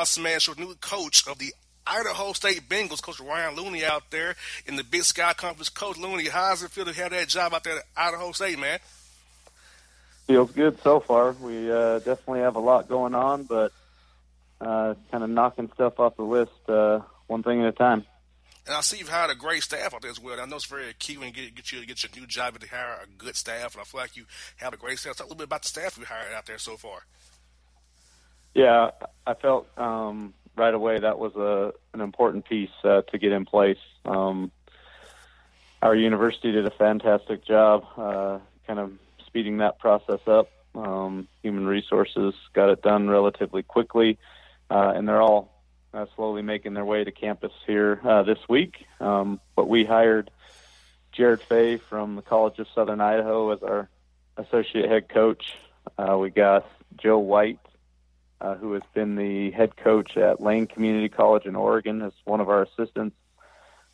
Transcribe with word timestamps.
The 0.00 0.20
Man, 0.22 0.38
your 0.46 0.56
new 0.56 0.74
coach 0.76 1.26
of 1.28 1.38
the 1.38 1.52
Idaho 1.86 2.32
State 2.32 2.68
Bengals, 2.68 3.02
Coach 3.02 3.20
Ryan 3.20 3.54
Looney 3.54 3.84
out 3.84 4.10
there 4.10 4.34
in 4.64 4.76
the 4.76 4.84
Big 4.84 5.02
Sky 5.02 5.34
Conference. 5.34 5.68
Coach 5.68 5.98
Looney, 5.98 6.28
how 6.28 6.50
does 6.50 6.62
it 6.62 6.70
feel 6.70 6.86
to 6.86 6.92
have 6.94 7.10
that 7.10 7.28
job 7.28 7.52
out 7.52 7.64
there 7.64 7.76
at 7.76 7.84
Idaho 7.96 8.32
State, 8.32 8.58
man? 8.58 8.78
Feels 10.26 10.52
good 10.52 10.80
so 10.82 11.00
far. 11.00 11.32
We 11.32 11.70
uh, 11.70 11.98
definitely 11.98 12.40
have 12.40 12.56
a 12.56 12.60
lot 12.60 12.88
going 12.88 13.14
on, 13.14 13.44
but 13.44 13.72
uh, 14.60 14.94
kind 15.10 15.22
of 15.22 15.28
knocking 15.28 15.70
stuff 15.74 16.00
off 16.00 16.16
the 16.16 16.22
list 16.22 16.52
uh, 16.68 17.00
one 17.26 17.42
thing 17.42 17.60
at 17.60 17.68
a 17.68 17.72
time. 17.72 18.06
And 18.66 18.74
I 18.74 18.80
see 18.82 18.98
you've 18.98 19.08
hired 19.08 19.30
a 19.30 19.34
great 19.34 19.62
staff 19.62 19.92
out 19.92 20.02
there 20.02 20.10
as 20.10 20.20
well. 20.20 20.40
I 20.40 20.46
know 20.46 20.56
it's 20.56 20.64
very 20.66 20.94
key 20.98 21.18
when 21.18 21.28
you 21.28 21.34
get, 21.34 21.54
get 21.54 21.72
you 21.72 21.80
to 21.80 21.86
get 21.86 22.02
your 22.02 22.10
new 22.16 22.26
job 22.26 22.58
to 22.58 22.68
hire 22.68 23.00
a 23.02 23.06
good 23.22 23.34
staff, 23.36 23.74
and 23.74 23.82
I 23.82 23.84
feel 23.84 24.00
like 24.00 24.16
you 24.16 24.24
have 24.56 24.72
a 24.72 24.76
great 24.76 24.98
staff. 24.98 25.16
Talk 25.16 25.26
a 25.26 25.28
little 25.28 25.38
bit 25.38 25.44
about 25.44 25.62
the 25.62 25.68
staff 25.68 25.98
you 25.98 26.04
hired 26.04 26.32
out 26.32 26.46
there 26.46 26.58
so 26.58 26.76
far. 26.76 27.04
Yeah, 28.54 28.90
I 29.26 29.34
felt 29.34 29.66
um, 29.78 30.34
right 30.56 30.74
away 30.74 30.98
that 30.98 31.18
was 31.18 31.34
a 31.36 31.72
an 31.94 32.00
important 32.00 32.44
piece 32.44 32.70
uh, 32.84 33.02
to 33.02 33.18
get 33.18 33.32
in 33.32 33.44
place. 33.44 33.78
Um, 34.04 34.50
our 35.82 35.94
university 35.94 36.52
did 36.52 36.66
a 36.66 36.70
fantastic 36.70 37.44
job, 37.44 37.84
uh, 37.96 38.38
kind 38.66 38.78
of 38.78 38.92
speeding 39.26 39.58
that 39.58 39.78
process 39.78 40.20
up. 40.26 40.50
Um, 40.74 41.26
human 41.42 41.66
resources 41.66 42.34
got 42.52 42.70
it 42.70 42.82
done 42.82 43.08
relatively 43.08 43.62
quickly, 43.62 44.18
uh, 44.70 44.92
and 44.94 45.08
they're 45.08 45.22
all 45.22 45.50
uh, 45.94 46.06
slowly 46.16 46.42
making 46.42 46.74
their 46.74 46.84
way 46.84 47.02
to 47.02 47.10
campus 47.10 47.52
here 47.66 48.00
uh, 48.04 48.22
this 48.22 48.38
week. 48.48 48.84
Um, 49.00 49.40
but 49.56 49.68
we 49.68 49.84
hired 49.84 50.30
Jared 51.12 51.40
Phay 51.40 51.78
from 51.78 52.16
the 52.16 52.22
College 52.22 52.58
of 52.58 52.66
Southern 52.74 53.00
Idaho 53.00 53.50
as 53.50 53.62
our 53.62 53.88
associate 54.36 54.88
head 54.88 55.08
coach. 55.08 55.54
Uh, 55.98 56.16
we 56.18 56.30
got 56.30 56.70
Joe 56.96 57.18
White 57.18 57.58
uh, 58.40 58.54
who 58.56 58.72
has 58.72 58.82
been 58.94 59.16
the 59.16 59.50
head 59.50 59.76
coach 59.76 60.16
at 60.16 60.40
Lane 60.40 60.66
Community 60.66 61.08
College 61.08 61.46
in 61.46 61.56
Oregon, 61.56 62.02
as 62.02 62.12
one 62.24 62.40
of 62.40 62.48
our 62.48 62.62
assistants. 62.62 63.16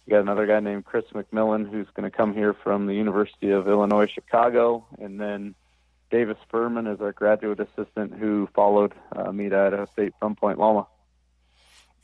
We 0.06 0.12
got 0.12 0.20
another 0.20 0.47
guy 0.47 0.61
named 0.61 0.84
Chris 0.84 1.05
McMillan, 1.12 1.69
who's 1.69 1.89
going 1.94 2.08
to 2.08 2.16
come 2.16 2.33
here 2.33 2.55
from 2.55 2.86
the 2.86 2.94
University 2.94 3.50
of 3.50 3.67
Illinois 3.67 4.06
Chicago, 4.06 4.86
and 4.98 5.20
then 5.20 5.55
Davis 6.11 6.39
Furman 6.48 6.86
is 6.86 7.00
our 7.00 7.12
graduate 7.12 7.58
assistant 7.61 8.14
who 8.14 8.48
followed 8.55 8.94
uh, 9.14 9.33
me 9.33 9.48
to 9.48 9.58
Idaho 9.58 9.86
State 9.86 10.12
from 10.20 10.36
Point 10.36 10.58
Loma. 10.58 10.86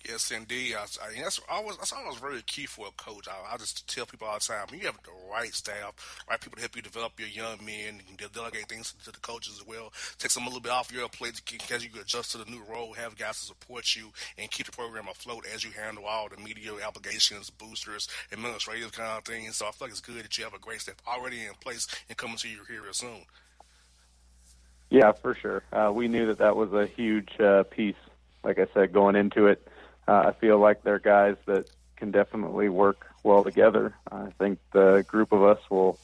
Yes, 0.09 0.33
indeed. 0.33 0.75
I, 0.75 0.83
I, 0.83 1.21
that's 1.23 1.41
always 1.49 1.77
that's 1.77 1.93
always 1.93 2.19
very 2.19 2.43
key 2.43 2.67
for 2.67 2.89
a 2.89 2.91
coach. 3.03 3.29
I, 3.29 3.55
I 3.55 3.57
just 3.57 3.87
tell 3.87 4.05
people 4.05 4.27
all 4.27 4.35
the 4.35 4.41
time: 4.41 4.67
you 4.73 4.87
have 4.87 4.99
the 5.05 5.11
right 5.31 5.55
staff, 5.55 6.25
right 6.29 6.41
people 6.41 6.57
to 6.57 6.63
help 6.63 6.75
you 6.75 6.83
develop 6.83 7.13
your 7.21 7.29
young 7.29 7.65
men, 7.65 8.01
and 8.09 8.33
delegate 8.33 8.69
things 8.69 8.95
to 9.05 9.13
the 9.13 9.21
coaches 9.21 9.61
as 9.61 9.67
well. 9.67 9.93
Take 10.19 10.33
some 10.33 10.43
a 10.43 10.47
little 10.47 10.61
bit 10.61 10.73
off 10.73 10.93
your 10.93 11.09
plate 11.09 11.41
because 11.51 11.85
you 11.85 11.91
adjust 12.01 12.33
to 12.33 12.39
the 12.39 12.51
new 12.51 12.63
role. 12.69 12.95
Have 12.95 13.17
guys 13.17 13.39
to 13.41 13.47
support 13.47 13.95
you 13.95 14.11
and 14.39 14.51
keep 14.51 14.67
the 14.67 14.73
program 14.73 15.07
afloat 15.09 15.47
as 15.55 15.63
you 15.65 15.71
handle 15.71 16.05
all 16.05 16.29
the 16.29 16.43
media 16.43 16.73
obligations, 16.87 17.51
boosters, 17.51 18.09
administrative 18.33 18.93
kind 18.93 19.19
of 19.19 19.25
things. 19.25 19.57
So 19.57 19.67
I 19.67 19.71
feel 19.71 19.87
like 19.87 19.93
it's 19.93 20.01
good 20.01 20.25
that 20.25 20.37
you 20.37 20.45
have 20.45 20.55
a 20.55 20.59
great 20.59 20.81
staff 20.81 20.97
already 21.07 21.45
in 21.45 21.55
place 21.61 21.87
and 22.09 22.19
coming 22.19 22.37
to 22.39 22.49
you 22.49 22.61
here 22.67 22.83
soon. 22.91 23.25
Yeah, 24.91 25.13
for 25.13 25.35
sure. 25.35 25.63
Uh, 25.73 25.93
we 25.95 26.09
knew 26.09 26.27
that 26.27 26.39
that 26.39 26.57
was 26.57 26.73
a 26.73 26.87
huge 26.87 27.39
uh, 27.41 27.63
piece. 27.63 27.95
Like 28.45 28.59
I 28.59 28.67
said, 28.75 28.93
going 28.93 29.15
into 29.15 29.47
it 29.47 29.67
uh, 30.09 30.25
I 30.27 30.33
feel 30.33 30.59
like 30.59 30.83
they're 30.83 30.99
guys 30.99 31.37
that 31.47 31.71
can 31.97 32.11
definitely 32.11 32.69
work 32.69 33.07
well 33.23 33.45
together. 33.45 33.95
I 34.11 34.31
think 34.39 34.59
the 34.73 35.05
group 35.07 35.33
of 35.33 35.43
us 35.45 35.59
will 35.71 35.99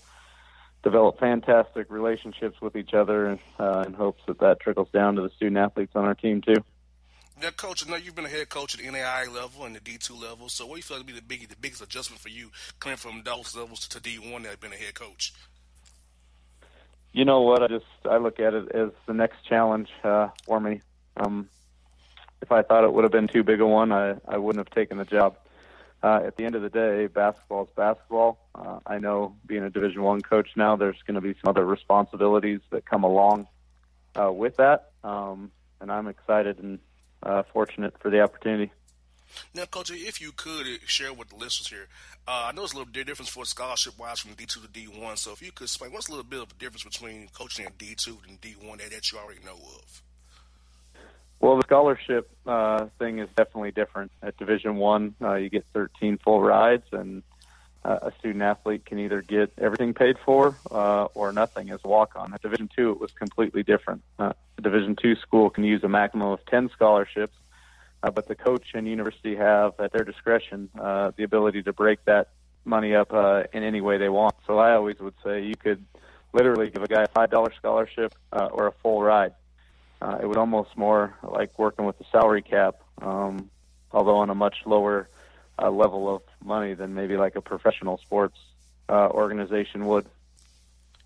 develop 0.83 1.19
fantastic 1.19 1.91
relationships 1.91 2.61
with 2.61 2.77
each 2.77 2.95
other 2.95 3.39
uh, 3.59 3.85
in 3.87 3.95
hopes 3.95 4.23
that 4.27 4.39
that 4.39 4.61
trickles 4.61 4.89
down 4.91 5.17
to 5.17 5.23
the 5.23 5.31
student 5.31 5.59
athletes 5.59 5.93
on 5.95 6.05
our 6.05 6.15
team 6.15 6.41
too. 6.41 6.63
Now, 7.41 7.51
coach, 7.51 7.87
I 7.87 7.91
know 7.91 7.97
you've 7.97 8.17
been 8.17 8.25
a 8.25 8.29
head 8.29 8.49
coach 8.49 8.75
at 8.75 8.85
the 8.85 8.91
NAI 8.91 9.27
level 9.27 9.65
and 9.65 9.75
the 9.75 9.81
D2 9.81 10.21
level. 10.21 10.49
So, 10.49 10.67
what 10.67 10.75
do 10.75 10.79
you 10.79 10.83
feel 10.83 10.99
to 10.99 11.05
be 11.05 11.13
the 11.13 11.23
big, 11.23 11.49
the 11.49 11.57
biggest 11.57 11.83
adjustment 11.83 12.21
for 12.21 12.31
you 12.31 12.51
coming 12.81 12.97
from 12.97 13.23
those 13.25 13.55
levels 13.57 13.87
to 13.89 14.01
D1 14.01 14.43
that 14.43 14.51
have 14.51 14.61
been 14.61 14.73
a 14.73 14.77
head 14.77 14.95
coach? 14.95 15.33
You 17.13 17.25
know 17.25 17.43
what? 17.43 17.63
I 17.63 17.69
just 17.69 17.87
I 18.05 18.17
look 18.17 18.41
at 18.41 18.55
it 18.55 18.73
as 18.73 18.91
the 19.07 19.15
next 19.15 19.45
challenge 19.49 19.89
uh, 20.03 20.29
for 20.47 20.59
me. 20.59 20.81
Um, 21.17 21.49
if 22.43 22.53
I 22.53 22.63
thought 22.63 22.85
it 22.85 22.93
would 22.93 23.05
have 23.05 23.13
been 23.13 23.29
too 23.29 23.43
big 23.43 23.61
a 23.61 23.67
one, 23.67 23.93
I, 23.93 24.17
I 24.27 24.39
wouldn't 24.39 24.67
have 24.67 24.75
taken 24.75 24.99
the 24.99 25.05
job. 25.05 25.37
Uh, 26.03 26.21
at 26.25 26.37
the 26.37 26.45
end 26.45 26.55
of 26.55 26.63
the 26.63 26.69
day, 26.69 27.09
basketball 27.09 27.65
is 27.65 27.71
basketball. 27.75 28.39
Uh, 28.55 28.79
I 28.87 28.99
know 28.99 29.35
being 29.47 29.65
a 29.65 29.71
Division 29.71 30.03
One 30.03 30.21
coach 30.21 30.51
now, 30.55 30.77
there's 30.77 31.03
going 31.07 31.17
to 31.17 31.21
be 31.21 31.35
some 31.43 31.51
other 31.51 31.65
responsibilities 31.65 32.61
that 32.71 32.85
come 32.85 33.03
along 33.03 33.49
uh, 34.15 34.33
with 34.33 34.57
that, 34.57 34.93
um, 35.03 35.51
and 35.81 35.91
I'm 35.91 36.07
excited 36.07 36.59
and 36.61 36.79
uh, 37.23 37.43
fortunate 37.53 37.95
for 38.01 38.11
the 38.11 38.21
opportunity. 38.21 38.71
Now, 39.55 39.65
Coach, 39.67 39.91
if 39.91 40.21
you 40.21 40.33
could 40.33 40.67
share 40.87 41.13
with 41.13 41.29
the 41.29 41.37
listeners 41.37 41.69
here, 41.69 41.89
uh, 42.27 42.47
I 42.49 42.53
know 42.53 42.65
it's 42.65 42.73
a 42.73 42.79
little 42.79 42.93
difference 42.93 43.29
for 43.29 43.45
scholarship 43.45 43.99
wise 43.99 44.21
from 44.21 44.33
D2 44.33 44.63
to 44.63 44.69
D1. 44.69 45.19
So, 45.19 45.33
if 45.33 45.43
you 45.43 45.53
could 45.53 45.65
explain 45.65 45.93
what's 45.93 46.09
a 46.09 46.13
little 46.13 46.25
bit 46.25 46.41
of 46.41 46.51
a 46.51 46.55
difference 46.55 46.85
between 46.85 47.29
coaching 47.35 47.67
in 47.67 47.73
D2 47.73 48.29
and 48.29 48.41
D1 48.41 48.79
that, 48.79 48.91
that 48.91 49.13
you 49.13 49.19
already 49.19 49.41
know 49.45 49.57
of? 49.57 50.03
Well, 51.41 51.57
the 51.57 51.63
scholarship 51.63 52.29
uh, 52.47 52.87
thing 52.99 53.21
is 53.21 53.29
definitely 53.37 53.71
different. 53.71 54.11
At 54.23 54.37
Division 54.39 54.77
One, 54.77 55.15
uh, 55.23 55.35
you 55.35 55.49
get 55.49 55.65
13 55.73 56.19
full 56.19 56.43
rides, 56.43 56.87
and 56.91 57.23
uh, 57.85 57.99
a 58.03 58.13
student 58.19 58.43
athlete 58.43 58.85
can 58.85 58.99
either 58.99 59.23
get 59.23 59.53
everything 59.57 59.95
paid 59.95 60.17
for 60.25 60.57
uh, 60.71 61.05
or 61.15 61.33
nothing 61.33 61.71
as 61.71 61.81
a 61.85 61.89
walk-on. 61.89 62.35
At 62.35 62.43
Division 62.43 62.69
Two, 62.75 62.91
it 62.91 63.01
was 63.01 63.13
completely 63.13 63.63
different. 63.63 64.03
Uh, 64.19 64.33
a 64.59 64.63
Division 64.63 64.97
Two 64.97 65.15
school 65.17 65.49
can 65.49 65.63
use 65.63 65.85
a 65.85 65.89
maximum 65.89 66.29
of 66.29 66.45
10 66.47 66.71
scholarships, 66.71 67.37
uh, 68.03 68.11
but 68.11 68.27
the 68.27 68.35
coach 68.35 68.73
and 68.75 68.89
university 68.89 69.37
have 69.37 69.79
at 69.79 69.93
their 69.93 70.05
discretion 70.05 70.69
uh, 70.79 71.13
the 71.17 71.23
ability 71.23 71.63
to 71.63 71.73
break 71.73 72.05
that 72.07 72.31
money 72.65 72.97
up 72.97 73.13
uh, 73.13 73.45
in 73.53 73.63
any 73.63 73.81
way 73.81 73.97
they 73.97 74.09
want. 74.09 74.35
So 74.45 74.59
I 74.59 74.75
always 74.75 74.99
would 74.99 75.15
say 75.25 75.45
you 75.45 75.55
could 75.55 75.85
literally 76.33 76.69
give 76.71 76.83
a 76.83 76.89
guy 76.89 77.05
a 77.05 77.09
five 77.09 77.31
dollar 77.31 77.53
scholarship 77.57 78.13
uh, 78.33 78.49
or 78.51 78.67
a 78.67 78.73
full 78.73 79.01
ride 79.03 79.35
uh, 80.01 80.19
it 80.23 80.27
was 80.27 80.37
almost 80.37 80.77
more 80.77 81.15
like 81.23 81.59
working 81.59 81.85
with 81.85 81.99
the 81.99 82.05
salary 82.11 82.43
cap, 82.43 82.77
um, 83.03 83.51
although 83.91 84.17
on 84.17 84.31
a 84.31 84.35
much 84.35 84.57
lower 84.65 85.09
uh, 85.61 85.71
level 85.71 86.15
of 86.15 86.23
money 86.45 86.75
than 86.75 86.95
maybe 86.95 87.17
like 87.17 87.37
a 87.37 87.41
professional 87.41 87.99
sports 87.99 88.39
uh, 88.89 89.09
organization 89.09 89.87
would. 89.87 90.07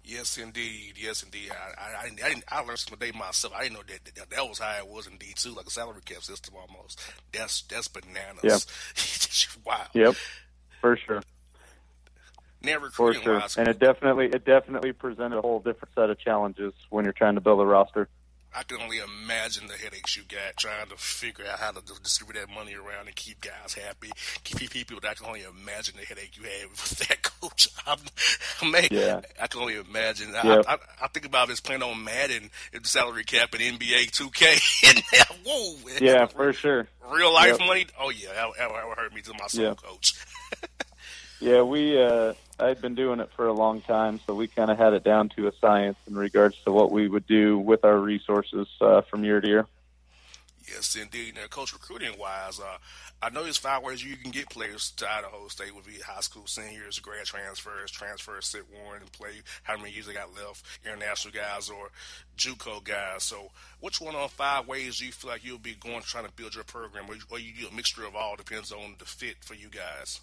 Yes, 0.04 0.36
indeed. 0.36 0.94
Yes, 0.96 1.22
indeed. 1.22 1.50
I, 1.52 1.80
I, 1.80 2.02
I, 2.02 2.28
didn't, 2.28 2.44
I 2.50 2.60
learned 2.60 2.80
some 2.80 2.98
today 2.98 3.16
myself. 3.16 3.54
I 3.56 3.62
didn't 3.62 3.74
know 3.74 3.82
that, 3.86 4.14
that 4.16 4.30
that 4.30 4.48
was 4.48 4.58
how 4.58 4.76
it 4.78 4.88
was 4.88 5.06
indeed 5.06 5.36
too, 5.36 5.54
like 5.54 5.66
a 5.66 5.70
salary 5.70 6.00
cap 6.04 6.22
system 6.22 6.54
almost. 6.56 7.00
That's 7.32 7.62
that's 7.62 7.88
bananas. 7.88 8.42
Yep. 8.42 9.64
wow. 9.64 9.86
Yep. 9.94 10.14
For 10.80 10.96
sure. 10.96 11.22
Never 12.64 12.90
For 12.90 13.14
sure. 13.14 13.40
Wise, 13.40 13.56
and 13.56 13.68
it 13.68 13.78
definitely 13.78 14.26
it 14.26 14.44
definitely 14.44 14.92
presented 14.92 15.38
a 15.38 15.40
whole 15.40 15.60
different 15.60 15.94
set 15.94 16.10
of 16.10 16.18
challenges 16.18 16.74
when 16.90 17.04
you're 17.04 17.12
trying 17.12 17.36
to 17.36 17.40
build 17.40 17.60
a 17.60 17.66
roster. 17.66 18.08
I 18.54 18.62
can 18.64 18.80
only 18.80 18.98
imagine 18.98 19.66
the 19.66 19.74
headaches 19.74 20.16
you 20.16 20.24
got 20.24 20.56
trying 20.56 20.86
to 20.88 20.96
figure 20.96 21.44
out 21.50 21.58
how 21.58 21.70
to 21.70 21.80
distribute 22.02 22.38
that 22.40 22.54
money 22.54 22.74
around 22.74 23.06
and 23.06 23.16
keep 23.16 23.40
guys 23.40 23.74
happy, 23.74 24.10
keep 24.44 24.70
people. 24.70 24.98
I 25.08 25.14
can 25.14 25.26
only 25.26 25.42
imagine 25.42 25.94
the 25.98 26.04
headache 26.04 26.36
you 26.36 26.42
had 26.42 26.62
with 26.70 26.98
that 27.08 27.22
coach. 27.22 27.68
I'm, 27.86 28.70
man, 28.70 28.88
yeah. 28.90 29.20
I 29.40 29.46
can 29.46 29.60
only 29.60 29.76
imagine. 29.76 30.32
Yep. 30.32 30.64
I, 30.68 30.74
I, 30.74 30.78
I, 31.02 31.08
think 31.08 31.26
about 31.26 31.48
this 31.48 31.60
playing 31.60 31.82
on 31.82 32.04
Madden, 32.04 32.50
the 32.72 32.86
salary 32.86 33.24
cap 33.24 33.54
and 33.58 33.78
NBA 33.78 34.10
2K, 34.10 34.90
and 34.90 35.38
whoa, 35.44 35.76
yeah, 36.00 36.26
for 36.26 36.52
sure. 36.52 36.88
Real 37.10 37.32
life 37.32 37.58
yep. 37.58 37.66
money. 37.66 37.86
Oh 37.98 38.10
yeah, 38.10 38.28
that, 38.34 38.48
that 38.58 38.70
hurt 38.70 39.14
me 39.14 39.22
to 39.22 39.32
my 39.32 39.46
soul, 39.46 39.74
coach. 39.74 40.14
yeah, 41.40 41.62
we. 41.62 42.00
uh 42.02 42.34
I'd 42.62 42.80
been 42.80 42.94
doing 42.94 43.20
it 43.20 43.30
for 43.34 43.46
a 43.46 43.52
long 43.52 43.80
time, 43.80 44.20
so 44.26 44.34
we 44.34 44.46
kind 44.46 44.70
of 44.70 44.78
had 44.78 44.92
it 44.92 45.02
down 45.02 45.28
to 45.30 45.48
a 45.48 45.52
science 45.60 45.98
in 46.06 46.14
regards 46.14 46.56
to 46.64 46.72
what 46.72 46.92
we 46.92 47.08
would 47.08 47.26
do 47.26 47.58
with 47.58 47.84
our 47.84 47.98
resources 47.98 48.68
uh, 48.80 49.00
from 49.02 49.24
year 49.24 49.40
to 49.40 49.48
year. 49.48 49.66
Yes, 50.68 50.94
indeed. 50.94 51.34
Now, 51.34 51.46
coach, 51.48 51.72
recruiting 51.72 52.16
wise, 52.18 52.60
uh, 52.60 52.78
I 53.20 53.30
know 53.30 53.42
there's 53.42 53.58
five 53.58 53.82
ways 53.82 54.04
you 54.04 54.16
can 54.16 54.30
get 54.30 54.48
players 54.48 54.92
to 54.92 55.10
Idaho 55.10 55.48
State 55.48 55.74
would 55.74 55.84
be 55.84 55.98
high 55.98 56.20
school 56.20 56.46
seniors, 56.46 57.00
grad 57.00 57.24
transfers, 57.24 57.90
transfers, 57.90 58.46
sit 58.46 58.62
warrant, 58.72 59.02
and 59.02 59.12
play 59.12 59.30
how 59.64 59.76
many 59.76 59.90
years 59.90 60.06
they 60.06 60.12
got 60.12 60.34
left, 60.34 60.64
international 60.84 61.34
guys 61.34 61.68
or 61.68 61.90
JUCO 62.36 62.84
guys. 62.84 63.24
So, 63.24 63.50
which 63.80 64.00
one 64.00 64.14
of 64.14 64.30
five 64.30 64.68
ways 64.68 64.98
do 64.98 65.06
you 65.06 65.12
feel 65.12 65.30
like 65.30 65.44
you'll 65.44 65.58
be 65.58 65.74
going 65.74 66.02
trying 66.02 66.26
to 66.26 66.32
build 66.32 66.54
your 66.54 66.64
program, 66.64 67.06
or 67.08 67.38
you 67.38 67.52
do 67.60 67.68
a 67.68 67.74
mixture 67.74 68.06
of 68.06 68.14
all? 68.14 68.36
Depends 68.36 68.70
on 68.70 68.94
the 68.98 69.04
fit 69.04 69.36
for 69.40 69.54
you 69.54 69.68
guys. 69.68 70.20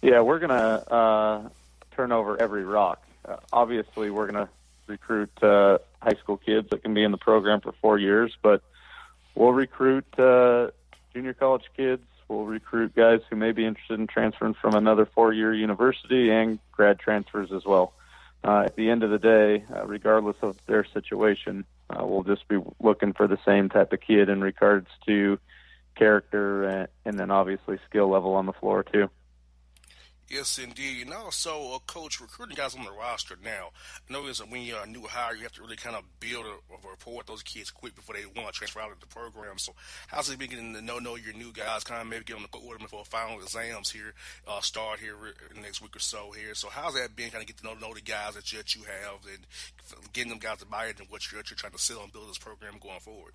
Yeah, 0.00 0.20
we're 0.20 0.38
going 0.38 0.50
to 0.50 0.92
uh, 0.92 1.48
turn 1.92 2.12
over 2.12 2.40
every 2.40 2.64
rock. 2.64 3.02
Uh, 3.24 3.36
obviously, 3.52 4.10
we're 4.10 4.30
going 4.30 4.46
to 4.46 4.50
recruit 4.86 5.30
uh, 5.42 5.78
high 6.00 6.16
school 6.20 6.36
kids 6.36 6.70
that 6.70 6.82
can 6.82 6.94
be 6.94 7.02
in 7.02 7.10
the 7.10 7.18
program 7.18 7.60
for 7.60 7.72
four 7.80 7.98
years, 7.98 8.36
but 8.42 8.62
we'll 9.34 9.52
recruit 9.52 10.06
uh, 10.18 10.68
junior 11.12 11.34
college 11.34 11.64
kids. 11.76 12.02
We'll 12.28 12.44
recruit 12.44 12.94
guys 12.94 13.20
who 13.28 13.36
may 13.36 13.52
be 13.52 13.64
interested 13.64 13.98
in 13.98 14.06
transferring 14.06 14.54
from 14.54 14.74
another 14.74 15.06
four-year 15.06 15.52
university 15.52 16.30
and 16.30 16.58
grad 16.72 16.98
transfers 16.98 17.50
as 17.52 17.64
well. 17.64 17.92
Uh, 18.44 18.64
at 18.66 18.76
the 18.76 18.90
end 18.90 19.02
of 19.02 19.10
the 19.10 19.18
day, 19.18 19.64
uh, 19.74 19.84
regardless 19.86 20.36
of 20.42 20.56
their 20.66 20.84
situation, 20.84 21.64
Uh, 21.90 22.04
we'll 22.04 22.22
just 22.22 22.46
be 22.48 22.58
looking 22.80 23.14
for 23.14 23.26
the 23.26 23.38
same 23.46 23.70
type 23.70 23.94
of 23.94 24.00
kid 24.00 24.28
in 24.28 24.42
regards 24.42 24.88
to 25.06 25.38
character 25.94 26.64
and, 26.64 26.88
and 27.06 27.18
then 27.18 27.30
obviously 27.30 27.78
skill 27.88 28.08
level 28.08 28.34
on 28.34 28.44
the 28.44 28.52
floor 28.52 28.82
too. 28.82 29.08
Yes, 30.28 30.58
indeed. 30.58 31.06
And 31.06 31.14
also, 31.14 31.72
uh, 31.72 31.78
coach, 31.86 32.20
recruiting 32.20 32.54
guys 32.54 32.74
on 32.76 32.84
the 32.84 32.92
roster 32.92 33.36
now. 33.42 33.70
I 34.08 34.12
know 34.12 34.26
is 34.26 34.40
when 34.40 34.60
you're 34.60 34.82
a 34.82 34.86
new 34.86 35.06
hire, 35.06 35.34
you 35.34 35.44
have 35.44 35.52
to 35.52 35.62
really 35.62 35.76
kind 35.76 35.96
of 35.96 36.02
build 36.20 36.44
a, 36.44 36.74
a 36.74 36.90
rapport 36.90 37.16
with 37.16 37.26
those 37.26 37.42
kids 37.42 37.70
quick 37.70 37.94
before 37.94 38.14
they 38.14 38.26
want 38.26 38.52
to 38.52 38.52
transfer 38.52 38.80
out 38.80 38.92
of 38.92 39.00
the 39.00 39.06
program. 39.06 39.56
So, 39.56 39.72
how's 40.08 40.28
it 40.28 40.38
been 40.38 40.50
getting 40.50 40.74
to 40.74 40.82
know 40.82 40.98
know 40.98 41.16
your 41.16 41.32
new 41.32 41.50
guys? 41.50 41.82
Kind 41.82 42.02
of 42.02 42.08
maybe 42.08 42.24
get 42.24 42.36
on 42.36 42.42
the 42.42 42.58
them 42.58 42.88
for 42.88 43.06
final 43.06 43.40
exams 43.40 43.90
here, 43.90 44.12
uh, 44.46 44.60
start 44.60 45.00
here 45.00 45.14
next 45.62 45.80
week 45.80 45.96
or 45.96 46.00
so 46.00 46.30
here. 46.32 46.54
So, 46.54 46.68
how's 46.68 46.92
that 46.94 47.16
been? 47.16 47.30
Kind 47.30 47.42
of 47.42 47.46
get 47.46 47.56
to 47.58 47.64
know, 47.64 47.74
know 47.74 47.94
the 47.94 48.02
guys 48.02 48.34
that 48.34 48.52
you, 48.52 48.58
that 48.58 48.74
you 48.74 48.82
have 48.82 49.24
and 49.32 50.12
getting 50.12 50.28
them 50.28 50.40
guys 50.40 50.58
to 50.58 50.66
buy 50.66 50.86
it 50.86 51.00
and 51.00 51.08
what 51.08 51.32
you're, 51.32 51.38
what 51.38 51.48
you're 51.50 51.56
trying 51.56 51.72
to 51.72 51.78
sell 51.78 52.02
and 52.02 52.12
build 52.12 52.28
this 52.28 52.36
program 52.36 52.74
going 52.82 53.00
forward. 53.00 53.32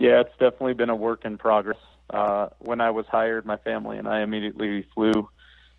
Yeah, 0.00 0.22
it's 0.22 0.36
definitely 0.40 0.74
been 0.74 0.90
a 0.90 0.96
work 0.96 1.24
in 1.24 1.38
progress. 1.38 1.78
Uh, 2.10 2.48
when 2.58 2.80
I 2.80 2.90
was 2.90 3.06
hired, 3.06 3.46
my 3.46 3.56
family 3.58 3.98
and 3.98 4.08
I 4.08 4.22
immediately 4.22 4.84
flew 4.94 5.28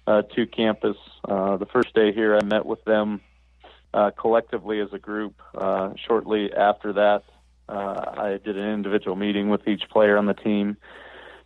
uh, 0.07 0.21
to 0.21 0.47
campus. 0.47 0.97
Uh, 1.27 1.57
the 1.57 1.65
first 1.65 1.93
day 1.93 2.13
here, 2.13 2.35
I 2.35 2.43
met 2.43 2.65
with 2.65 2.83
them 2.85 3.21
uh, 3.93 4.11
collectively 4.11 4.79
as 4.79 4.93
a 4.93 4.99
group. 4.99 5.41
Uh, 5.55 5.91
shortly 6.07 6.53
after 6.53 6.93
that, 6.93 7.23
uh, 7.67 8.13
I 8.17 8.39
did 8.43 8.57
an 8.57 8.69
individual 8.73 9.17
meeting 9.17 9.49
with 9.49 9.67
each 9.67 9.83
player 9.89 10.17
on 10.17 10.25
the 10.25 10.33
team, 10.33 10.77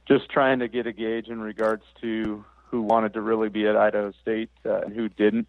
just 0.07 0.29
trying 0.29 0.59
to 0.59 0.67
get 0.67 0.85
a 0.85 0.93
gauge 0.93 1.27
in 1.27 1.41
regards 1.41 1.83
to 2.01 2.45
who 2.69 2.83
wanted 2.83 3.13
to 3.13 3.21
really 3.21 3.49
be 3.49 3.67
at 3.67 3.75
Idaho 3.75 4.13
State 4.21 4.51
uh, 4.65 4.81
and 4.81 4.93
who 4.93 5.09
didn't. 5.09 5.47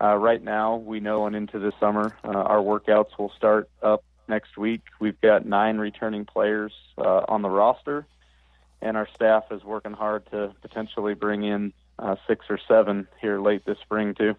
Right 0.00 0.42
now, 0.42 0.74
we 0.74 0.98
know 0.98 1.26
and 1.26 1.36
into 1.36 1.60
the 1.60 1.70
summer, 1.78 2.16
our 2.24 2.58
workouts 2.58 3.16
will 3.16 3.30
start 3.36 3.70
up 3.84 4.02
next 4.26 4.58
week. 4.58 4.80
We've 4.98 5.20
got 5.20 5.46
nine 5.46 5.78
returning 5.78 6.24
players 6.24 6.72
on 6.98 7.42
the 7.42 7.48
roster, 7.48 8.04
and 8.80 8.96
our 8.96 9.06
staff 9.14 9.44
is 9.52 9.62
working 9.62 9.92
hard 9.92 10.28
to 10.32 10.56
potentially 10.60 11.14
bring 11.14 11.44
in 11.44 11.72
uh, 11.98 12.16
six 12.26 12.46
or 12.48 12.58
seven 12.68 13.06
here 13.20 13.40
late 13.40 13.64
this 13.64 13.78
spring 13.78 14.14
too. 14.14 14.34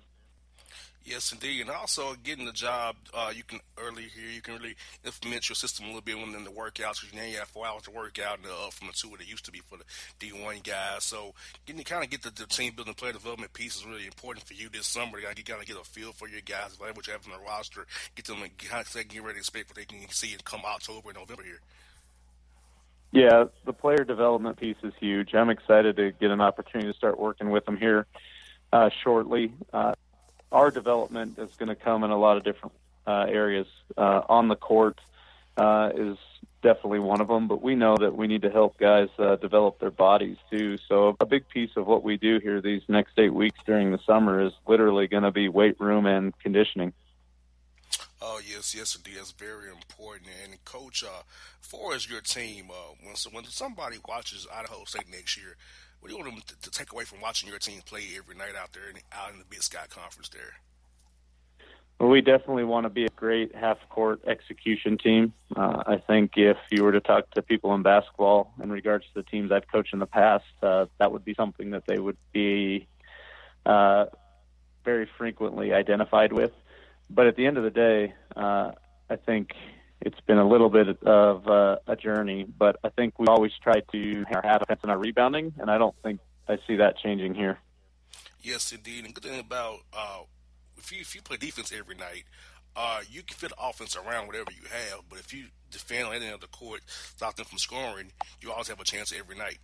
Yes, 1.05 1.33
indeed, 1.33 1.59
and 1.59 1.69
also 1.69 2.13
getting 2.23 2.45
the 2.45 2.53
job. 2.53 2.95
Uh, 3.13 3.33
you 3.35 3.43
can 3.43 3.59
early 3.77 4.03
here. 4.03 4.29
You 4.33 4.41
can 4.41 4.53
really 4.55 4.75
implement 5.03 5.49
your 5.49 5.55
system 5.55 5.83
a 5.83 5.87
little 5.89 6.01
bit 6.01 6.17
when 6.17 6.33
in 6.33 6.45
the 6.45 6.49
workouts. 6.49 7.01
Because 7.01 7.13
now 7.13 7.23
you 7.23 7.39
have 7.39 7.49
four 7.49 7.67
hours 7.67 7.83
to 7.83 7.91
work 7.91 8.19
out 8.19 8.39
uh, 8.45 8.69
from 8.69 8.87
the 8.87 8.93
two 8.93 9.09
that 9.09 9.19
it 9.19 9.29
used 9.29 9.43
to 9.43 9.51
be 9.51 9.59
for 9.59 9.77
the 9.77 9.83
D 10.19 10.31
one 10.31 10.59
guys. 10.63 11.03
So 11.03 11.33
getting 11.65 11.83
to 11.83 11.89
kind 11.91 12.05
of 12.05 12.09
get 12.09 12.21
the, 12.21 12.29
the, 12.29 12.45
team 12.45 12.71
building, 12.73 12.93
player 12.93 13.11
development 13.11 13.51
piece 13.51 13.75
is 13.75 13.85
really 13.85 14.05
important 14.05 14.45
for 14.45 14.53
you 14.53 14.69
this 14.69 14.87
summer. 14.87 15.17
You 15.17 15.25
got 15.25 15.35
to 15.35 15.43
kind 15.43 15.59
of 15.59 15.67
get 15.67 15.75
a 15.75 15.83
feel 15.83 16.13
for 16.13 16.29
your 16.29 16.39
guys, 16.39 16.77
like 16.79 16.95
what 16.95 17.05
you 17.05 17.11
have 17.11 17.25
on 17.25 17.37
the 17.37 17.45
roster. 17.45 17.85
Get 18.15 18.25
them 18.25 18.37
kind 18.57 18.85
of 18.87 19.07
get 19.09 19.23
ready 19.23 19.33
to 19.33 19.39
expect 19.39 19.69
what 19.69 19.75
they 19.75 19.85
can 19.85 20.07
see 20.09 20.31
and 20.31 20.43
come 20.45 20.61
October 20.63 21.09
and 21.09 21.17
November 21.17 21.43
here. 21.43 21.59
Yeah, 23.13 23.45
the 23.63 23.73
player 23.73 24.03
development 24.03 24.57
piece 24.57 24.75
is 24.81 24.91
huge. 24.99 25.35
I'm 25.35 25.51
excited 25.51 25.97
to 25.97 26.11
get 26.13 26.31
an 26.31 26.41
opportunity 26.41 26.91
to 26.91 26.97
start 26.97 27.19
working 27.19 27.51
with 27.51 27.63
them 27.63 27.77
here 27.77 28.07
uh, 28.73 28.89
shortly. 29.03 29.53
Uh, 29.71 29.93
our 30.51 30.71
development 30.71 31.37
is 31.37 31.51
going 31.57 31.69
to 31.69 31.75
come 31.75 32.03
in 32.03 32.09
a 32.09 32.17
lot 32.17 32.37
of 32.37 32.43
different 32.43 32.73
uh, 33.05 33.27
areas. 33.29 33.67
Uh, 33.95 34.21
on 34.27 34.47
the 34.47 34.55
court 34.55 34.97
uh, 35.57 35.91
is 35.95 36.17
definitely 36.63 36.97
one 36.97 37.21
of 37.21 37.27
them, 37.27 37.47
but 37.47 37.61
we 37.61 37.75
know 37.75 37.95
that 37.95 38.17
we 38.17 38.25
need 38.25 38.41
to 38.41 38.49
help 38.49 38.79
guys 38.79 39.09
uh, 39.19 39.35
develop 39.35 39.79
their 39.79 39.91
bodies 39.91 40.37
too. 40.49 40.79
So 40.89 41.15
a 41.19 41.25
big 41.27 41.47
piece 41.47 41.71
of 41.75 41.85
what 41.85 42.03
we 42.03 42.17
do 42.17 42.39
here 42.39 42.61
these 42.61 42.81
next 42.87 43.19
eight 43.19 43.33
weeks 43.33 43.59
during 43.63 43.91
the 43.91 43.99
summer 44.07 44.41
is 44.41 44.53
literally 44.65 45.07
going 45.07 45.21
to 45.21 45.31
be 45.31 45.49
weight 45.49 45.79
room 45.79 46.07
and 46.07 46.33
conditioning. 46.39 46.93
Yes, 48.47 48.75
yes 48.75 48.95
indeed. 48.95 49.17
That's 49.17 49.31
very 49.31 49.69
important. 49.69 50.29
And 50.43 50.63
coach, 50.65 51.03
uh, 51.03 51.23
far 51.59 51.93
as 51.93 52.09
your 52.09 52.21
team, 52.21 52.69
uh, 52.71 52.93
when 53.03 53.15
so 53.15 53.29
when 53.31 53.45
somebody 53.45 53.97
watches 54.07 54.47
Idaho 54.53 54.83
State 54.85 55.09
next 55.09 55.37
year, 55.37 55.55
what 55.99 56.09
do 56.09 56.15
you 56.15 56.23
want 56.23 56.35
them 56.35 56.43
to, 56.47 56.69
to 56.69 56.71
take 56.71 56.91
away 56.91 57.05
from 57.05 57.21
watching 57.21 57.49
your 57.49 57.59
team 57.59 57.81
play 57.85 58.03
every 58.17 58.35
night 58.35 58.55
out 58.59 58.73
there 58.73 58.89
in, 58.89 58.97
out 59.11 59.31
in 59.31 59.39
the 59.39 59.45
Big 59.45 59.63
Sky 59.63 59.85
Conference 59.89 60.29
there? 60.29 60.55
Well, 61.99 62.09
we 62.09 62.21
definitely 62.21 62.65
want 62.65 62.85
to 62.85 62.89
be 62.89 63.05
a 63.05 63.09
great 63.09 63.55
half 63.55 63.77
court 63.89 64.21
execution 64.27 64.97
team. 64.97 65.33
Uh, 65.55 65.83
I 65.85 65.97
think 65.97 66.31
if 66.35 66.57
you 66.71 66.83
were 66.83 66.91
to 66.91 66.99
talk 66.99 67.31
to 67.31 67.41
people 67.41 67.73
in 67.75 67.83
basketball 67.83 68.51
in 68.61 68.71
regards 68.71 69.05
to 69.05 69.13
the 69.13 69.23
teams 69.23 69.51
I've 69.51 69.67
coached 69.71 69.93
in 69.93 69.99
the 69.99 70.05
past, 70.05 70.43
uh, 70.61 70.87
that 70.97 71.11
would 71.11 71.23
be 71.23 71.33
something 71.33 71.71
that 71.71 71.85
they 71.87 71.99
would 71.99 72.17
be 72.33 72.87
uh, 73.65 74.07
very 74.83 75.07
frequently 75.17 75.71
identified 75.71 76.33
with 76.33 76.51
but 77.13 77.27
at 77.27 77.35
the 77.35 77.45
end 77.45 77.57
of 77.57 77.63
the 77.63 77.69
day, 77.69 78.13
uh, 78.35 78.71
I 79.09 79.15
think 79.15 79.51
it's 80.01 80.19
been 80.21 80.37
a 80.37 80.47
little 80.47 80.69
bit 80.69 80.87
of 81.03 81.47
uh, 81.47 81.77
a 81.87 81.95
journey. 81.95 82.45
But 82.45 82.77
I 82.83 82.89
think 82.89 83.19
we 83.19 83.27
always 83.27 83.51
try 83.61 83.81
to 83.91 84.25
have 84.43 84.59
defense 84.59 84.81
in 84.83 84.89
our 84.89 84.97
rebounding, 84.97 85.53
and 85.59 85.69
I 85.69 85.77
don't 85.77 85.95
think 86.03 86.19
I 86.47 86.57
see 86.67 86.77
that 86.77 86.97
changing 86.97 87.35
here. 87.35 87.59
Yes, 88.41 88.71
indeed. 88.71 89.05
And 89.05 89.13
good 89.13 89.23
thing 89.23 89.39
about 89.39 89.79
uh, 89.93 90.21
if 90.77 90.91
you 90.91 91.01
if 91.01 91.15
you 91.15 91.21
play 91.21 91.37
defense 91.37 91.71
every 91.77 91.95
night, 91.95 92.23
uh, 92.75 93.01
you 93.09 93.23
can 93.23 93.37
fit 93.37 93.53
offense 93.61 93.95
around 93.95 94.27
whatever 94.27 94.51
you 94.51 94.67
have. 94.69 95.01
But 95.09 95.19
if 95.19 95.33
you 95.33 95.45
defend 95.71 96.07
on 96.07 96.15
any 96.15 96.29
of 96.29 96.41
the 96.41 96.47
court, 96.47 96.81
stop 96.87 97.35
them 97.35 97.45
from 97.45 97.57
scoring, 97.59 98.11
you 98.41 98.51
always 98.51 98.67
have 98.67 98.79
a 98.79 98.83
chance 98.83 99.13
every 99.17 99.37
night. 99.37 99.59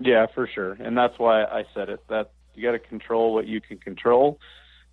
Yeah, 0.00 0.26
for 0.34 0.48
sure, 0.52 0.72
and 0.72 0.98
that's 0.98 1.18
why 1.18 1.44
I 1.44 1.64
said 1.72 1.88
it. 1.88 2.00
That 2.08 2.32
you 2.54 2.62
got 2.62 2.72
to 2.72 2.78
control 2.78 3.32
what 3.32 3.46
you 3.46 3.60
can 3.60 3.78
control 3.78 4.38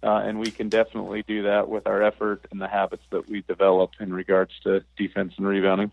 uh, 0.04 0.22
and 0.24 0.40
we 0.40 0.52
can 0.52 0.70
definitely 0.70 1.24
do 1.28 1.44
that 1.44 1.70
with 1.70 1.88
our 1.88 2.02
effort 2.02 2.46
and 2.52 2.62
the 2.62 2.68
habits 2.68 3.04
that 3.12 3.30
we 3.30 3.42
develop 3.42 3.92
in 4.00 4.14
regards 4.14 4.52
to 4.64 4.84
defense 4.98 5.34
and 5.38 5.48
rebounding. 5.48 5.92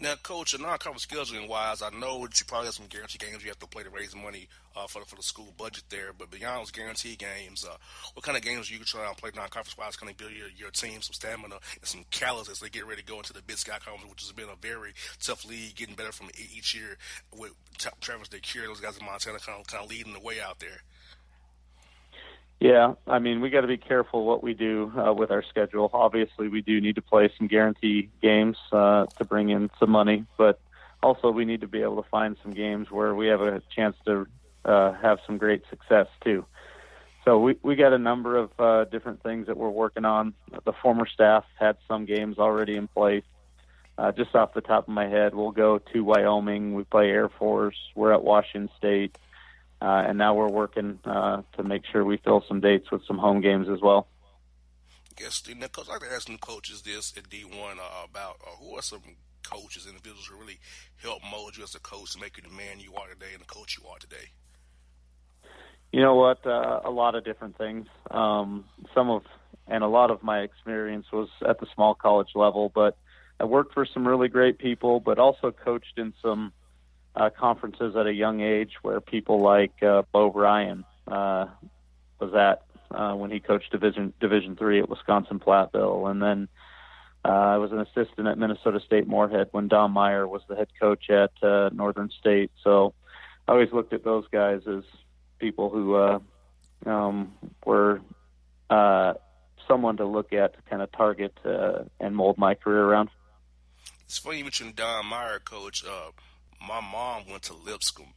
Now, 0.00 0.14
coach, 0.22 0.58
non-conference 0.58 1.06
scheduling 1.06 1.48
wise, 1.48 1.82
I 1.82 1.90
know 1.90 2.22
that 2.22 2.38
you 2.38 2.46
probably 2.46 2.66
have 2.66 2.74
some 2.74 2.86
guarantee 2.86 3.18
games 3.18 3.42
you 3.42 3.48
have 3.48 3.58
to 3.58 3.66
play 3.66 3.82
to 3.82 3.90
raise 3.90 4.14
money 4.14 4.48
uh, 4.76 4.86
for 4.86 5.00
the, 5.00 5.06
for 5.06 5.16
the 5.16 5.22
school 5.22 5.52
budget 5.58 5.84
there. 5.90 6.12
But 6.16 6.30
beyond 6.30 6.60
those 6.60 6.70
guarantee 6.70 7.16
games, 7.16 7.66
uh, 7.68 7.76
what 8.14 8.24
kind 8.24 8.36
of 8.36 8.44
games 8.44 8.70
are 8.70 8.74
you 8.74 8.80
try 8.84 9.08
to 9.08 9.20
play 9.20 9.30
non-conference 9.34 9.76
wise? 9.76 9.96
Kind 9.96 10.10
of 10.10 10.16
build 10.16 10.32
your, 10.32 10.48
your 10.56 10.70
team 10.70 11.02
some 11.02 11.14
stamina 11.14 11.56
and 11.74 11.84
some 11.84 12.04
callous 12.10 12.48
as 12.48 12.60
they 12.60 12.68
get 12.68 12.86
ready 12.86 13.02
to 13.02 13.06
go 13.06 13.16
into 13.16 13.32
the 13.32 13.42
Big 13.42 13.58
Sky 13.58 13.78
Conference, 13.84 14.08
which 14.08 14.22
has 14.22 14.32
been 14.32 14.48
a 14.48 14.56
very 14.60 14.92
tough 15.20 15.44
league, 15.44 15.74
getting 15.74 15.96
better 15.96 16.12
from 16.12 16.30
each 16.38 16.74
year 16.74 16.96
with 17.36 17.52
Travis 18.00 18.28
DeCuire, 18.28 18.66
those 18.66 18.80
guys 18.80 18.96
in 18.96 19.04
Montana, 19.04 19.38
kind 19.38 19.60
of 19.60 19.66
kind 19.66 19.82
of 19.82 19.90
leading 19.90 20.12
the 20.12 20.20
way 20.20 20.40
out 20.40 20.60
there. 20.60 20.82
Yeah, 22.60 22.94
I 23.06 23.20
mean, 23.20 23.40
we 23.40 23.50
got 23.50 23.60
to 23.60 23.68
be 23.68 23.76
careful 23.76 24.24
what 24.24 24.42
we 24.42 24.52
do 24.52 24.92
uh, 24.98 25.12
with 25.12 25.30
our 25.30 25.44
schedule. 25.44 25.90
Obviously, 25.92 26.48
we 26.48 26.60
do 26.60 26.80
need 26.80 26.96
to 26.96 27.02
play 27.02 27.30
some 27.38 27.46
guarantee 27.46 28.10
games 28.20 28.56
uh, 28.72 29.06
to 29.18 29.24
bring 29.24 29.50
in 29.50 29.70
some 29.78 29.90
money, 29.90 30.26
but 30.36 30.60
also 31.00 31.30
we 31.30 31.44
need 31.44 31.60
to 31.60 31.68
be 31.68 31.82
able 31.82 32.02
to 32.02 32.08
find 32.08 32.36
some 32.42 32.52
games 32.52 32.90
where 32.90 33.14
we 33.14 33.28
have 33.28 33.40
a 33.40 33.62
chance 33.74 33.96
to 34.06 34.26
uh, 34.64 34.92
have 34.94 35.20
some 35.24 35.38
great 35.38 35.62
success 35.70 36.08
too. 36.24 36.44
So 37.24 37.38
we 37.38 37.56
we 37.62 37.76
got 37.76 37.92
a 37.92 37.98
number 37.98 38.36
of 38.36 38.50
uh, 38.58 38.84
different 38.86 39.22
things 39.22 39.46
that 39.46 39.56
we're 39.56 39.68
working 39.68 40.04
on. 40.04 40.34
The 40.64 40.72
former 40.72 41.06
staff 41.06 41.44
had 41.60 41.76
some 41.86 42.06
games 42.06 42.38
already 42.38 42.74
in 42.74 42.88
place. 42.88 43.24
Uh, 43.96 44.12
just 44.12 44.34
off 44.34 44.54
the 44.54 44.60
top 44.60 44.88
of 44.88 44.94
my 44.94 45.06
head, 45.06 45.34
we'll 45.34 45.50
go 45.50 45.78
to 45.78 46.04
Wyoming. 46.04 46.74
We 46.74 46.84
play 46.84 47.10
Air 47.10 47.28
Force. 47.28 47.76
We're 47.94 48.12
at 48.12 48.22
Washington 48.22 48.70
State 48.78 49.18
uh, 49.80 50.04
and 50.06 50.18
now 50.18 50.34
we're 50.34 50.48
working 50.48 50.98
uh, 51.04 51.42
to 51.56 51.62
make 51.62 51.82
sure 51.90 52.04
we 52.04 52.16
fill 52.18 52.44
some 52.48 52.60
dates 52.60 52.90
with 52.90 53.02
some 53.06 53.18
home 53.18 53.40
games 53.40 53.68
as 53.68 53.80
well. 53.80 54.08
Yes, 55.20 55.40
coach, 55.40 55.88
I'd 55.88 55.92
like 55.92 56.00
to 56.00 56.12
ask 56.12 56.26
some 56.26 56.38
coaches 56.38 56.82
this 56.82 57.12
at 57.16 57.28
D1 57.28 57.50
uh, 57.52 58.06
about 58.08 58.36
uh, 58.46 58.56
who 58.60 58.76
are 58.76 58.82
some 58.82 59.02
coaches, 59.42 59.86
individuals 59.86 60.26
who 60.26 60.38
really 60.38 60.58
help 61.02 61.22
mold 61.28 61.56
you 61.56 61.64
as 61.64 61.74
a 61.74 61.80
coach 61.80 62.12
to 62.12 62.20
make 62.20 62.36
you 62.36 62.42
the 62.42 62.54
man 62.54 62.78
you 62.78 62.94
are 62.94 63.08
today 63.08 63.32
and 63.32 63.40
the 63.40 63.46
coach 63.46 63.78
you 63.80 63.88
are 63.88 63.98
today. 63.98 64.30
You 65.92 66.02
know 66.02 66.14
what? 66.14 66.46
Uh, 66.46 66.80
a 66.84 66.90
lot 66.90 67.14
of 67.14 67.24
different 67.24 67.56
things. 67.56 67.86
Um, 68.10 68.64
some 68.94 69.10
of 69.10 69.22
and 69.66 69.84
a 69.84 69.88
lot 69.88 70.10
of 70.10 70.22
my 70.22 70.40
experience 70.40 71.06
was 71.12 71.28
at 71.46 71.60
the 71.60 71.66
small 71.74 71.94
college 71.94 72.30
level, 72.34 72.70
but 72.74 72.96
I 73.40 73.44
worked 73.44 73.74
for 73.74 73.86
some 73.86 74.06
really 74.06 74.28
great 74.28 74.58
people, 74.58 75.00
but 75.00 75.18
also 75.18 75.50
coached 75.50 75.98
in 75.98 76.14
some 76.22 76.52
uh, 77.18 77.30
conferences 77.30 77.96
at 77.96 78.06
a 78.06 78.12
young 78.12 78.40
age 78.40 78.74
where 78.82 79.00
people 79.00 79.40
like 79.40 79.82
uh, 79.82 80.02
Bo 80.12 80.30
Ryan 80.32 80.84
uh, 81.06 81.46
was 82.20 82.32
at 82.34 82.62
uh, 82.90 83.14
when 83.14 83.30
he 83.30 83.40
coached 83.40 83.70
Division 83.72 84.12
Division 84.20 84.56
three 84.56 84.78
at 84.80 84.88
Wisconsin 84.88 85.40
Platteville, 85.40 86.10
and 86.10 86.22
then 86.22 86.48
uh, 87.24 87.28
I 87.54 87.56
was 87.58 87.72
an 87.72 87.80
assistant 87.80 88.28
at 88.28 88.38
Minnesota 88.38 88.80
State 88.80 89.08
Moorhead 89.08 89.48
when 89.50 89.68
Don 89.68 89.90
Meyer 89.90 90.26
was 90.26 90.42
the 90.48 90.56
head 90.56 90.68
coach 90.80 91.10
at 91.10 91.32
uh, 91.42 91.70
Northern 91.72 92.10
State. 92.18 92.50
So 92.62 92.94
I 93.46 93.52
always 93.52 93.72
looked 93.72 93.92
at 93.92 94.04
those 94.04 94.26
guys 94.30 94.62
as 94.66 94.84
people 95.38 95.68
who 95.70 95.96
uh, 95.96 96.18
um, 96.86 97.34
were 97.66 98.00
uh, 98.70 99.14
someone 99.66 99.96
to 99.98 100.06
look 100.06 100.32
at 100.32 100.54
to 100.54 100.62
kind 100.70 100.82
of 100.82 100.90
target 100.92 101.36
uh, 101.44 101.84
and 102.00 102.14
mold 102.14 102.38
my 102.38 102.54
career 102.54 102.84
around. 102.84 103.10
It's 104.04 104.18
funny 104.18 104.38
you 104.38 104.44
mentioned 104.44 104.76
Don 104.76 105.06
Meyer, 105.06 105.40
coach. 105.40 105.84
Uh, 105.84 106.12
my 106.60 106.80
mom 106.80 107.22
went 107.30 107.42
to 107.44 107.54
Lipscomb. 107.54 108.14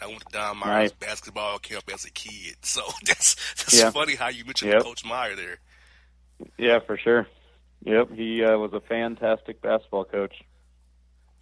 I 0.00 0.06
went 0.06 0.20
to 0.20 0.26
Don 0.32 0.58
Meyer's 0.58 0.90
right. 0.90 1.00
basketball 1.00 1.58
camp 1.58 1.84
as 1.92 2.04
a 2.04 2.10
kid. 2.10 2.56
So 2.62 2.82
that's 3.04 3.34
that's 3.54 3.78
yeah. 3.78 3.90
funny 3.90 4.14
how 4.14 4.28
you 4.28 4.44
mentioned 4.44 4.72
yeah. 4.72 4.80
Coach 4.80 5.04
Meyer 5.04 5.34
there. 5.34 5.58
Yeah, 6.56 6.78
for 6.80 6.96
sure. 6.96 7.26
Yep, 7.84 8.12
he 8.12 8.44
uh, 8.44 8.58
was 8.58 8.72
a 8.72 8.80
fantastic 8.80 9.62
basketball 9.62 10.04
coach. 10.04 10.34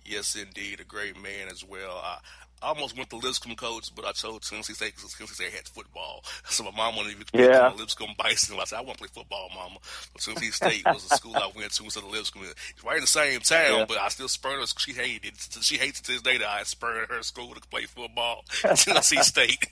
Yes, 0.05 0.37
indeed, 0.37 0.81
a 0.81 0.85
great 0.85 1.21
man 1.21 1.49
as 1.51 1.65
well. 1.65 2.01
I, 2.03 2.19
I 2.63 2.69
almost 2.69 2.97
went 2.97 3.11
to 3.11 3.17
Lipscomb 3.17 3.55
coach, 3.55 3.95
but 3.95 4.05
I 4.05 4.13
chose 4.13 4.49
Tennessee 4.49 4.73
State 4.73 4.97
because 4.97 5.15
Tennessee 5.15 5.45
State 5.45 5.53
had 5.53 5.69
football. 5.69 6.25
So 6.49 6.65
my 6.65 6.71
mom 6.71 6.97
wanted 6.97 7.19
me 7.19 7.25
to 7.33 7.39
yeah. 7.39 7.73
Lipscomb 7.77 8.15
Bison. 8.19 8.59
I 8.59 8.65
said, 8.65 8.79
I 8.79 8.81
want 8.81 8.99
to 8.99 9.05
play 9.05 9.09
football, 9.13 9.49
mama. 9.55 9.77
But 10.13 10.23
Tennessee 10.23 10.51
State 10.51 10.83
was 10.87 11.07
the 11.07 11.15
school 11.17 11.37
I 11.37 11.51
went 11.55 11.71
to 11.73 11.85
instead 11.85 12.03
of 12.03 12.11
Lipscomb. 12.11 12.43
It's 12.43 12.83
right 12.85 12.97
in 12.97 13.03
the 13.03 13.07
same 13.07 13.41
town, 13.41 13.79
yeah. 13.81 13.85
but 13.87 13.99
I 13.99 14.09
still 14.09 14.29
spurned 14.29 14.61
her. 14.61 14.67
She 14.79 14.93
hated 14.93 15.35
it. 15.35 15.59
She 15.61 15.77
hates 15.77 16.01
it 16.01 16.05
to 16.07 16.13
this 16.13 16.23
day 16.23 16.39
that 16.39 16.49
I 16.49 16.63
spurned 16.65 17.11
her 17.11 17.23
school 17.23 17.55
to 17.55 17.61
play 17.61 17.85
football 17.85 18.45
Tennessee 18.75 19.23
State. 19.23 19.67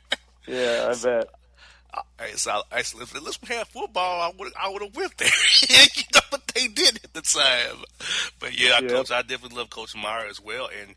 yeah, 0.46 0.92
I 0.92 1.02
bet. 1.02 1.28
I, 2.18 2.30
so 2.32 2.62
I, 2.70 2.82
said, 2.82 3.00
if 3.00 3.14
Lipscomb 3.14 3.56
had 3.56 3.66
football, 3.68 4.20
I 4.20 4.32
would 4.38 4.52
I 4.60 4.68
would 4.68 4.82
have 4.82 4.94
went 4.94 5.16
there. 5.16 5.28
you 5.68 6.02
know, 6.14 6.20
but 6.30 6.46
they 6.48 6.68
did 6.68 7.00
at 7.02 7.14
the 7.14 7.22
time. 7.22 7.82
But 8.38 8.58
yeah, 8.58 8.80
yep. 8.80 8.90
coach, 8.90 9.10
I 9.10 9.22
definitely 9.22 9.56
love 9.58 9.70
Coach 9.70 9.96
Meyer 9.96 10.26
as 10.28 10.40
well, 10.40 10.68
and 10.80 10.94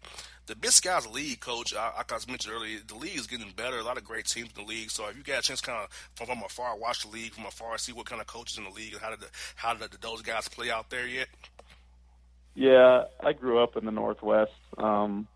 the 0.47 0.55
Big 0.55 0.71
Sky's 0.71 1.07
league, 1.07 1.39
coach. 1.39 1.73
I, 1.75 1.91
like 1.97 2.11
I 2.11 2.17
mentioned 2.27 2.53
earlier, 2.53 2.79
the 2.85 2.95
league 2.95 3.17
is 3.17 3.27
getting 3.27 3.51
better. 3.55 3.77
A 3.77 3.83
lot 3.83 3.97
of 3.97 4.03
great 4.03 4.25
teams 4.25 4.49
in 4.55 4.63
the 4.63 4.67
league. 4.67 4.89
So 4.91 5.07
if 5.07 5.17
you 5.17 5.23
got 5.23 5.39
a 5.39 5.41
chance, 5.41 5.61
kind 5.61 5.83
of 5.83 5.89
from, 6.15 6.27
from 6.27 6.43
afar, 6.43 6.77
watch 6.77 7.03
the 7.03 7.09
league 7.09 7.33
from 7.33 7.45
afar, 7.45 7.77
see 7.77 7.93
what 7.93 8.05
kind 8.05 8.21
of 8.21 8.27
coaches 8.27 8.57
in 8.57 8.63
the 8.63 8.69
league 8.71 8.93
and 8.93 9.01
how 9.01 9.11
did 9.11 9.19
the, 9.19 9.27
how 9.55 9.73
did 9.73 9.91
those 10.01 10.21
guys 10.21 10.47
play 10.47 10.69
out 10.69 10.89
there 10.89 11.07
yet? 11.07 11.27
Yeah, 12.55 13.05
I 13.23 13.33
grew 13.33 13.63
up 13.63 13.77
in 13.77 13.85
the 13.85 13.91
Northwest. 13.91 14.51
Um, 14.77 15.27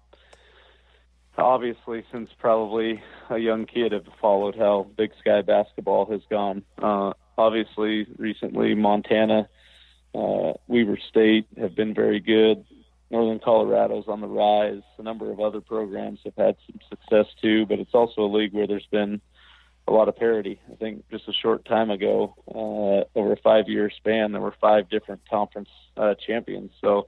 obviously, 1.38 2.03
since 2.12 2.29
probably 2.39 3.01
a 3.29 3.38
young 3.38 3.65
kid, 3.65 3.93
have 3.93 4.05
followed 4.19 4.55
how 4.55 4.88
Big 4.97 5.12
Sky 5.21 5.41
basketball 5.41 6.05
has 6.12 6.21
gone. 6.29 6.63
Uh, 6.81 7.13
obviously, 7.38 8.07
recently 8.17 8.75
Montana, 8.75 9.47
uh, 10.13 10.53
Weber 10.67 10.97
State 11.09 11.47
have 11.57 11.75
been 11.75 11.93
very 11.93 12.19
good. 12.19 12.65
Northern 13.12 13.39
Colorado's 13.39 14.07
on 14.07 14.21
the 14.21 14.27
rise. 14.27 14.81
A 14.97 15.03
number 15.03 15.31
of 15.31 15.39
other 15.39 15.62
programs 15.62 16.19
have 16.25 16.35
had 16.35 16.55
some 16.65 16.79
success 16.89 17.27
too, 17.41 17.65
but 17.65 17.79
it's 17.79 17.93
also 17.93 18.21
a 18.21 18.31
league 18.31 18.53
where 18.53 18.67
there's 18.67 18.88
been 18.91 19.21
a 19.88 19.91
lot 19.91 20.09
of 20.09 20.17
parity. 20.17 20.59
I 20.71 20.75
think 20.75 21.07
just 21.09 21.27
a 21.27 21.33
short 21.33 21.65
time 21.65 21.91
ago, 21.91 22.33
uh, 22.47 23.17
over 23.17 23.33
a 23.33 23.38
five-year 23.38 23.91
span, 23.91 24.31
there 24.31 24.41
were 24.41 24.55
five 24.59 24.89
different 24.89 25.21
conference 25.29 25.69
uh, 25.95 26.15
champions. 26.15 26.71
So 26.81 27.07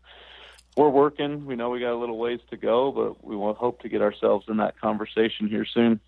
we're 0.75 0.89
working. 0.89 1.47
We 1.47 1.55
know 1.55 1.71
we 1.71 1.79
got 1.79 1.93
a 1.93 1.97
little 1.99 2.19
ways 2.19 2.39
to 2.51 2.57
go, 2.57 2.91
but 2.91 3.25
we 3.25 3.35
will 3.35 3.55
hope 3.55 3.81
to 3.81 3.89
get 3.89 4.03
ourselves 4.03 4.45
in 4.47 4.57
that 4.57 4.79
conversation 4.79 5.47
here 5.47 5.65
soon. 5.65 5.99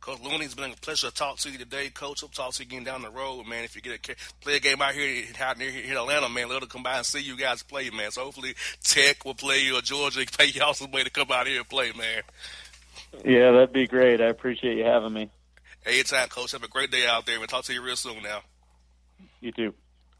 Coach 0.00 0.20
Looney, 0.22 0.44
it's 0.44 0.54
been 0.54 0.70
a 0.70 0.76
pleasure 0.76 1.08
to 1.08 1.14
talk 1.14 1.38
to 1.38 1.50
you 1.50 1.58
today, 1.58 1.88
Coach. 1.88 2.20
Hope 2.20 2.30
to 2.30 2.36
talk 2.36 2.52
to 2.52 2.62
you 2.62 2.68
again 2.68 2.84
down 2.84 3.02
the 3.02 3.10
road, 3.10 3.46
man. 3.46 3.64
If 3.64 3.74
you 3.74 3.82
get 3.82 4.08
a 4.08 4.14
play 4.40 4.56
a 4.56 4.60
game 4.60 4.80
out 4.80 4.94
here 4.94 5.24
out 5.40 5.58
near 5.58 5.70
here 5.70 5.84
in 5.84 5.96
Atlanta, 5.96 6.28
man, 6.28 6.48
let 6.48 6.60
them 6.60 6.68
come 6.68 6.82
by 6.82 6.98
and 6.98 7.06
see 7.06 7.20
you 7.20 7.36
guys 7.36 7.62
play, 7.62 7.90
man. 7.90 8.10
So 8.10 8.24
hopefully 8.24 8.54
Tech 8.82 9.24
will 9.24 9.34
play 9.34 9.60
you 9.60 9.76
or 9.76 9.80
Georgia 9.80 10.24
pay 10.38 10.46
y'all 10.46 10.74
some 10.74 10.92
way 10.92 11.02
to 11.02 11.10
come 11.10 11.30
out 11.32 11.46
here 11.46 11.58
and 11.58 11.68
play, 11.68 11.92
man. 11.92 12.22
Yeah, 13.24 13.52
that'd 13.52 13.72
be 13.72 13.86
great. 13.86 14.20
I 14.20 14.26
appreciate 14.26 14.76
you 14.76 14.84
having 14.84 15.12
me. 15.12 15.30
Anytime, 15.84 16.28
Coach. 16.28 16.52
Have 16.52 16.62
a 16.62 16.68
great 16.68 16.90
day 16.90 17.06
out 17.06 17.26
there. 17.26 17.38
We'll 17.38 17.48
talk 17.48 17.64
to 17.64 17.72
you 17.72 17.82
real 17.82 17.96
soon 17.96 18.22
now. 18.22 18.40
You 19.40 19.52
too. 19.52 19.74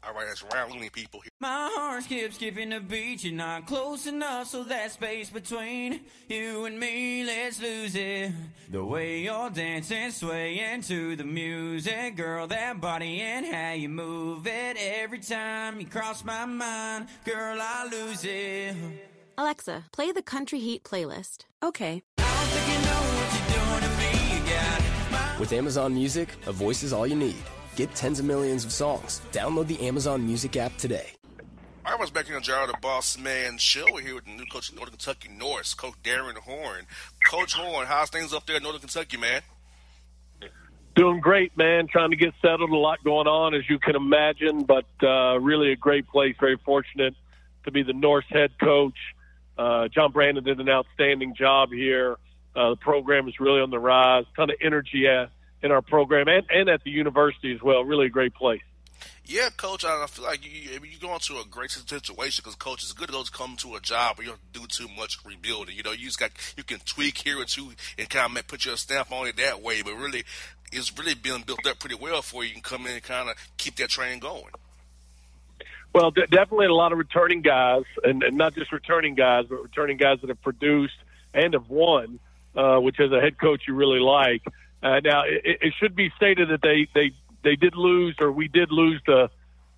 All 0.07 0.13
right, 0.13 0.25
that's 0.25 0.41
Ryan 0.41 0.71
Looney, 0.71 0.89
people. 0.89 1.21
My 1.41 1.69
heart 1.73 2.03
skips 2.03 2.35
skipping 2.35 2.69
the 2.69 2.79
beat. 2.79 3.25
You're 3.25 3.33
not 3.33 3.67
close 3.67 4.07
enough, 4.07 4.47
so 4.47 4.63
that 4.63 4.91
space 4.91 5.29
between 5.29 5.99
you 6.29 6.63
and 6.63 6.79
me, 6.79 7.25
let's 7.25 7.61
lose 7.61 7.93
it. 7.93 8.31
The 8.71 8.85
way 8.85 9.19
you're 9.19 9.49
dancing, 9.49 10.11
swaying 10.11 10.83
to 10.83 11.17
the 11.17 11.25
music, 11.25 12.15
girl, 12.15 12.47
that 12.47 12.79
body 12.79 13.19
and 13.19 13.45
how 13.45 13.73
you 13.73 13.89
move 13.89 14.47
it. 14.47 14.77
Every 14.79 15.19
time 15.19 15.81
you 15.81 15.87
cross 15.87 16.23
my 16.23 16.45
mind, 16.45 17.07
girl, 17.25 17.57
I 17.59 17.89
lose 17.91 18.23
it. 18.23 18.75
Alexa, 19.37 19.85
play 19.91 20.13
the 20.13 20.21
Country 20.21 20.59
Heat 20.59 20.85
playlist. 20.85 21.47
Okay. 21.61 22.01
With 25.37 25.51
Amazon 25.51 25.93
Music, 25.93 26.29
a 26.47 26.53
voice 26.53 26.81
is 26.83 26.93
all 26.93 27.05
you 27.05 27.15
need. 27.15 27.35
Get 27.77 27.93
tens 27.93 28.19
of 28.19 28.25
millions 28.25 28.65
of 28.65 28.71
songs. 28.71 29.21
Download 29.31 29.67
the 29.67 29.79
Amazon 29.87 30.25
Music 30.25 30.57
app 30.57 30.75
today. 30.77 31.11
I 31.85 31.95
was 31.95 32.09
back 32.09 32.27
in 32.27 32.33
the 32.33 32.41
jar 32.41 32.63
of 32.63 32.71
the 32.71 32.77
Boss 32.81 33.19
Man 33.19 33.59
show 33.59 33.85
We're 33.93 34.01
here 34.01 34.15
with 34.15 34.25
the 34.25 34.31
new 34.31 34.47
coach 34.47 34.69
of 34.69 34.75
Northern 34.75 34.95
Kentucky 34.95 35.29
Norse, 35.29 35.75
Coach 35.75 35.93
Darrin 36.01 36.37
Horn. 36.37 36.87
Coach 37.23 37.53
Horn, 37.53 37.85
how's 37.85 38.09
things 38.09 38.33
up 38.33 38.47
there 38.47 38.57
in 38.57 38.63
Northern 38.63 38.81
Kentucky, 38.81 39.17
man? 39.17 39.41
Doing 40.95 41.19
great, 41.19 41.55
man. 41.55 41.85
Trying 41.87 42.09
to 42.09 42.15
get 42.15 42.33
settled. 42.41 42.71
A 42.71 42.75
lot 42.75 43.03
going 43.03 43.27
on, 43.27 43.53
as 43.53 43.69
you 43.69 43.77
can 43.77 43.95
imagine, 43.95 44.63
but 44.63 44.87
uh, 45.03 45.39
really 45.39 45.71
a 45.71 45.75
great 45.75 46.07
place. 46.07 46.35
Very 46.39 46.57
fortunate 46.65 47.13
to 47.65 47.71
be 47.71 47.83
the 47.83 47.93
Norse 47.93 48.25
head 48.27 48.57
coach. 48.59 48.97
Uh, 49.55 49.87
John 49.89 50.11
Brannen 50.11 50.43
did 50.43 50.59
an 50.59 50.67
outstanding 50.67 51.35
job 51.35 51.69
here. 51.71 52.17
Uh, 52.55 52.71
the 52.71 52.77
program 52.77 53.27
is 53.27 53.39
really 53.39 53.61
on 53.61 53.69
the 53.69 53.77
rise. 53.77 54.25
Ton 54.35 54.49
of 54.49 54.55
energy 54.63 55.05
at, 55.07 55.29
in 55.61 55.71
our 55.71 55.81
program 55.81 56.27
and, 56.27 56.45
and 56.49 56.69
at 56.69 56.83
the 56.83 56.91
university 56.91 57.53
as 57.53 57.61
well. 57.61 57.83
Really 57.83 58.07
a 58.07 58.09
great 58.09 58.33
place. 58.33 58.61
Yeah, 59.25 59.49
coach. 59.57 59.83
I 59.83 60.05
feel 60.07 60.23
like 60.23 60.45
you 60.45 60.79
you 60.83 60.99
go 60.99 61.13
into 61.13 61.37
a 61.37 61.43
great 61.49 61.69
situation 61.69 62.41
because 62.43 62.55
coach 62.55 62.83
is 62.83 62.93
good 62.93 63.07
to 63.07 63.11
those 63.11 63.29
come 63.29 63.57
to 63.57 63.75
a 63.75 63.81
job 63.81 64.17
where 64.17 64.27
you 64.27 64.33
don't 64.33 64.53
do 64.53 64.67
too 64.67 64.87
much 64.97 65.17
rebuilding. 65.25 65.75
You 65.75 65.83
know, 65.83 65.91
you 65.91 66.05
just 66.05 66.19
got 66.19 66.31
you 66.55 66.63
can 66.63 66.79
tweak 66.79 67.17
here 67.17 67.39
or 67.39 67.43
two 67.43 67.71
and 67.97 68.09
kind 68.09 68.37
of 68.37 68.47
put 68.47 68.65
your 68.65 68.77
stamp 68.77 69.11
on 69.11 69.27
it 69.27 69.35
that 69.35 69.61
way. 69.61 69.81
But 69.81 69.95
really, 69.95 70.23
it's 70.71 70.97
really 70.97 71.13
been 71.13 71.41
built 71.41 71.67
up 71.67 71.79
pretty 71.79 71.95
well 71.95 72.21
for 72.21 72.43
you. 72.43 72.49
You 72.49 72.53
can 72.55 72.63
come 72.63 72.87
in 72.87 72.93
and 72.93 73.03
kind 73.03 73.29
of 73.29 73.35
keep 73.57 73.75
that 73.75 73.89
train 73.89 74.19
going. 74.19 74.53
Well, 75.93 76.11
d- 76.11 76.25
definitely 76.29 76.67
a 76.67 76.73
lot 76.73 76.91
of 76.91 76.97
returning 76.97 77.41
guys, 77.41 77.83
and, 78.03 78.23
and 78.23 78.37
not 78.37 78.53
just 78.55 78.71
returning 78.71 79.15
guys, 79.15 79.45
but 79.49 79.61
returning 79.61 79.97
guys 79.97 80.19
that 80.21 80.29
have 80.29 80.41
produced 80.41 80.97
and 81.33 81.53
have 81.53 81.69
won, 81.69 82.19
uh, 82.55 82.77
which 82.77 82.99
as 82.99 83.11
a 83.11 83.19
head 83.19 83.39
coach 83.39 83.63
you 83.67 83.73
really 83.73 83.99
like. 83.99 84.43
Uh, 84.81 84.99
now, 85.03 85.23
it, 85.25 85.57
it 85.61 85.73
should 85.79 85.95
be 85.95 86.11
stated 86.15 86.49
that 86.49 86.61
they, 86.61 86.87
they, 86.93 87.11
they 87.43 87.55
did 87.55 87.75
lose, 87.75 88.15
or 88.19 88.31
we 88.31 88.47
did 88.47 88.71
lose 88.71 89.01
the 89.05 89.29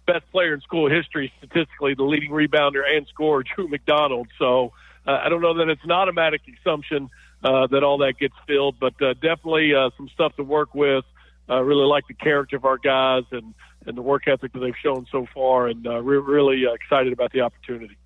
best 0.05 0.29
player 0.31 0.53
in 0.53 0.61
school 0.61 0.89
history 0.89 1.31
statistically, 1.37 1.93
the 1.93 2.03
leading 2.03 2.31
rebounder 2.31 2.81
and 2.85 3.07
scorer, 3.07 3.43
Drew 3.43 3.67
McDonald. 3.67 4.27
So 4.37 4.73
uh, 5.05 5.19
I 5.23 5.29
don't 5.29 5.41
know 5.41 5.55
that 5.55 5.69
it's 5.69 5.83
an 5.83 5.91
automatic 5.91 6.41
assumption 6.59 7.09
uh, 7.43 7.67
that 7.67 7.83
all 7.83 7.99
that 7.99 8.17
gets 8.19 8.33
filled, 8.47 8.75
but 8.79 8.99
uh, 9.01 9.13
definitely 9.13 9.73
uh, 9.73 9.91
some 9.97 10.09
stuff 10.09 10.35
to 10.35 10.43
work 10.43 10.73
with. 10.73 11.05
Uh, 11.49 11.61
really 11.63 11.85
like 11.85 12.07
the 12.07 12.13
character 12.13 12.57
of 12.57 12.65
our 12.65 12.77
guys 12.77 13.23
and, 13.31 13.55
and 13.85 13.97
the 13.97 14.01
work 14.01 14.27
ethic 14.27 14.53
that 14.53 14.59
they've 14.59 14.75
shown 14.83 15.07
so 15.11 15.25
far, 15.33 15.67
and 15.67 15.87
uh, 15.87 15.99
we're 16.03 16.19
really 16.19 16.63
uh, 16.67 16.73
excited 16.73 17.11
about 17.11 17.31
the 17.31 17.41
opportunity. 17.41 17.97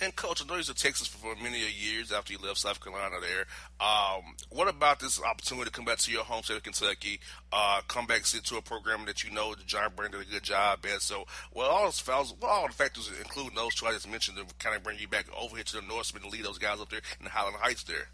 And 0.00 0.14
coach, 0.14 0.42
I 0.42 0.46
know 0.46 0.54
you 0.54 0.58
was 0.58 0.68
in 0.68 0.74
Texas 0.74 1.06
for 1.08 1.34
many 1.36 1.58
years 1.58 2.12
after 2.12 2.32
you 2.32 2.38
left 2.38 2.58
South 2.58 2.80
Carolina. 2.82 3.16
There, 3.20 3.46
um, 3.80 4.34
what 4.50 4.68
about 4.68 5.00
this 5.00 5.22
opportunity 5.22 5.66
to 5.66 5.70
come 5.70 5.84
back 5.84 5.98
to 5.98 6.10
your 6.10 6.24
home 6.24 6.42
state 6.42 6.56
of 6.56 6.62
Kentucky, 6.62 7.20
uh, 7.52 7.80
come 7.88 8.06
back 8.06 8.26
sit 8.26 8.44
to 8.46 8.56
a 8.56 8.62
program 8.62 9.04
that 9.06 9.24
you 9.24 9.30
know 9.30 9.54
the 9.54 9.64
John 9.64 9.92
Brannen 9.94 10.12
did 10.12 10.28
a 10.28 10.30
good 10.30 10.42
job 10.42 10.84
at? 10.92 11.02
So, 11.02 11.24
well, 11.54 11.68
all 11.68 11.84
those 11.84 12.04
well, 12.06 12.50
all 12.50 12.66
the 12.66 12.72
factors, 12.72 13.10
including 13.18 13.54
those 13.54 13.74
two 13.74 13.86
I 13.86 13.92
just 13.92 14.10
mentioned, 14.10 14.38
to 14.38 14.44
kind 14.58 14.76
of 14.76 14.82
bring 14.82 14.98
you 14.98 15.08
back 15.08 15.26
over 15.38 15.56
here 15.56 15.64
to 15.64 15.80
the 15.80 15.86
Norseman 15.86 16.24
and 16.24 16.32
lead 16.32 16.44
those 16.44 16.58
guys 16.58 16.80
up 16.80 16.90
there 16.90 17.00
in 17.20 17.26
Highland 17.26 17.56
Heights 17.60 17.84
there. 17.84 18.08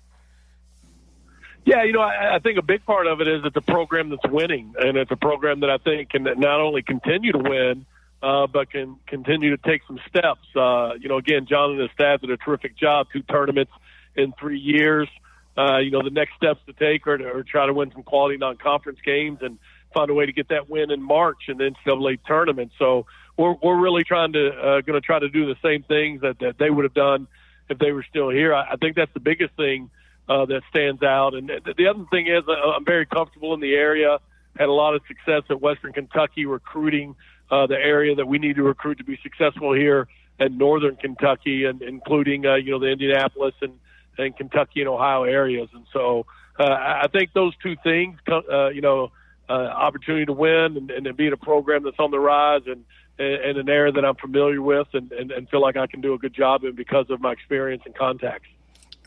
Yeah, 1.64 1.85
you 1.85 1.93
know, 1.93 2.00
I, 2.00 2.37
I 2.37 2.38
think 2.38 2.59
a 2.59 2.62
big 2.62 2.85
part 2.87 3.07
of 3.07 3.21
it 3.21 3.28
is 3.28 3.43
it's 3.45 3.57
a 3.57 3.61
program 3.61 4.09
that's 4.11 4.26
winning, 4.33 4.75
and 4.78 4.97
it's 4.97 5.11
a 5.11 5.17
program 5.17 5.61
that 5.61 5.71
I 5.71 5.78
think 5.78 6.11
can 6.11 6.23
not 6.23 6.61
only 6.61 6.83
continue 6.83 7.33
to 7.33 7.38
win 7.38 7.85
uh, 8.22 8.46
but 8.46 8.70
can 8.70 8.96
continue 9.06 9.56
to 9.56 9.62
take 9.62 9.82
some 9.87 9.98
steps. 10.08 10.46
Uh, 10.56 10.94
you 11.00 11.08
know, 11.08 11.18
again, 11.18 11.46
John 11.46 11.72
and 11.72 11.80
his 11.80 11.90
staff 11.92 12.20
did 12.20 12.30
a 12.30 12.37
terrific 12.37 12.76
job, 12.76 13.06
two 13.12 13.22
tournaments 13.22 13.72
in 14.16 14.32
three 14.38 14.58
years. 14.58 15.08
Uh, 15.56 15.78
you 15.78 15.90
know, 15.90 16.02
the 16.02 16.10
next 16.10 16.34
steps 16.37 16.60
to 16.66 16.72
take 16.72 17.06
are 17.06 17.18
to 17.18 17.25
are 17.25 17.42
try 17.42 17.66
to 17.66 17.72
win 17.72 17.90
some 17.92 18.02
quality 18.02 18.37
non-conference 18.37 19.00
games 19.04 19.38
and 19.42 19.58
find 19.92 20.10
a 20.10 20.14
way 20.14 20.26
to 20.26 20.32
get 20.32 20.48
that 20.48 20.68
win 20.68 20.90
in 20.90 21.02
March 21.02 21.48
in 21.48 21.58
the 21.58 21.64
NCAA 21.64 22.18
tournament. 22.26 22.72
So 22.78 23.06
we're 23.37 23.54
we're 23.62 23.80
really 23.80 24.04
trying 24.04 24.32
to 24.34 24.48
uh, 24.48 24.80
going 24.82 25.00
to 25.00 25.00
try 25.00 25.18
to 25.18 25.28
do 25.28 25.46
the 25.46 25.56
same 25.62 25.82
things 25.82 26.20
that, 26.20 26.38
that 26.40 26.58
they 26.58 26.70
would 26.70 26.84
have 26.84 26.94
done 26.94 27.26
if 27.68 27.78
they 27.78 27.92
were 27.92 28.04
still 28.08 28.30
here. 28.30 28.54
I, 28.54 28.72
I 28.72 28.76
think 28.76 28.96
that's 28.96 29.12
the 29.14 29.20
biggest 29.20 29.54
thing 29.56 29.90
uh, 30.28 30.44
that 30.46 30.62
stands 30.70 31.02
out. 31.02 31.34
And 31.34 31.48
the 31.48 31.87
other 31.87 32.04
thing 32.10 32.26
is, 32.26 32.42
uh, 32.46 32.52
I'm 32.52 32.84
very 32.84 33.06
comfortable 33.06 33.54
in 33.54 33.60
the 33.60 33.75
area. 33.75 34.18
Had 34.56 34.68
a 34.68 34.72
lot 34.72 34.94
of 34.94 35.02
success 35.06 35.42
at 35.50 35.60
Western 35.60 35.92
Kentucky 35.92 36.44
recruiting 36.44 37.16
uh, 37.50 37.67
the 37.67 37.76
area 37.76 38.14
that 38.14 38.26
we 38.26 38.38
need 38.38 38.57
to 38.57 38.62
recruit 38.62 38.99
to 38.99 39.05
be 39.05 39.19
successful 39.23 39.73
here 39.73 40.09
in 40.38 40.59
northern 40.59 40.97
Kentucky, 40.97 41.64
and 41.64 41.83
including 41.83 42.47
uh, 42.47 42.55
you 42.57 42.71
know 42.71 42.78
the 42.78 42.88
Indianapolis 42.88 43.55
and 43.61 43.73
and 44.19 44.37
Kentucky 44.37 44.81
and 44.81 44.88
Ohio 44.88 45.25
areas. 45.25 45.69
And 45.73 45.85
so 45.93 46.26
uh, 46.59 46.64
I 46.64 47.07
think 47.12 47.33
those 47.33 47.55
two 47.62 47.76
things, 47.85 48.19
uh, 48.28 48.69
you 48.69 48.81
know, 48.81 49.12
uh, 49.49 49.52
opportunity 49.52 50.26
to 50.26 50.33
win 50.33 50.76
and, 50.76 50.90
and 50.90 51.17
being 51.17 51.33
a 51.33 51.37
program 51.37 51.85
that's 51.85 51.99
on 51.99 52.11
the 52.11 52.19
rise 52.19 52.62
and 52.67 52.85
and 53.21 53.59
an 53.59 53.69
area 53.69 53.90
that 53.90 54.05
I'm 54.05 54.14
familiar 54.14 54.62
with 54.62 54.87
and, 54.93 55.11
and, 55.11 55.33
and 55.33 55.49
feel 55.49 55.61
like 55.61 55.76
I 55.76 55.88
can 55.88 56.00
do 56.00 56.14
a 56.14 56.19
good 56.19 56.33
job 56.33 56.62
in 56.62 56.76
because 56.76 57.07
of 57.11 57.21
my 57.21 57.33
experience 57.33 57.83
and 57.85 57.93
contacts. 57.93 58.47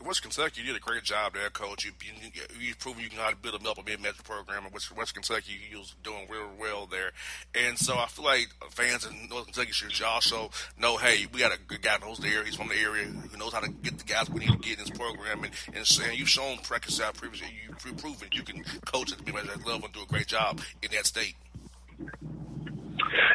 West 0.04 0.22
Kentucky, 0.22 0.60
you 0.60 0.66
did 0.66 0.76
a 0.76 0.80
great 0.80 1.02
job 1.04 1.34
there, 1.34 1.48
coach. 1.50 1.84
You 1.84 1.92
you 2.02 2.42
you've 2.60 2.78
proven 2.78 3.02
you 3.02 3.08
can 3.08 3.18
how 3.18 3.30
to 3.30 3.36
build 3.36 3.66
up 3.66 3.78
a 3.78 3.82
mid-major 3.82 4.22
program. 4.22 4.66
In 4.66 4.72
West, 4.72 4.94
West 4.96 5.14
Kentucky, 5.14 5.52
you 5.70 5.78
was 5.78 5.94
doing 6.02 6.26
real 6.28 6.50
well 6.58 6.86
there, 6.86 7.12
and 7.54 7.78
so 7.78 7.96
I 7.96 8.06
feel 8.06 8.24
like 8.24 8.48
fans 8.70 9.06
in 9.06 9.28
North 9.28 9.44
Kentucky 9.44 9.72
should 9.72 10.02
also 10.04 10.50
know, 10.78 10.96
hey, 10.96 11.26
we 11.32 11.40
got 11.40 11.54
a 11.54 11.58
good 11.58 11.82
guy 11.82 11.98
knows 11.98 12.18
the 12.18 12.28
area. 12.28 12.44
He's 12.44 12.56
from 12.56 12.68
the 12.68 12.76
area 12.78 13.04
who 13.04 13.38
knows 13.38 13.52
how 13.52 13.60
to 13.60 13.70
get 13.70 13.98
the 13.98 14.04
guys 14.04 14.28
we 14.28 14.40
need 14.40 14.50
to 14.50 14.58
get 14.58 14.78
in 14.78 14.84
this 14.84 14.96
program, 14.96 15.44
and 15.44 15.52
and, 15.74 15.86
and 16.04 16.18
you've 16.18 16.28
shown 16.28 16.58
practice 16.58 17.00
out 17.00 17.14
previously. 17.14 17.48
You've 17.66 17.96
proven 17.98 18.28
you 18.32 18.42
can 18.42 18.64
coach 18.84 19.12
at 19.12 19.18
the 19.18 19.24
mid-major 19.24 19.56
level 19.66 19.84
and 19.84 19.92
do 19.92 20.02
a 20.02 20.06
great 20.06 20.26
job 20.26 20.60
in 20.82 20.90
that 20.92 21.06
state. 21.06 21.36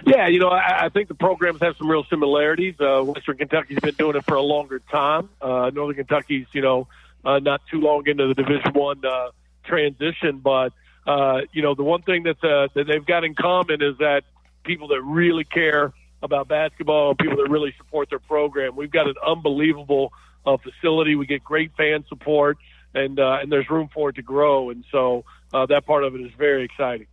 Yeah, 0.06 0.28
you 0.28 0.40
know, 0.40 0.50
I, 0.50 0.86
I 0.86 0.90
think 0.90 1.08
the 1.08 1.16
programs 1.16 1.62
have 1.62 1.76
some 1.78 1.90
real 1.90 2.04
similarities. 2.06 2.76
Uh, 2.80 3.02
Western 3.04 3.38
Kentucky's 3.38 3.80
been 3.80 3.96
doing 3.96 4.16
it 4.16 4.26
for 4.26 4.36
a 4.36 4.42
longer 4.42 4.80
time. 4.80 5.30
Uh, 5.42 5.72
Northern 5.74 5.96
Kentucky's, 5.96 6.48
you 6.54 6.62
know, 6.62 6.88
uh, 7.26 7.40
not 7.40 7.62
too 7.70 7.80
long 7.80 8.08
into 8.08 8.28
the 8.28 8.34
Division 8.34 8.74
One 8.74 9.04
uh, 9.06 9.30
transition, 9.66 10.40
but 10.40 10.74
uh, 11.06 11.42
you 11.54 11.62
know, 11.62 11.74
the 11.74 11.84
one 11.84 12.02
thing 12.02 12.24
that 12.24 12.44
uh, 12.44 12.68
that 12.74 12.86
they've 12.88 13.06
got 13.06 13.24
in 13.24 13.34
common 13.34 13.82
is 13.82 13.98
that 14.00 14.24
people 14.64 14.90
that 14.90 15.02
really 15.02 15.44
care 15.44 15.94
about 16.22 16.48
basketball, 16.48 17.16
people 17.16 17.38
that 17.38 17.50
really 17.50 17.74
support 17.78 18.10
their 18.10 18.20
program. 18.20 18.76
We've 18.76 18.92
got 18.92 19.08
an 19.08 19.16
unbelievable 19.26 20.12
uh, 20.46 20.58
facility. 20.58 21.16
We 21.16 21.26
get 21.26 21.44
great 21.44 21.72
fan 21.78 22.06
support, 22.10 22.58
and 22.94 23.20
uh, 23.20 23.40
and 23.42 23.52
there's 23.52 23.70
room 23.70 23.90
for 23.94 24.10
it 24.10 24.16
to 24.16 24.22
grow. 24.22 24.70
And 24.70 24.84
so 24.92 25.24
uh, 25.54 25.66
that 25.68 25.86
part 25.86 26.04
of 26.04 26.16
it 26.16 26.22
is 26.22 26.32
very 26.38 26.64
exciting. 26.64 27.08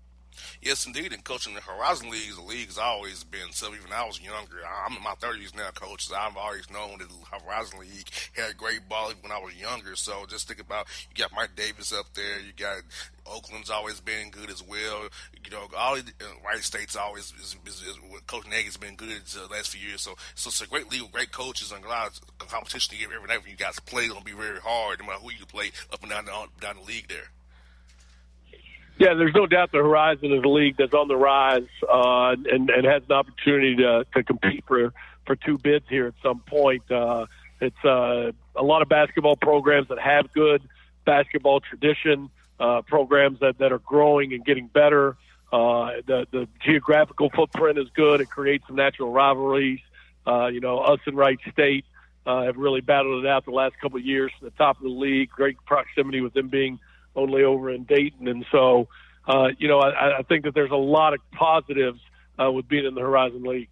Yes, 0.61 0.87
indeed. 0.87 1.13
And 1.13 1.25
coaching 1.25 1.55
the 1.55 1.61
Horizon 1.61 2.11
League, 2.11 2.35
the 2.35 2.43
league 2.43 2.67
has 2.67 2.79
always 2.79 3.25
been 3.25 3.53
so. 3.53 3.75
Even 3.75 3.93
I 3.93 4.05
was 4.05 4.21
younger, 4.21 4.57
I'm 4.87 4.97
in 4.97 5.03
my 5.03 5.15
30s 5.15 5.55
now, 5.57 5.71
coach. 5.75 6.09
So 6.09 6.17
I've 6.17 6.37
always 6.37 6.71
known 6.71 6.99
that 6.99 7.09
the 7.09 7.39
Horizon 7.39 7.81
League 7.81 8.09
had 8.37 8.57
great 8.57 8.89
ball 8.89 9.13
when 9.21 9.33
I 9.33 9.39
was 9.39 9.55
younger. 9.55 9.97
So 9.97 10.27
just 10.29 10.49
think 10.49 10.61
about 10.61 10.87
you 11.11 11.17
got 11.17 11.33
Mike 11.35 11.57
Davis 11.57 11.93
up 11.93 12.07
there. 12.15 12.41
You 12.41 12.53
got 12.57 12.83
Oakland's 13.27 13.71
always 13.71 14.01
been 14.01 14.31
good 14.31 14.51
as 14.51 14.63
well. 14.63 15.09
You 15.45 15.51
know, 15.51 15.69
all 15.77 15.97
uh, 15.97 16.01
Wright 16.45 16.63
State's 16.63 16.97
always 16.97 17.33
is, 17.41 17.57
is, 17.67 17.83
is, 17.83 17.99
Coach 18.27 18.47
Nagy 18.47 18.65
has 18.65 18.77
been 18.77 18.97
good 18.97 19.23
the 19.27 19.53
last 19.53 19.71
few 19.71 19.87
years. 19.87 20.03
So, 20.03 20.15
so 20.35 20.49
it's 20.49 20.61
a 20.61 20.67
great 20.67 20.91
league 20.91 21.11
great 21.13 21.33
coaches 21.33 21.73
and 21.73 21.85
a 21.85 21.89
lot 21.89 22.19
of 22.41 22.49
competition 22.49 22.97
every 23.03 23.29
night 23.29 23.41
when 23.43 23.51
you 23.51 23.57
guys 23.57 23.79
play. 23.81 24.05
It's 24.05 24.13
gonna 24.13 24.25
be 24.25 24.33
very 24.33 24.61
hard 24.61 25.01
no 25.01 25.07
matter 25.07 25.21
who 25.21 25.31
you 25.33 25.47
play 25.47 25.71
up 25.93 26.03
and 26.03 26.11
down 26.11 26.27
the, 26.27 26.33
down 26.61 26.77
the 26.77 26.83
league 26.83 27.09
there. 27.09 27.31
Yeah, 28.97 29.15
there's 29.15 29.35
no 29.35 29.47
doubt 29.47 29.73
the 29.73 29.79
Horizon 29.79 30.33
is 30.33 30.45
a 30.45 30.49
league 30.49 30.77
that's 30.77 30.95
on 30.95 31.09
the 31.09 31.17
rise 31.17 31.67
uh, 31.83 32.37
and, 32.51 32.71
and 32.71 32.85
has 32.85 33.03
an 33.09 33.13
opportunity 33.13 33.77
to, 33.77 34.07
to 34.15 34.23
compete 34.23 34.65
for, 34.69 34.93
for 35.27 35.35
two 35.35 35.59
bids 35.59 35.85
here 35.89 36.07
at 36.07 36.15
some 36.23 36.39
point. 36.41 36.89
Uh, 36.91 37.27
it's 37.61 37.85
uh, 37.85 38.31
a 38.55 38.63
lot 38.63 38.83
of 38.83 38.89
basketball 38.89 39.35
programs 39.35 39.89
that 39.89 39.99
have 39.99 40.33
good 40.33 40.63
basketball 41.05 41.59
tradition, 41.59 42.31
uh, 42.61 42.83
programs 42.83 43.41
that, 43.41 43.59
that 43.59 43.73
are 43.73 43.81
growing 43.81 44.33
and 44.33 44.45
getting 44.45 44.69
better. 44.69 45.17
Uh, 45.53 45.91
the, 46.07 46.27
the 46.31 46.49
geographical 46.65 47.31
footprint 47.31 47.79
is 47.79 47.89
good. 47.95 48.21
It 48.21 48.31
creates 48.31 48.65
some 48.69 48.77
natural 48.77 49.11
rivalries. 49.11 49.81
Uh, 50.25 50.47
you 50.47 50.61
know, 50.61 50.79
us 50.79 51.01
and 51.07 51.17
Wright 51.17 51.39
State 51.51 51.85
uh, 52.27 52.45
have 52.45 52.57
really 52.57 52.81
battled 52.81 53.25
it 53.25 53.29
out 53.29 53.45
the 53.45 53.51
last 53.51 53.75
couple 53.81 53.99
of 53.99 54.05
years 54.05 54.31
the 54.41 54.51
top 54.51 54.77
of 54.77 54.85
the 54.85 54.89
league. 54.89 55.31
Great 55.31 55.57
proximity 55.67 56.21
with 56.21 56.33
them 56.33 56.47
being– 56.47 56.79
only 57.17 57.45
over 57.45 57.71
in 57.71 57.85
Dayton. 57.85 58.29
And 58.29 58.45
so, 58.51 58.89
uh, 59.27 59.49
you 59.59 59.69
know, 59.69 59.79
I, 59.79 60.19
I 60.19 60.23
think 60.23 60.45
that 60.45 60.55
there's 60.55 60.71
a 60.71 60.77
lot 60.77 61.15
of 61.15 61.21
positives 61.33 62.01
uh, 62.43 62.51
with 62.51 62.69
being 62.69 62.85
in 62.85 62.95
the 62.95 63.01
Horizon 63.01 63.43
League. 63.43 63.69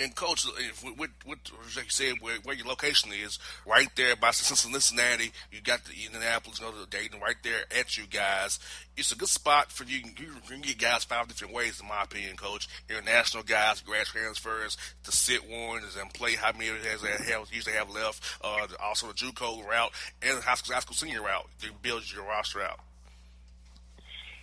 And 0.00 0.14
coach, 0.14 0.46
what, 0.82 1.10
what, 1.24 1.38
like 1.76 1.84
you 1.84 1.90
said, 1.90 2.14
where, 2.20 2.36
where, 2.44 2.54
your 2.54 2.66
location 2.66 3.10
is, 3.12 3.38
right 3.66 3.88
there 3.96 4.14
by 4.14 4.30
Cincinnati, 4.30 5.32
you 5.50 5.60
got 5.60 5.84
the 5.84 5.92
Indianapolis, 6.06 6.60
you 6.60 6.66
know, 6.66 6.72
the 6.78 6.86
Dayton, 6.86 7.20
right 7.20 7.36
there 7.42 7.64
at 7.76 7.96
you 7.96 8.04
guys. 8.06 8.60
It's 8.96 9.10
a 9.12 9.16
good 9.16 9.28
spot 9.28 9.72
for 9.72 9.84
you. 9.84 9.98
You 9.98 10.28
can 10.48 10.60
get 10.60 10.78
guys 10.78 11.04
five 11.04 11.26
different 11.26 11.52
ways, 11.52 11.80
in 11.80 11.88
my 11.88 12.02
opinion, 12.02 12.36
coach. 12.36 12.68
International 12.88 13.42
guys, 13.42 13.80
grad 13.80 14.06
transfers, 14.06 14.76
to 15.04 15.12
sit 15.12 15.48
ones 15.48 15.96
and 16.00 16.12
play 16.14 16.34
how 16.34 16.52
many 16.52 16.66
has 16.66 17.02
they 17.02 17.32
have, 17.32 17.48
usually 17.50 17.74
have 17.74 17.90
left. 17.90 18.22
Uh, 18.42 18.66
also 18.82 19.08
the 19.08 19.14
JUCO 19.14 19.66
route 19.66 19.92
and 20.22 20.38
the 20.38 20.42
high 20.42 20.54
school, 20.54 20.74
high 20.74 20.80
school 20.80 20.94
senior 20.94 21.22
route 21.22 21.46
to 21.60 21.68
build 21.82 22.10
your 22.12 22.24
roster 22.24 22.62
out. 22.62 22.80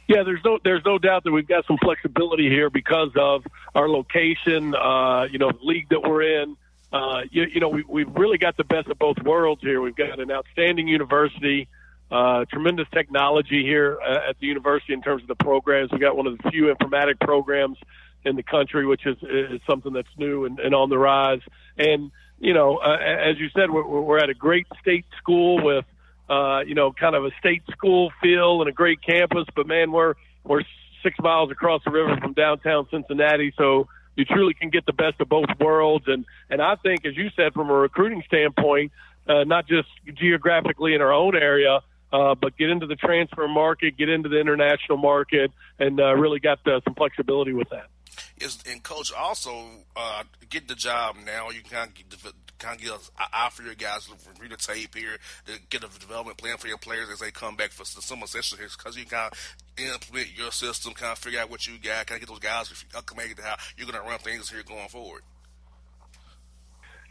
Yeah, 0.07 0.23
there's 0.23 0.43
no 0.45 0.59
there's 0.63 0.85
no 0.85 0.99
doubt 0.99 1.23
that 1.23 1.31
we've 1.31 1.47
got 1.47 1.65
some 1.65 1.77
flexibility 1.77 2.47
here 2.49 2.69
because 2.69 3.09
of 3.15 3.43
our 3.73 3.89
location. 3.89 4.75
Uh, 4.75 5.23
you 5.31 5.39
know, 5.39 5.51
the 5.51 5.65
league 5.65 5.89
that 5.89 6.01
we're 6.01 6.41
in. 6.41 6.57
Uh, 6.93 7.21
you, 7.29 7.43
you 7.53 7.59
know, 7.59 7.69
we, 7.69 7.83
we've 7.87 8.15
really 8.15 8.37
got 8.37 8.55
the 8.55 8.63
best 8.63 8.87
of 8.87 8.97
both 8.97 9.17
worlds 9.23 9.61
here. 9.61 9.81
We've 9.81 9.95
got 9.95 10.19
an 10.19 10.31
outstanding 10.31 10.87
university, 10.87 11.67
uh, 12.09 12.45
tremendous 12.45 12.87
technology 12.93 13.63
here 13.63 13.97
uh, 14.01 14.29
at 14.29 14.39
the 14.39 14.47
university 14.47 14.93
in 14.93 15.01
terms 15.01 15.23
of 15.23 15.27
the 15.27 15.35
programs. 15.35 15.91
We've 15.91 15.99
got 15.99 16.15
one 16.15 16.27
of 16.27 16.37
the 16.37 16.51
few 16.51 16.73
informatic 16.73 17.19
programs 17.19 17.77
in 18.23 18.35
the 18.35 18.43
country, 18.43 18.85
which 18.85 19.05
is, 19.05 19.17
is 19.23 19.59
something 19.67 19.91
that's 19.91 20.07
new 20.17 20.45
and, 20.45 20.59
and 20.59 20.73
on 20.73 20.89
the 20.89 20.97
rise. 20.97 21.41
And 21.77 22.11
you 22.39 22.53
know, 22.53 22.77
uh, 22.77 22.97
as 22.97 23.39
you 23.39 23.49
said, 23.55 23.71
we're, 23.71 23.85
we're 23.85 24.19
at 24.19 24.29
a 24.29 24.33
great 24.33 24.67
state 24.81 25.05
school 25.17 25.63
with 25.63 25.85
uh, 26.29 26.61
you 26.65 26.75
know, 26.75 26.91
kind 26.91 27.15
of 27.15 27.25
a 27.25 27.31
state 27.39 27.63
school 27.71 28.11
feel 28.21 28.61
and 28.61 28.69
a 28.69 28.73
great 28.73 29.01
campus. 29.01 29.45
But 29.55 29.67
man, 29.67 29.91
we're 29.91 30.15
we're 30.43 30.63
six 31.03 31.15
miles 31.19 31.51
across 31.51 31.81
the 31.85 31.91
river 31.91 32.17
from 32.21 32.33
downtown 32.33 32.87
Cincinnati, 32.89 33.53
so 33.57 33.87
you 34.15 34.25
truly 34.25 34.53
can 34.53 34.69
get 34.69 34.85
the 34.85 34.93
best 34.93 35.19
of 35.19 35.29
both 35.29 35.49
worlds. 35.59 36.05
And 36.07 36.25
and 36.49 36.61
I 36.61 36.75
think, 36.75 37.05
as 37.05 37.15
you 37.15 37.29
said, 37.35 37.53
from 37.53 37.69
a 37.69 37.73
recruiting 37.73 38.23
standpoint, 38.27 38.91
uh, 39.27 39.43
not 39.43 39.67
just 39.67 39.87
geographically 40.13 40.93
in 40.95 41.01
our 41.01 41.13
own 41.13 41.35
area. 41.35 41.81
Uh, 42.13 42.33
but 42.33 42.55
get 42.55 42.69
into 42.69 42.85
the 42.85 42.95
transfer 42.95 43.45
market, 43.45 43.97
get 43.97 44.07
into 44.07 44.29
the 44.29 44.39
international 44.39 44.95
market, 44.95 45.51
and 45.79 45.99
uh, 45.99 46.13
really 46.15 46.39
got 46.39 46.65
uh, 46.65 46.79
some 46.85 46.93
flexibility 46.93 47.51
with 47.51 47.67
that. 47.71 47.87
Yes, 48.37 48.57
and 48.69 48.83
coach 48.83 49.13
also 49.13 49.65
uh, 49.95 50.23
get 50.49 50.67
the 50.67 50.75
job 50.75 51.15
now. 51.25 51.49
You 51.51 51.61
can 51.61 51.69
kind 51.69 51.91
of 52.11 52.33
kind 52.59 52.75
of 52.75 52.81
get 52.81 52.91
an 52.91 53.27
eye 53.33 53.49
for 53.51 53.63
your 53.63 53.75
guys, 53.75 54.09
read 54.41 54.51
the 54.51 54.57
tape 54.57 54.95
here, 54.95 55.17
to 55.45 55.53
get 55.69 55.83
a 55.83 55.99
development 55.99 56.37
plan 56.37 56.57
for 56.57 56.67
your 56.67 56.77
players 56.77 57.09
as 57.11 57.19
they 57.19 57.31
come 57.31 57.55
back 57.55 57.71
for 57.71 57.83
the 57.83 58.01
summer 58.01 58.27
session 58.27 58.57
here, 58.57 58.67
because 58.77 58.97
you 58.97 59.05
kind 59.05 59.31
of 59.31 59.55
implement 59.77 60.37
your 60.37 60.51
system, 60.51 60.93
kind 60.93 61.13
of 61.13 61.17
figure 61.17 61.39
out 61.39 61.49
what 61.49 61.65
you 61.65 61.77
got, 61.77 62.07
kind 62.07 62.21
of 62.21 62.27
get 62.27 62.29
those 62.29 62.39
guys 62.39 62.85
acclimated 62.95 63.37
to 63.37 63.43
how 63.43 63.55
you're 63.77 63.87
going 63.87 64.01
to 64.01 64.07
run 64.07 64.19
things 64.19 64.49
here 64.49 64.63
going 64.63 64.89
forward. 64.89 65.21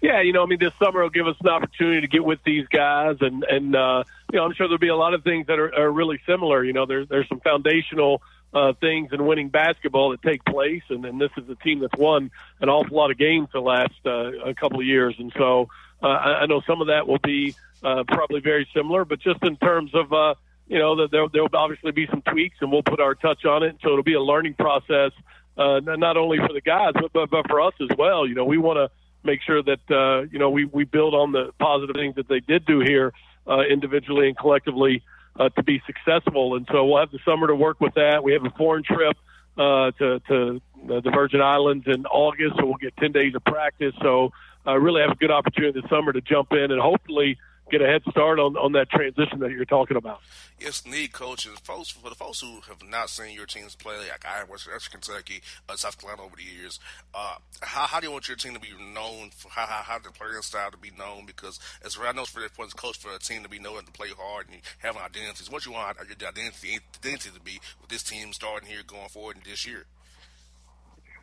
Yeah, 0.02 0.20
you 0.20 0.34
know, 0.34 0.42
I 0.42 0.46
mean, 0.46 0.58
this 0.58 0.72
summer 0.82 1.00
will 1.00 1.08
give 1.08 1.26
us 1.26 1.36
an 1.40 1.48
opportunity 1.48 2.02
to 2.02 2.06
get 2.06 2.22
with 2.22 2.40
these 2.44 2.66
guys, 2.68 3.16
and 3.22 3.42
and 3.44 3.74
uh, 3.74 4.04
you 4.30 4.38
know, 4.38 4.44
I'm 4.44 4.52
sure 4.52 4.68
there'll 4.68 4.78
be 4.78 4.88
a 4.88 4.96
lot 4.96 5.14
of 5.14 5.24
things 5.24 5.46
that 5.46 5.58
are, 5.58 5.74
are 5.74 5.90
really 5.90 6.20
similar. 6.26 6.62
You 6.62 6.74
know, 6.74 6.84
there's 6.84 7.08
there's 7.08 7.28
some 7.28 7.40
foundational 7.40 8.20
uh, 8.54 8.72
things 8.80 9.10
in 9.12 9.26
winning 9.26 9.48
basketball 9.48 10.10
that 10.10 10.22
take 10.22 10.44
place, 10.44 10.82
and, 10.88 11.04
and 11.04 11.20
this 11.20 11.30
is 11.36 11.48
a 11.48 11.56
team 11.56 11.80
that's 11.80 11.96
won 11.98 12.30
an 12.60 12.68
awful 12.68 12.96
lot 12.96 13.10
of 13.10 13.18
games 13.18 13.48
the 13.52 13.60
last 13.60 13.94
uh, 14.06 14.32
a 14.44 14.54
couple 14.54 14.78
of 14.78 14.86
years, 14.86 15.14
and 15.18 15.32
so 15.36 15.68
uh, 16.02 16.06
I, 16.06 16.42
I 16.42 16.46
know 16.46 16.62
some 16.66 16.80
of 16.80 16.86
that 16.86 17.08
will 17.08 17.18
be 17.18 17.54
uh, 17.82 18.04
probably 18.06 18.40
very 18.40 18.68
similar, 18.74 19.04
but 19.04 19.20
just 19.20 19.42
in 19.42 19.56
terms 19.56 19.90
of 19.94 20.12
uh, 20.12 20.34
you 20.68 20.78
know 20.78 21.08
there 21.08 21.26
there'll 21.32 21.48
obviously 21.52 21.90
be 21.90 22.06
some 22.06 22.22
tweaks, 22.22 22.56
and 22.60 22.70
we'll 22.70 22.84
put 22.84 23.00
our 23.00 23.14
touch 23.14 23.44
on 23.44 23.64
it, 23.64 23.76
so 23.82 23.90
it'll 23.90 24.04
be 24.04 24.14
a 24.14 24.22
learning 24.22 24.54
process, 24.54 25.10
uh, 25.58 25.80
not 25.82 26.16
only 26.16 26.38
for 26.38 26.52
the 26.52 26.60
guys 26.60 26.92
but 26.94 27.12
but, 27.12 27.30
but 27.30 27.48
for 27.48 27.60
us 27.60 27.74
as 27.80 27.96
well. 27.98 28.26
You 28.26 28.36
know, 28.36 28.44
we 28.44 28.58
want 28.58 28.76
to 28.76 28.88
make 29.24 29.42
sure 29.42 29.62
that 29.62 29.90
uh, 29.90 30.28
you 30.30 30.38
know 30.38 30.50
we 30.50 30.64
we 30.64 30.84
build 30.84 31.14
on 31.14 31.32
the 31.32 31.52
positive 31.58 31.96
things 31.96 32.14
that 32.14 32.28
they 32.28 32.40
did 32.40 32.64
do 32.66 32.78
here 32.80 33.12
uh, 33.48 33.62
individually 33.62 34.28
and 34.28 34.38
collectively 34.38 35.02
uh, 35.38 35.48
to 35.50 35.62
be 35.62 35.82
successful. 35.86 36.56
And 36.56 36.66
so 36.70 36.84
we'll 36.84 37.00
have 37.00 37.10
the 37.10 37.20
summer 37.24 37.46
to 37.46 37.54
work 37.54 37.80
with 37.80 37.94
that. 37.94 38.22
We 38.22 38.32
have 38.32 38.44
a 38.44 38.50
foreign 38.50 38.84
trip 38.84 39.16
uh, 39.56 39.90
to, 39.92 40.20
to 40.28 40.60
the 40.86 41.10
Virgin 41.14 41.40
Islands 41.40 41.86
in 41.86 42.06
August, 42.06 42.56
so 42.58 42.66
we'll 42.66 42.74
get 42.74 42.96
10 42.96 43.12
days 43.12 43.34
of 43.34 43.44
practice. 43.44 43.94
So 44.02 44.32
uh, 44.66 44.78
really 44.78 45.02
have 45.02 45.12
a 45.12 45.16
good 45.16 45.30
opportunity 45.30 45.80
this 45.80 45.88
summer 45.90 46.12
to 46.12 46.20
jump 46.20 46.52
in 46.52 46.70
and 46.70 46.80
hopefully– 46.80 47.38
get 47.70 47.82
a 47.82 47.86
head 47.86 48.02
start 48.10 48.38
on, 48.38 48.56
on 48.56 48.72
that 48.72 48.90
transition 48.90 49.38
that 49.40 49.50
you're 49.50 49.64
talking 49.64 49.96
about. 49.96 50.20
Yes, 50.60 50.86
need 50.86 51.12
coaches. 51.12 51.58
Folks, 51.62 51.90
for 51.90 52.08
the 52.08 52.14
folks 52.14 52.40
who 52.40 52.60
have 52.68 52.82
not 52.88 53.10
seen 53.10 53.34
your 53.34 53.46
teams 53.46 53.74
play, 53.74 53.96
like 53.96 54.24
I 54.24 54.44
West 54.44 54.90
Kentucky, 54.90 55.40
uh, 55.68 55.76
South 55.76 56.00
Carolina 56.00 56.22
over 56.22 56.36
the 56.36 56.42
years, 56.42 56.78
uh, 57.14 57.36
how, 57.62 57.86
how 57.86 58.00
do 58.00 58.06
you 58.06 58.12
want 58.12 58.28
your 58.28 58.36
team 58.36 58.54
to 58.54 58.60
be 58.60 58.68
known? 58.94 59.30
For 59.30 59.48
how, 59.48 59.66
how, 59.66 59.82
how 59.82 59.98
the 59.98 60.10
playing 60.10 60.42
style 60.42 60.70
to 60.70 60.76
be 60.78 60.90
known? 60.98 61.26
Because 61.26 61.58
as 61.84 61.98
I 62.00 62.12
know, 62.12 62.22
it's 62.22 62.30
very 62.30 62.46
important, 62.46 62.76
coach, 62.76 62.98
for 62.98 63.14
a 63.14 63.18
team 63.18 63.42
to 63.42 63.48
be 63.48 63.58
known 63.58 63.84
to 63.84 63.92
play 63.92 64.08
hard 64.16 64.46
and 64.50 64.60
have 64.78 64.96
identities. 64.96 65.50
What 65.50 65.66
you 65.66 65.72
want 65.72 65.96
your 65.96 66.28
identity, 66.28 66.80
identity 67.00 67.30
to 67.30 67.40
be 67.40 67.60
with 67.80 67.90
this 67.90 68.02
team 68.02 68.32
starting 68.32 68.68
here, 68.68 68.82
going 68.86 69.08
forward 69.08 69.36
in 69.36 69.42
this 69.44 69.66
year? 69.66 69.86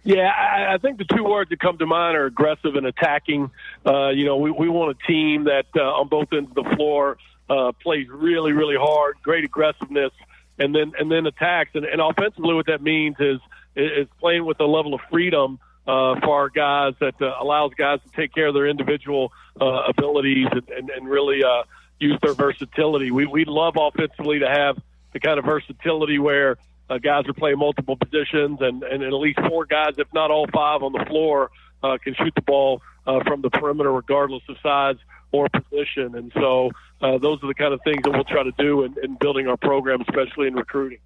Yeah, 0.04 0.30
I, 0.30 0.74
I 0.74 0.78
think 0.78 0.98
the 0.98 1.06
two 1.06 1.24
words 1.24 1.50
that 1.52 1.60
come 1.60 1.78
to 1.78 1.86
mind 1.86 2.18
are 2.18 2.26
aggressive 2.26 2.76
and 2.76 2.88
attacking. 2.88 3.52
Uh, 3.86 4.10
you 4.10 4.26
know, 4.26 4.38
we, 4.38 4.50
we 4.52 4.68
want 4.68 4.98
a 4.98 5.08
team 5.08 5.44
that 5.44 5.68
uh, 5.76 5.82
on 5.82 6.08
both 6.08 6.34
ends 6.34 6.50
of 6.50 6.64
the 6.64 6.76
floor 6.76 7.18
uh, 7.50 7.72
plays 7.74 8.08
really, 8.10 8.52
really 8.52 8.76
hard, 8.76 9.18
great 9.22 9.44
aggressiveness, 9.44 10.12
and 10.58 10.74
then 10.74 10.94
and 10.98 11.12
then 11.12 11.28
attacks. 11.28 11.72
And, 11.76 11.86
and 11.86 12.02
offensively, 12.02 12.56
what 12.56 12.66
that 12.68 12.82
means 12.82 13.16
is 13.20 13.40
is 13.76 14.08
playing 14.20 14.46
with 14.46 14.60
a 14.60 14.66
level 14.66 14.94
of 14.94 15.02
freedom 15.12 15.60
uh, 15.86 16.20
for 16.20 16.30
our 16.30 16.50
guys 16.50 16.94
that 17.00 17.22
uh, 17.22 17.36
allows 17.40 17.74
guys 17.76 18.00
to 18.02 18.10
take 18.16 18.34
care 18.34 18.48
of 18.48 18.54
their 18.54 18.68
individual 18.68 19.32
uh, 19.60 19.84
abilities 19.88 20.48
and, 20.52 20.70
and, 20.70 20.90
and 20.90 21.08
really, 21.08 21.44
uh, 21.44 21.64
use 22.02 22.18
their 22.22 22.34
versatility. 22.34 23.12
We 23.12 23.26
we 23.26 23.46
love 23.46 23.76
offensively 23.78 24.40
to 24.40 24.50
have 24.50 24.78
the 25.14 25.20
kind 25.20 25.38
of 25.38 25.46
versatility 25.46 26.20
where 26.20 26.58
uh, 26.92 26.98
guys 26.98 27.26
are 27.28 27.34
playing 27.34 27.58
multiple 27.58 27.96
positions 27.96 28.60
and, 28.60 28.84
and 28.84 29.02
at 29.02 29.14
least 29.14 29.40
four 29.48 29.66
guys, 29.66 29.94
if 29.98 30.08
not 30.14 30.30
all 30.30 30.46
five, 30.54 30.84
on 30.84 30.92
the 30.92 31.06
floor 31.06 31.50
uh, 31.84 31.98
can 32.04 32.14
shoot 32.16 32.34
the 32.36 32.42
ball 32.42 32.82
uh, 33.08 33.24
from 33.26 33.42
the 33.42 33.50
perimeter, 33.50 33.92
regardless 33.92 34.44
of 34.50 34.58
size 34.62 34.98
or 35.32 35.48
position. 35.50 36.16
And 36.16 36.32
so 36.34 36.72
uh, 37.02 37.18
those 37.18 37.42
are 37.44 37.48
the 37.48 37.54
kind 37.54 37.74
of 37.74 37.80
things 37.84 38.02
that 38.04 38.12
we'll 38.12 38.26
try 38.26 38.44
to 38.44 38.52
do 38.58 38.84
in, 38.84 38.96
in 39.02 39.16
building 39.16 39.48
our 39.48 39.56
program, 39.56 40.02
especially 40.02 40.48
in 40.48 40.56
recruiting. 40.56 41.00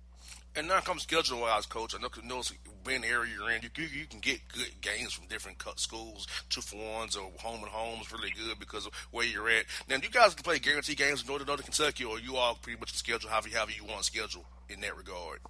And 0.57 0.69
now 0.69 0.79
comes 0.79 1.03
schedule 1.03 1.41
wise, 1.41 1.65
coach. 1.65 1.93
I 1.93 2.01
know, 2.01 2.07
know 2.23 2.41
being 2.85 3.01
the 3.01 3.07
area 3.07 3.33
you're 3.37 3.51
in, 3.51 3.61
you, 3.61 3.69
you, 3.75 3.99
you, 3.99 4.05
can 4.05 4.21
get 4.21 4.39
good 4.47 4.71
games 4.81 5.11
from 5.11 5.27
different 5.27 5.57
cut 5.57 5.79
schools, 5.79 6.27
two 6.49 6.61
for 6.61 6.77
ones 6.77 7.15
or 7.17 7.29
home 7.39 7.61
and 7.61 7.69
homes, 7.69 8.11
really 8.11 8.31
good 8.31 8.57
because 8.57 8.85
of 8.85 8.93
where 9.11 9.25
you're 9.25 9.49
at. 9.49 9.65
Now, 9.89 9.97
you 9.97 10.09
guys 10.09 10.33
can 10.33 10.43
play 10.43 10.59
guarantee 10.59 10.95
games 10.95 11.21
in 11.21 11.27
Northern, 11.27 11.47
Northern 11.47 11.65
Kentucky, 11.65 12.05
or 12.05 12.19
you 12.19 12.37
all 12.37 12.55
pretty 12.55 12.79
much 12.79 12.93
schedule 12.93 13.29
however, 13.29 13.49
however 13.53 13.71
you 13.71 13.83
want 13.83 13.99
to 13.99 14.03
schedule 14.05 14.45
in 14.69 14.79
that 14.81 14.95
regard. 14.97 15.41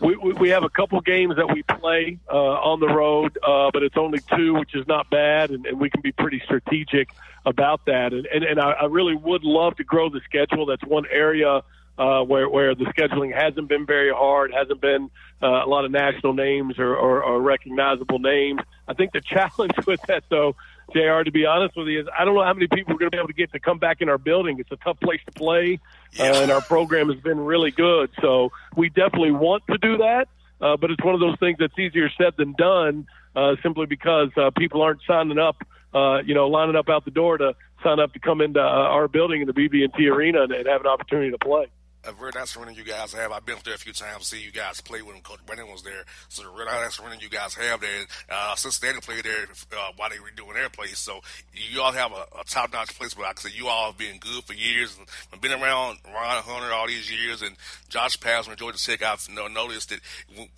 We, 0.00 0.16
we, 0.16 0.48
have 0.50 0.64
a 0.64 0.68
couple 0.68 1.00
games 1.00 1.36
that 1.36 1.52
we 1.52 1.62
play 1.62 2.18
uh, 2.28 2.34
on 2.36 2.80
the 2.80 2.88
road, 2.88 3.38
uh, 3.46 3.70
but 3.72 3.82
it's 3.84 3.96
only 3.96 4.18
two, 4.36 4.54
which 4.54 4.74
is 4.74 4.86
not 4.88 5.08
bad, 5.08 5.50
and, 5.50 5.64
and 5.66 5.78
we 5.78 5.88
can 5.88 6.00
be 6.00 6.10
pretty 6.10 6.40
strategic 6.44 7.10
about 7.46 7.86
that. 7.86 8.12
And, 8.12 8.26
and, 8.26 8.42
and 8.42 8.60
I, 8.60 8.72
I 8.72 8.84
really 8.86 9.14
would 9.14 9.44
love 9.44 9.76
to 9.76 9.84
grow 9.84 10.08
the 10.08 10.20
schedule. 10.24 10.66
That's 10.66 10.84
one 10.84 11.04
area 11.10 11.62
uh, 11.96 12.22
where 12.22 12.48
where 12.48 12.74
the 12.74 12.86
scheduling 12.86 13.32
hasn't 13.32 13.68
been 13.68 13.86
very 13.86 14.12
hard, 14.12 14.52
hasn't 14.52 14.80
been 14.80 15.10
uh, 15.42 15.64
a 15.64 15.66
lot 15.66 15.84
of 15.84 15.90
national 15.90 16.32
names 16.32 16.78
or, 16.78 16.96
or, 16.96 17.22
or 17.22 17.40
recognizable 17.40 18.18
names. 18.18 18.60
I 18.88 18.94
think 18.94 19.12
the 19.12 19.20
challenge 19.24 19.72
with 19.86 20.00
that, 20.08 20.24
though, 20.28 20.56
JR 20.94 21.22
To 21.22 21.30
be 21.32 21.44
honest 21.44 21.76
with 21.76 21.88
you, 21.88 22.00
is 22.00 22.06
I 22.16 22.24
don't 22.24 22.34
know 22.34 22.44
how 22.44 22.54
many 22.54 22.68
people 22.68 22.94
are 22.94 22.98
going 22.98 23.10
to 23.10 23.16
be 23.16 23.18
able 23.18 23.28
to 23.28 23.34
get 23.34 23.52
to 23.52 23.60
come 23.60 23.78
back 23.78 24.00
in 24.00 24.08
our 24.08 24.18
building. 24.18 24.58
It's 24.58 24.70
a 24.70 24.76
tough 24.76 24.98
place 25.00 25.20
to 25.26 25.32
play, 25.32 25.80
yeah. 26.12 26.30
uh, 26.30 26.40
and 26.42 26.50
our 26.50 26.60
program 26.60 27.10
has 27.10 27.20
been 27.20 27.38
really 27.38 27.70
good. 27.70 28.10
So 28.22 28.52
we 28.76 28.88
definitely 28.88 29.32
want 29.32 29.64
to 29.70 29.78
do 29.78 29.98
that, 29.98 30.28
uh, 30.60 30.76
but 30.76 30.90
it's 30.90 31.04
one 31.04 31.14
of 31.14 31.20
those 31.20 31.38
things 31.40 31.58
that's 31.58 31.78
easier 31.78 32.08
said 32.16 32.34
than 32.36 32.52
done, 32.52 33.06
uh, 33.34 33.56
simply 33.62 33.86
because 33.86 34.30
uh, 34.36 34.50
people 34.56 34.82
aren't 34.82 35.00
signing 35.06 35.38
up. 35.38 35.56
Uh, 35.92 36.20
you 36.22 36.34
know, 36.34 36.48
lining 36.48 36.74
up 36.74 36.88
out 36.88 37.04
the 37.04 37.10
door 37.12 37.38
to 37.38 37.54
sign 37.84 38.00
up 38.00 38.12
to 38.12 38.18
come 38.18 38.40
into 38.40 38.58
uh, 38.58 38.64
our 38.64 39.06
building 39.06 39.42
in 39.42 39.46
the 39.46 39.52
BB&T 39.52 40.08
Arena 40.08 40.42
and, 40.42 40.50
and 40.50 40.66
have 40.66 40.80
an 40.80 40.88
opportunity 40.88 41.30
to 41.30 41.38
play 41.38 41.68
a 42.06 42.12
very 42.12 42.32
nice 42.34 42.56
running 42.56 42.74
you 42.74 42.84
guys 42.84 43.12
have. 43.12 43.32
I've 43.32 43.46
been 43.46 43.56
there 43.64 43.74
a 43.74 43.78
few 43.78 43.92
times 43.92 44.26
see 44.26 44.42
you 44.42 44.52
guys 44.52 44.80
play 44.80 45.02
when 45.02 45.20
Coach 45.20 45.44
Brannen 45.46 45.70
was 45.70 45.82
there. 45.82 46.04
So 46.28 46.42
the 46.42 46.48
real 46.48 46.66
nice 46.66 47.00
running 47.00 47.20
you 47.20 47.28
guys 47.28 47.54
have 47.54 47.80
there. 47.80 48.04
Uh, 48.30 48.54
Cincinnati 48.54 49.00
played 49.00 49.24
there 49.24 49.46
uh, 49.76 49.92
while 49.96 50.10
they 50.10 50.18
were 50.18 50.30
doing 50.36 50.54
their 50.54 50.68
place. 50.68 50.98
So 50.98 51.20
you 51.52 51.80
all 51.82 51.92
have 51.92 52.12
a, 52.12 52.26
a 52.40 52.44
top 52.44 52.72
notch 52.72 52.98
place. 52.98 53.14
But 53.14 53.24
I 53.24 53.32
said, 53.36 53.52
you 53.54 53.68
all 53.68 53.86
have 53.86 53.98
been 53.98 54.18
good 54.18 54.44
for 54.44 54.54
years 54.54 54.98
I've 55.32 55.40
been 55.40 55.52
around 55.52 55.98
Ron 56.06 56.42
Hunter 56.42 56.72
all 56.72 56.86
these 56.86 57.10
years. 57.10 57.42
And 57.42 57.56
Josh 57.88 58.18
Pastner 58.18 58.50
and 58.50 58.58
Georgia 58.58 58.78
Tech, 58.78 59.02
I've 59.02 59.28
noticed 59.28 59.90
that 59.90 60.00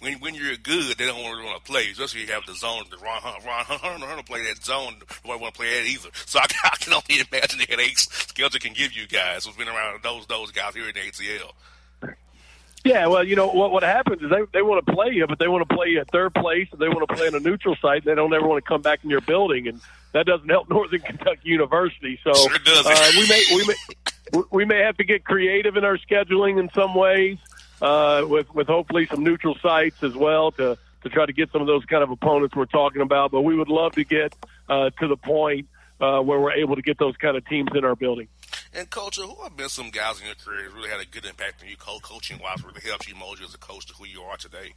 when, 0.00 0.14
when 0.20 0.34
you're 0.34 0.56
good, 0.56 0.98
they 0.98 1.06
don't 1.06 1.22
want 1.22 1.64
to 1.64 1.70
play. 1.70 1.90
Especially 1.90 2.22
if 2.22 2.28
you 2.28 2.34
have 2.34 2.46
the 2.46 2.54
zone. 2.54 2.84
The 2.90 2.98
Ron 2.98 3.20
Hunter, 3.22 3.46
Ron 3.46 3.64
Hunter, 3.64 4.06
Hunter 4.06 4.22
play 4.22 4.42
that 4.44 4.64
zone. 4.64 4.94
Nobody 5.24 5.42
want 5.42 5.54
to 5.54 5.58
play 5.58 5.80
that 5.80 5.86
either. 5.86 6.08
So 6.26 6.38
I, 6.38 6.46
I 6.64 6.76
can 6.76 6.92
only 6.92 7.24
imagine 7.30 7.58
the 7.58 7.66
headaches 7.68 8.08
schedule 8.36 8.60
can 8.60 8.72
give 8.72 8.92
you 8.92 9.06
guys 9.06 9.46
who's 9.46 9.56
been 9.56 9.68
around 9.68 10.02
those 10.02 10.26
those 10.26 10.50
guys 10.52 10.74
here 10.74 10.88
in 10.88 10.94
the 10.94 11.00
ATL. 11.00 11.35
Yeah, 12.86 13.08
well, 13.08 13.24
you 13.24 13.34
know 13.34 13.48
what 13.48 13.72
what 13.72 13.82
happens 13.82 14.22
is 14.22 14.30
they 14.30 14.42
they 14.52 14.62
want 14.62 14.86
to 14.86 14.92
play 14.92 15.10
you, 15.10 15.26
but 15.26 15.40
they 15.40 15.48
want 15.48 15.68
to 15.68 15.74
play 15.74 15.88
you 15.88 16.00
at 16.00 16.10
third 16.10 16.32
place, 16.34 16.68
and 16.70 16.80
they 16.80 16.88
want 16.88 17.08
to 17.08 17.14
play 17.14 17.26
in 17.26 17.34
a 17.34 17.40
neutral 17.40 17.74
site. 17.82 18.02
And 18.02 18.04
they 18.04 18.14
don't 18.14 18.32
ever 18.32 18.46
want 18.46 18.64
to 18.64 18.68
come 18.68 18.80
back 18.80 19.00
in 19.02 19.10
your 19.10 19.20
building, 19.20 19.66
and 19.66 19.80
that 20.12 20.24
doesn't 20.24 20.48
help 20.48 20.70
Northern 20.70 21.00
Kentucky 21.00 21.48
University. 21.48 22.20
So 22.22 22.32
sure 22.32 22.50
uh, 22.66 23.10
we 23.16 23.28
may 23.28 23.44
we 23.54 23.66
may 23.66 24.42
we 24.52 24.64
may 24.64 24.78
have 24.78 24.96
to 24.98 25.04
get 25.04 25.24
creative 25.24 25.76
in 25.76 25.84
our 25.84 25.98
scheduling 25.98 26.60
in 26.60 26.70
some 26.74 26.94
ways, 26.94 27.38
uh, 27.82 28.24
with 28.28 28.54
with 28.54 28.68
hopefully 28.68 29.06
some 29.06 29.24
neutral 29.24 29.56
sites 29.60 30.02
as 30.04 30.14
well 30.14 30.52
to 30.52 30.78
to 31.02 31.08
try 31.08 31.26
to 31.26 31.32
get 31.32 31.50
some 31.50 31.60
of 31.60 31.66
those 31.66 31.84
kind 31.86 32.04
of 32.04 32.10
opponents 32.10 32.54
we're 32.54 32.66
talking 32.66 33.02
about. 33.02 33.32
But 33.32 33.42
we 33.42 33.56
would 33.56 33.68
love 33.68 33.92
to 33.96 34.04
get 34.04 34.32
uh, 34.68 34.90
to 35.00 35.08
the 35.08 35.16
point 35.16 35.66
uh, 36.00 36.20
where 36.20 36.38
we're 36.38 36.52
able 36.52 36.76
to 36.76 36.82
get 36.82 36.98
those 36.98 37.16
kind 37.16 37.36
of 37.36 37.44
teams 37.48 37.70
in 37.74 37.84
our 37.84 37.96
building. 37.96 38.28
And 38.76 38.90
coach, 38.90 39.16
who 39.16 39.34
have 39.42 39.56
been 39.56 39.70
some 39.70 39.88
guys 39.88 40.20
in 40.20 40.26
your 40.26 40.34
career 40.34 40.68
that 40.68 40.74
really 40.74 40.90
had 40.90 41.00
a 41.00 41.06
good 41.06 41.24
impact 41.24 41.62
on 41.62 41.68
you, 41.68 41.76
coaching 41.76 42.38
wise, 42.38 42.62
really 42.62 42.82
helped 42.84 43.08
you 43.08 43.14
mold 43.14 43.38
you 43.38 43.46
as 43.46 43.54
a 43.54 43.58
coach 43.58 43.86
to 43.86 43.94
who 43.94 44.04
you 44.04 44.20
are 44.20 44.36
today? 44.36 44.74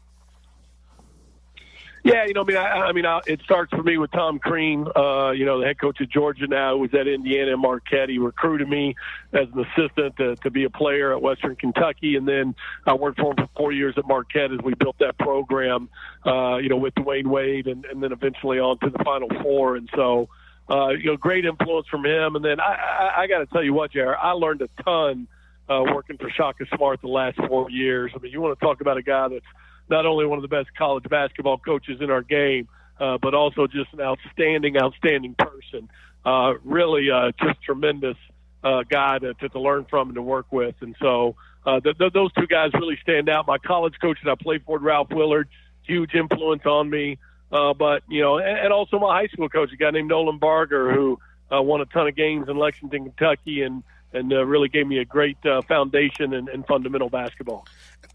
Yeah, 2.06 2.26
you 2.26 2.34
know, 2.34 2.44
I 2.44 2.46
mean, 2.46 2.56
I, 2.56 2.64
I 2.64 2.92
mean, 2.94 3.06
I, 3.06 3.20
it 3.28 3.42
starts 3.44 3.72
for 3.72 3.84
me 3.84 3.98
with 3.98 4.10
Tom 4.14 4.40
Crean, 4.40 4.88
uh, 4.96 5.32
you 5.32 5.44
know, 5.46 5.60
the 5.60 5.66
head 5.66 5.82
coach 5.82 6.00
of 6.00 6.10
Georgia 6.10 6.48
now, 6.48 6.76
who 6.76 6.80
was 6.80 6.94
at 6.94 7.08
Indiana 7.08 7.52
and 7.52 7.62
Marquette. 7.62 8.08
He 8.08 8.20
recruited 8.20 8.70
me 8.70 8.96
as 9.34 9.48
an 9.54 9.66
assistant 9.66 10.16
to, 10.16 10.38
to 10.38 10.50
be 10.50 10.64
a 10.64 10.70
player 10.70 11.12
at 11.12 11.22
Western 11.22 11.58
Kentucky, 11.58 12.16
and 12.16 12.26
then 12.26 12.56
I 12.88 12.94
worked 12.94 13.20
for 13.20 13.32
him 13.32 13.36
for 13.36 13.50
four 13.58 13.72
years 13.74 13.96
at 13.98 14.08
Marquette 14.08 14.54
as 14.54 14.60
we 14.64 14.76
built 14.76 14.98
that 15.00 15.18
program, 15.18 15.90
uh, 16.26 16.56
you 16.56 16.70
know, 16.70 16.78
with 16.78 16.96
Dwyane 16.96 17.28
Wade, 17.28 17.68
and, 17.68 17.84
and 17.84 18.02
then 18.02 18.14
eventually 18.14 18.60
on 18.60 18.80
to 18.80 18.90
the 18.90 19.04
Final 19.04 19.28
Four. 19.44 19.76
And 19.76 19.90
so, 19.94 20.30
uh, 20.70 20.90
you 20.90 21.06
know, 21.06 21.18
great 21.18 21.46
influence 21.46 21.88
from 21.88 22.06
him. 22.06 22.36
And 22.36 22.46
then 22.46 22.60
I, 22.60 22.74
I, 22.74 23.22
I 23.22 23.28
got 23.28 23.40
to 23.40 23.46
tell 23.48 23.64
you 23.64 23.74
what, 23.74 23.92
Jared, 23.92 24.18
I 24.22 24.32
learned 24.32 24.62
a 24.62 24.70
ton 24.84 25.28
uh, 25.68 25.84
working 25.94 26.18
for 26.18 26.30
Shaka 26.30 26.66
Smart 26.76 27.02
the 27.02 27.08
last 27.08 27.38
four 27.48 27.70
years. 27.70 28.12
I 28.16 28.20
mean, 28.20 28.32
you 28.32 28.42
want 28.42 28.58
to 28.60 28.66
talk 28.66 28.82
about 28.82 28.98
a 28.98 29.02
guy 29.02 29.28
that's 29.28 29.46
not 29.90 30.06
only 30.06 30.26
one 30.26 30.38
of 30.38 30.42
the 30.42 30.48
best 30.48 30.70
college 30.78 31.04
basketball 31.10 31.58
coaches 31.58 32.00
in 32.02 32.12
our 32.12 32.22
game, 32.22 32.68
uh, 33.00 33.18
but 33.22 33.34
also 33.34 33.66
just 33.68 33.92
an 33.94 34.02
outstanding, 34.02 34.78
outstanding 34.78 35.36
person. 35.36 35.90
Uh, 36.26 36.54
really, 36.64 37.10
uh, 37.10 37.32
just 37.42 37.62
tremendous 37.64 38.18
uh, 38.64 38.84
guy 38.84 39.20
to, 39.20 39.34
to, 39.34 39.60
learn 39.60 39.86
from 39.90 40.10
and 40.10 40.16
to 40.16 40.22
work 40.22 40.48
with. 40.52 40.76
And 40.82 40.96
so 41.00 41.36
uh, 41.66 41.80
th- 41.80 41.98
th- 41.98 42.14
those 42.14 42.32
two 42.34 42.46
guys 42.46 42.72
really 42.74 42.98
stand 43.02 43.30
out. 43.30 43.48
My 43.48 43.58
college 43.58 43.96
coach 44.02 44.18
that 44.24 44.32
I 44.32 44.36
played 44.36 44.64
for, 44.66 44.78
Ralph 44.80 45.10
Willard, 45.12 45.48
huge 45.84 46.14
influence 46.14 46.66
on 46.66 46.90
me. 46.90 47.18
Uh, 47.52 47.74
but 47.74 48.04
you 48.08 48.22
know, 48.22 48.38
and, 48.38 48.58
and 48.58 48.74
also 48.74 49.00
my 49.00 49.22
high 49.22 49.28
school 49.28 49.50
coach, 49.50 49.72
a 49.74 49.78
guy 49.78 49.92
named 49.92 50.10
Nolan 50.10 50.38
Barger, 50.38 50.94
who 50.94 51.20
uh, 51.52 51.62
won 51.62 51.82
a 51.82 51.86
ton 51.86 52.08
of 52.08 52.16
games 52.16 52.48
in 52.48 52.58
Lexington, 52.58 53.04
Kentucky, 53.06 53.64
and 53.64 53.84
and 54.14 54.34
uh, 54.34 54.44
really 54.46 54.70
gave 54.70 54.88
me 54.88 54.98
a 55.00 55.06
great 55.06 55.38
uh, 55.46 55.62
foundation 55.62 56.34
and, 56.34 56.66
fundamental 56.66 57.10
basketball. 57.10 57.66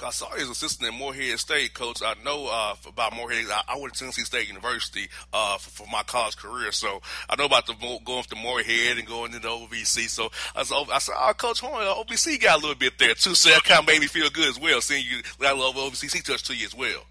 I 0.05 0.11
saw 0.11 0.29
his 0.33 0.51
assistant 0.51 0.93
at 0.93 0.99
Morehead 0.99 1.39
State, 1.39 1.73
coach. 1.73 2.03
I 2.03 2.15
know 2.25 2.49
uh, 2.51 2.75
about 2.89 3.15
Morehead. 3.15 3.47
I, 3.49 3.63
I 3.69 3.79
went 3.79 3.95
to 3.95 4.01
Tennessee 4.01 4.25
State 4.25 4.49
University 4.49 5.09
uh, 5.33 5.57
for, 5.59 5.71
for 5.71 5.87
my 5.91 6.03
college 6.03 6.37
career, 6.37 6.73
so 6.73 7.01
I 7.31 7.37
know 7.37 7.45
about 7.45 7.67
the 7.67 7.75
going 8.05 8.25
to 8.25 8.37
Morehead 8.37 8.99
and 8.99 9.07
going 9.07 9.35
into 9.35 9.47
OVC. 9.47 10.09
So 10.09 10.31
I 10.57 10.65
said, 10.65 10.77
I 10.93 10.99
said, 10.99 11.15
oh, 11.17 11.33
Coach 11.35 11.61
Horn, 11.61 11.85
OVC 11.85 12.41
got 12.41 12.59
a 12.59 12.61
little 12.61 12.75
bit 12.75 12.99
there 12.99 13.15
too, 13.15 13.37
so 13.37 13.51
that 13.51 13.63
kind 13.63 13.81
of 13.81 13.87
made 13.87 14.01
me 14.01 14.09
feel 14.09 14.29
good 14.31 14.49
as 14.49 14.59
well, 14.59 14.81
seeing 14.81 15.05
you 15.09 15.23
got 15.39 15.55
a 15.55 15.59
little 15.59 15.73
OVC 15.73 16.23
touch 16.25 16.43
to 16.45 16.57
you 16.57 16.67
as 16.67 16.75
well. 16.75 17.07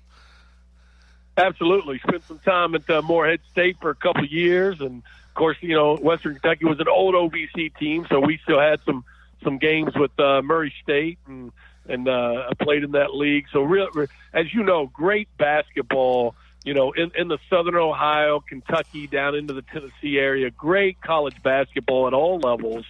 Absolutely. 1.37 1.99
Spent 1.99 2.23
some 2.27 2.39
time 2.39 2.75
at 2.75 2.87
uh, 2.89 3.01
Morehead 3.01 3.39
State 3.51 3.77
for 3.81 3.89
a 3.89 3.95
couple 3.95 4.25
years, 4.25 4.81
and 4.81 4.97
of 4.99 5.33
course, 5.33 5.57
you 5.61 5.75
know, 5.75 5.95
Western 5.95 6.33
Kentucky 6.33 6.65
was 6.65 6.79
an 6.79 6.87
old 6.87 7.15
OVC 7.15 7.75
team, 7.77 8.05
so 8.09 8.19
we 8.19 8.39
still 8.43 8.59
had 8.59 8.79
some 8.85 9.03
some 9.43 9.57
games 9.57 9.93
with 9.95 10.17
uh, 10.19 10.41
Murray 10.43 10.73
State, 10.83 11.17
and 11.27 11.51
and 11.87 12.07
uh, 12.07 12.49
I 12.49 12.53
played 12.63 12.83
in 12.83 12.91
that 12.91 13.15
league. 13.15 13.45
So, 13.51 13.61
real, 13.63 13.89
as 14.33 14.53
you 14.53 14.63
know, 14.63 14.87
great 14.87 15.27
basketball. 15.37 16.35
You 16.63 16.73
know, 16.73 16.93
in, 16.93 17.11
in 17.17 17.27
the 17.27 17.39
Southern 17.49 17.75
Ohio, 17.75 18.39
Kentucky, 18.39 19.05
down 19.05 19.35
into 19.35 19.53
the 19.53 19.63
Tennessee 19.63 20.17
area, 20.17 20.49
great 20.49 21.01
college 21.01 21.43
basketball 21.43 22.07
at 22.07 22.13
all 22.13 22.39
levels, 22.39 22.85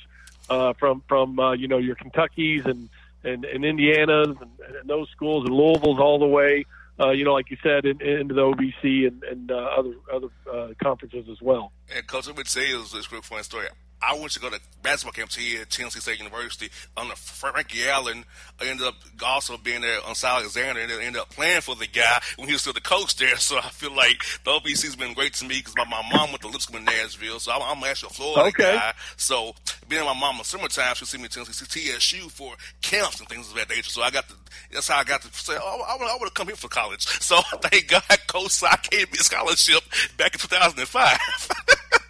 uh, 0.48 0.74
from 0.74 1.02
from 1.08 1.40
uh, 1.40 1.54
you 1.54 1.68
know 1.68 1.80
your 1.80 1.96
Kentuckys 1.96 2.66
and 2.66 2.90
and, 3.24 3.46
and 3.46 3.64
Indianas 3.64 4.40
and, 4.42 4.76
and 4.80 4.88
those 4.90 5.10
schools 5.10 5.46
and 5.46 5.56
Louisville's 5.56 6.00
all 6.00 6.20
the 6.20 6.28
way 6.28 6.66
uh, 7.00 7.12
you 7.12 7.24
know, 7.24 7.34
like 7.34 7.50
you 7.50 7.58
said, 7.64 7.86
in, 7.86 8.02
into 8.02 8.34
the 8.34 8.42
OVC 8.42 9.08
and, 9.08 9.24
and 9.24 9.52
uh, 9.52 9.56
other 9.78 9.94
other 10.14 10.28
uh, 10.52 10.68
conferences 10.82 11.26
as 11.32 11.42
well. 11.42 11.72
And 11.94 12.06
Coach, 12.08 12.30
I 12.30 12.32
would 12.32 12.48
say 12.48 12.68
is 12.70 12.92
this 12.92 13.08
quick 13.08 13.24
funny 13.24 13.44
story. 13.44 13.68
I 14.06 14.18
went 14.20 14.32
to 14.34 14.40
go 14.40 14.50
to 14.50 14.60
basketball 14.82 15.14
camps 15.14 15.36
here 15.36 15.62
at 15.62 15.70
Tennessee 15.70 16.00
State 16.00 16.20
University 16.20 16.70
under 16.98 17.16
Frankie 17.16 17.88
Allen. 17.88 18.26
I 18.62 18.66
ended 18.66 18.86
up 18.86 18.96
also 19.26 19.58
being 19.58 19.82
there 19.82 20.00
on 20.06 20.16
Sal 20.16 20.38
Alexander 20.38 20.82
and 20.82 20.92
ended 20.92 21.22
up 21.22 21.30
playing 21.30 21.62
for 21.62 21.76
the 21.76 21.88
guy 21.88 22.22
when 22.38 22.48
he 22.48 22.54
was 22.54 22.62
still 22.62 22.74
the 22.74 22.82
coach 22.82 23.16
there. 23.16 23.38
So 23.38 23.58
I 23.58 23.70
feel 23.70 23.96
like 23.96 24.24
the 24.44 24.52
OVC's 24.52 24.96
been 24.96 25.14
great 25.14 25.34
to 25.36 25.46
me 25.46 25.60
because 25.60 25.76
my, 25.76 25.86
my 25.86 26.02
mom 26.12 26.30
went 26.30 26.42
to 26.42 26.48
Lipscomb 26.48 26.78
in 26.78 26.86
Nashville. 26.86 27.40
So 27.40 27.52
I'm, 27.52 27.62
I'm 27.62 27.84
actually 27.84 28.08
a 28.12 28.14
Florida 28.14 28.48
okay. 28.48 28.76
guy. 28.76 28.94
So 29.18 29.54
being 29.88 30.04
my 30.06 30.14
mom 30.14 30.38
in 30.38 30.44
summertime, 30.44 30.96
she'll 30.96 31.08
see 31.08 31.18
me 31.18 31.26
at 31.26 31.32
Tennessee 31.32 31.66
TSU 31.66 32.30
for 32.30 32.54
camps 32.82 33.20
and 33.20 33.30
things 33.30 33.50
of 33.50 33.56
that 33.56 33.70
nature. 33.70 33.90
So 33.90 34.02
I 34.02 34.12
got 34.12 34.28
to, 34.30 34.36
that's 34.72 34.88
how 34.88 34.98
I 34.98 35.04
got 35.04 35.22
to 35.22 35.28
say, 35.34 35.56
oh, 35.60 35.82
I, 35.88 35.96
I 35.96 36.18
want 36.18 36.28
to 36.28 36.32
come 36.32 36.48
here 36.48 36.56
for 36.56 36.68
college. 36.68 37.06
So 37.06 37.42
thank 37.62 37.88
God 37.88 38.04
Coach 38.28 38.64
I 38.64 38.78
gave 38.90 39.12
me 39.12 39.18
a 39.20 39.24
scholarship 39.24 39.84
back 40.18 40.34
in 40.34 40.40
2005. 40.40 42.00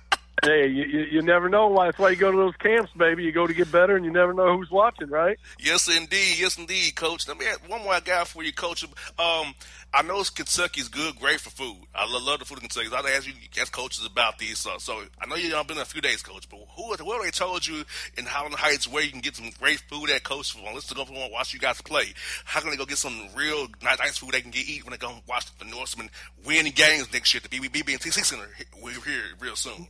hey, 0.44 0.68
you, 0.68 0.84
you, 0.84 1.00
you 1.12 1.22
never 1.22 1.50
know 1.50 1.68
why. 1.68 1.86
That's 1.86 2.00
why 2.00 2.10
you 2.10 2.16
go 2.16 2.32
to 2.32 2.38
those 2.38 2.56
camps, 2.58 2.92
baby. 2.98 3.24
You 3.24 3.32
go 3.32 3.48
to 3.48 3.54
get 3.54 3.72
better, 3.72 3.96
and 3.96 4.06
you 4.06 4.12
never 4.12 4.34
know 4.34 4.58
who's 4.58 4.72
watching, 4.72 5.10
right? 5.10 5.38
Yes, 5.60 5.88
indeed. 5.88 6.40
Yes, 6.40 6.58
indeed, 6.58 6.96
Coach. 6.96 7.28
Let 7.28 7.38
me 7.38 7.46
add 7.46 7.68
one 7.68 7.84
more 7.84 8.00
guy 8.04 8.24
for 8.24 8.44
you, 8.44 8.54
Coach. 8.54 8.84
Um, 9.18 9.54
I 9.96 10.02
know 10.02 10.24
Kentucky's 10.24 10.88
good, 10.88 11.20
great 11.20 11.40
for 11.40 11.52
food. 11.52 11.78
I 11.94 12.12
love, 12.12 12.40
the 12.40 12.46
food 12.46 12.64
in 12.64 12.68
Kentucky. 12.68 12.90
I 12.92 13.12
ask 13.12 13.28
you, 13.28 13.34
ask 13.62 13.72
coaches 13.72 14.06
about 14.06 14.40
these. 14.40 14.58
So, 14.58 14.78
so 14.80 15.04
I 15.22 15.28
know 15.28 15.36
you've 15.36 15.68
been 15.68 15.78
a 15.78 15.86
few 15.86 16.02
days, 16.02 16.24
Coach. 16.24 16.50
But 16.50 16.62
who, 16.76 16.92
have 16.92 17.22
they 17.22 17.30
told 17.30 17.66
you 17.68 17.84
in 18.18 18.26
Highland 18.26 18.56
Heights 18.56 18.92
where 18.92 19.04
you 19.04 19.12
can 19.12 19.22
get 19.22 19.36
some 19.36 19.52
great 19.60 19.82
food 19.82 20.10
at, 20.10 20.24
Coach? 20.24 20.52
For 20.54 20.60
let's 20.74 20.92
go 20.92 21.06
for 21.06 21.14
one 21.14 21.32
watch 21.32 21.54
you 21.54 21.60
guys 21.60 21.80
play. 21.82 22.14
How 22.44 22.60
can 22.60 22.72
they 22.72 22.78
go 22.78 22.86
get 22.86 22.98
some 22.98 23.28
real 23.36 23.68
nice 23.84 24.18
food 24.18 24.32
they 24.32 24.42
can 24.42 24.52
get 24.52 24.68
eat 24.68 24.84
when 24.84 24.92
they 24.92 24.98
go 24.98 25.12
and 25.12 25.22
watch 25.28 25.46
the 25.60 25.66
Norsemen 25.66 26.10
win 26.44 26.66
games 26.72 27.14
next 27.14 27.34
year 27.34 27.42
at 27.44 27.52
the 27.52 27.60
BB 27.60 27.92
and 27.92 28.02
TC 28.02 28.26
Center? 28.26 28.50
We're 28.82 28.94
here 28.94 29.24
real 29.40 29.56
soon 29.56 29.88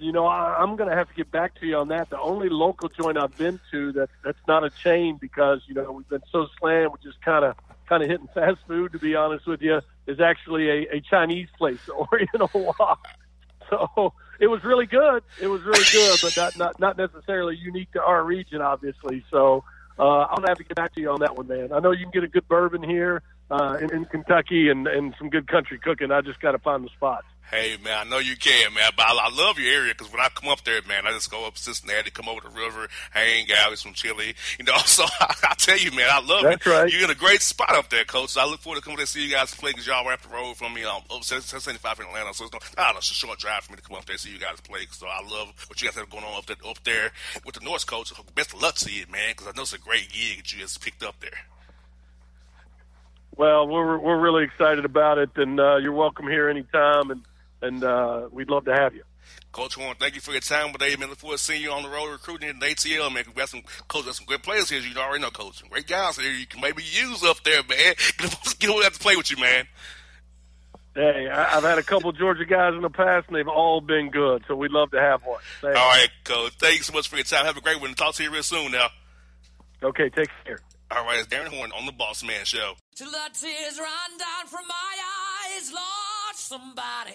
you 0.00 0.12
know, 0.12 0.26
I, 0.26 0.62
am 0.62 0.76
going 0.76 0.88
to 0.88 0.96
have 0.96 1.08
to 1.08 1.14
get 1.14 1.30
back 1.30 1.58
to 1.60 1.66
you 1.66 1.76
on 1.76 1.88
that. 1.88 2.10
The 2.10 2.20
only 2.20 2.48
local 2.48 2.88
joint 2.88 3.18
I've 3.18 3.36
been 3.36 3.60
to 3.70 3.92
that 3.92 4.08
that's 4.24 4.38
not 4.48 4.64
a 4.64 4.70
chain 4.70 5.18
because 5.20 5.60
you 5.66 5.74
know 5.74 5.92
we've 5.92 6.08
been 6.08 6.22
so 6.32 6.48
slammed 6.58 6.92
with 6.92 7.02
just 7.02 7.20
kind 7.22 7.44
of 7.44 7.56
kind 7.88 8.02
of 8.02 8.08
hitting 8.08 8.28
fast 8.34 8.58
food. 8.66 8.92
To 8.92 8.98
be 8.98 9.14
honest 9.14 9.46
with 9.46 9.62
you, 9.62 9.80
is 10.06 10.20
actually 10.20 10.68
a, 10.70 10.96
a 10.96 11.00
Chinese 11.00 11.48
place, 11.56 11.80
Oriental 12.12 12.50
Wok. 12.78 13.06
So 13.68 14.12
it 14.40 14.48
was 14.48 14.64
really 14.64 14.86
good. 14.86 15.22
It 15.40 15.46
was 15.46 15.62
really 15.62 15.84
good, 15.92 16.18
but 16.22 16.36
not 16.36 16.58
not 16.58 16.80
not 16.80 16.98
necessarily 16.98 17.56
unique 17.56 17.92
to 17.92 18.02
our 18.02 18.24
region, 18.24 18.60
obviously. 18.62 19.24
So 19.30 19.64
uh, 19.98 20.02
I'll 20.02 20.42
have 20.46 20.58
to 20.58 20.64
get 20.64 20.76
back 20.76 20.94
to 20.94 21.00
you 21.00 21.10
on 21.10 21.20
that 21.20 21.36
one, 21.36 21.46
man. 21.46 21.72
I 21.72 21.78
know 21.78 21.90
you 21.90 22.04
can 22.04 22.10
get 22.10 22.24
a 22.24 22.28
good 22.28 22.48
bourbon 22.48 22.82
here 22.82 23.22
uh, 23.50 23.78
in, 23.80 23.92
in 23.92 24.04
Kentucky 24.06 24.68
and 24.68 24.86
and 24.86 25.14
some 25.18 25.30
good 25.30 25.48
country 25.48 25.78
cooking. 25.78 26.10
I 26.10 26.20
just 26.20 26.40
got 26.40 26.52
to 26.52 26.58
find 26.58 26.84
the 26.84 26.90
spots. 26.90 27.26
Hey 27.50 27.76
man, 27.82 28.06
I 28.06 28.08
know 28.08 28.18
you 28.18 28.36
can, 28.36 28.72
man. 28.74 28.92
But 28.96 29.06
I, 29.06 29.26
I 29.26 29.34
love 29.34 29.58
your 29.58 29.74
area 29.74 29.92
because 29.92 30.12
when 30.12 30.20
I 30.20 30.28
come 30.28 30.48
up 30.48 30.62
there, 30.62 30.80
man, 30.86 31.04
I 31.04 31.10
just 31.10 31.32
go 31.32 31.48
up 31.48 31.58
Cincinnati, 31.58 32.12
come 32.12 32.28
over 32.28 32.40
the 32.42 32.48
river, 32.48 32.86
hang 33.10 33.48
out 33.58 33.72
with 33.72 33.80
some 33.80 33.92
chili, 33.92 34.36
you 34.58 34.64
know. 34.64 34.76
So 34.90 35.04
I, 35.20 35.34
I 35.50 35.54
tell 35.54 35.78
you, 35.78 35.90
man, 35.92 36.08
I 36.10 36.20
love 36.20 36.42
That's 36.42 36.64
it. 36.64 36.70
Right. 36.70 36.92
You're 36.92 37.04
in 37.04 37.10
a 37.10 37.14
great 37.14 37.42
spot 37.42 37.74
up 37.74 37.90
there, 37.90 38.04
coach. 38.04 38.30
So 38.30 38.40
I 38.40 38.44
look 38.44 38.60
forward 38.60 38.76
to 38.76 38.82
coming 38.82 38.98
there 38.98 39.06
to 39.06 39.10
see 39.12 39.24
you 39.24 39.30
guys 39.30 39.54
play 39.54 39.70
because 39.70 39.86
y'all 39.86 40.06
up 40.06 40.22
the 40.22 40.28
road 40.28 40.56
from 40.56 40.74
me, 40.74 40.84
um, 40.84 41.02
over 41.10 41.24
75 41.24 42.00
in 42.00 42.06
Atlanta. 42.06 42.34
So 42.34 42.44
it's, 42.44 42.52
no, 42.52 42.60
I 42.78 42.92
know, 42.92 42.98
it's 42.98 43.10
a 43.10 43.14
short 43.14 43.38
drive 43.38 43.64
for 43.64 43.72
me 43.72 43.76
to 43.76 43.82
come 43.82 43.96
up 43.96 44.04
there 44.04 44.14
and 44.14 44.20
see 44.20 44.32
you 44.32 44.38
guys 44.38 44.60
play. 44.60 44.86
So 44.92 45.06
I 45.06 45.20
love 45.28 45.52
what 45.68 45.80
you 45.80 45.88
guys 45.88 45.96
have 45.96 46.10
going 46.10 46.24
on 46.24 46.38
up 46.38 46.46
there, 46.46 46.56
up 46.68 46.82
there 46.84 47.10
with 47.44 47.56
the 47.56 47.64
North, 47.64 47.86
coach. 47.86 48.12
Best 48.34 48.54
of 48.54 48.62
luck 48.62 48.76
to 48.76 48.92
you, 48.92 49.06
man, 49.10 49.30
because 49.30 49.48
I 49.48 49.52
know 49.56 49.62
it's 49.62 49.72
a 49.72 49.78
great 49.78 50.10
gig 50.10 50.38
that 50.38 50.52
you 50.52 50.60
just 50.60 50.80
picked 50.80 51.02
up 51.02 51.18
there. 51.20 51.38
Well, 53.40 53.66
we're 53.66 53.96
we're 53.96 54.20
really 54.20 54.44
excited 54.44 54.84
about 54.84 55.16
it, 55.16 55.30
and 55.36 55.58
uh, 55.58 55.76
you're 55.76 55.94
welcome 55.94 56.28
here 56.28 56.50
anytime. 56.50 57.10
And 57.10 57.22
and 57.62 57.82
uh, 57.82 58.28
we'd 58.30 58.50
love 58.50 58.66
to 58.66 58.74
have 58.74 58.94
you. 58.94 59.02
Coach 59.50 59.76
Horn, 59.76 59.96
thank 59.98 60.14
you 60.14 60.20
for 60.20 60.32
your 60.32 60.42
time 60.42 60.72
today, 60.72 60.94
man. 60.96 61.08
Look 61.08 61.20
forward 61.20 61.38
to 61.38 61.42
seeing 61.42 61.62
you 61.62 61.70
on 61.70 61.82
the 61.82 61.88
road 61.88 62.10
recruiting 62.10 62.50
in 62.50 62.58
the 62.58 62.66
ATL, 62.66 63.10
man. 63.10 63.24
We 63.26 63.32
got 63.32 63.48
some 63.48 63.62
coach, 63.88 64.04
got 64.04 64.14
some 64.16 64.26
great 64.26 64.42
players 64.42 64.68
here. 64.68 64.80
You 64.80 64.94
already 64.94 65.22
know, 65.22 65.30
coach. 65.30 65.58
Some 65.60 65.70
great 65.70 65.86
guys 65.86 66.18
here. 66.18 66.30
You 66.30 66.46
can 66.46 66.60
maybe 66.60 66.82
use 66.82 67.24
up 67.24 67.42
there, 67.42 67.62
man. 67.66 67.94
Get 68.58 68.68
over 68.68 68.82
to 68.82 68.90
play 69.00 69.16
with 69.16 69.30
you, 69.30 69.38
man. 69.38 69.66
Hey, 70.94 71.30
I've 71.30 71.62
had 71.62 71.78
a 71.78 71.82
couple 71.82 72.12
Georgia 72.12 72.44
guys 72.44 72.74
in 72.74 72.82
the 72.82 72.90
past, 72.90 73.28
and 73.28 73.36
they've 73.36 73.48
all 73.48 73.80
been 73.80 74.10
good. 74.10 74.44
So 74.48 74.54
we'd 74.54 74.70
love 74.70 74.90
to 74.90 75.00
have 75.00 75.24
one. 75.24 75.40
Thanks. 75.62 75.78
All 75.78 75.88
right, 75.88 76.10
coach. 76.24 76.52
Thank 76.58 76.76
you 76.76 76.82
so 76.82 76.92
much 76.92 77.08
for 77.08 77.16
your 77.16 77.24
time. 77.24 77.46
Have 77.46 77.56
a 77.56 77.62
great 77.62 77.80
one. 77.80 77.94
Talk 77.94 78.16
to 78.16 78.22
you 78.22 78.30
real 78.30 78.42
soon. 78.42 78.72
Now. 78.72 78.88
Okay, 79.82 80.10
take 80.10 80.28
care. 80.44 80.58
All 80.92 81.04
right, 81.04 81.20
it's 81.20 81.28
Darrin 81.28 81.52
Horn 81.52 81.70
on 81.70 81.86
the 81.86 81.92
Boss 81.92 82.24
Man 82.24 82.44
Show. 82.44 82.74
Till 82.96 83.12
the 83.12 83.30
tears 83.32 83.78
run 83.78 84.18
down 84.18 84.48
from 84.48 84.66
my 84.66 84.98
eyes, 85.54 85.72
Lord, 85.72 86.34
somebody, 86.34 87.12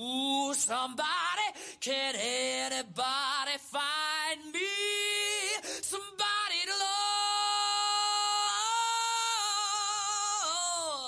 ooh, 0.00 0.54
somebody, 0.54 1.50
can 1.80 2.14
anybody 2.14 3.58
find 3.58 4.52
me? 4.52 4.60
Somebody 5.82 6.66
to 6.66 6.72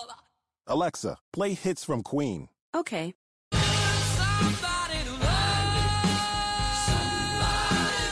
love. 0.03 0.19
Alexa, 0.67 1.19
play 1.33 1.55
hits 1.55 1.85
from 1.85 2.03
Queen. 2.03 2.49
Okay. 2.75 3.15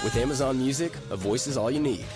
With 0.05 0.17
Amazon 0.17 0.59
Music, 0.59 0.93
a 1.11 1.17
voice 1.17 1.49
is 1.49 1.57
all 1.57 1.73
you 1.73 1.81
need. 1.81 2.07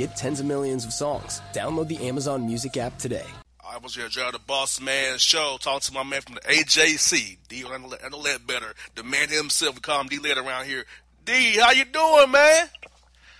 Get 0.00 0.16
tens 0.16 0.40
of 0.40 0.46
millions 0.46 0.86
of 0.86 0.94
songs. 0.94 1.42
Download 1.52 1.86
the 1.86 2.08
Amazon 2.08 2.46
Music 2.46 2.78
app 2.78 2.96
today. 2.96 3.26
I 3.62 3.76
was 3.76 3.94
here, 3.94 4.08
Joe, 4.08 4.30
the 4.32 4.38
Boss 4.38 4.80
Man 4.80 5.18
Show, 5.18 5.58
talking 5.60 5.80
to 5.80 5.92
my 5.92 6.04
man 6.04 6.22
from 6.22 6.36
the 6.36 6.40
AJC, 6.40 7.36
D. 7.50 7.64
Ledbetter, 7.64 8.72
the 8.94 9.02
man 9.02 9.28
himself. 9.28 9.74
We 9.74 9.82
call 9.82 10.00
him 10.00 10.06
D. 10.06 10.16
Led 10.16 10.38
around 10.38 10.64
here. 10.64 10.86
D, 11.26 11.58
how 11.58 11.72
you 11.72 11.84
doing, 11.84 12.30
man? 12.30 12.68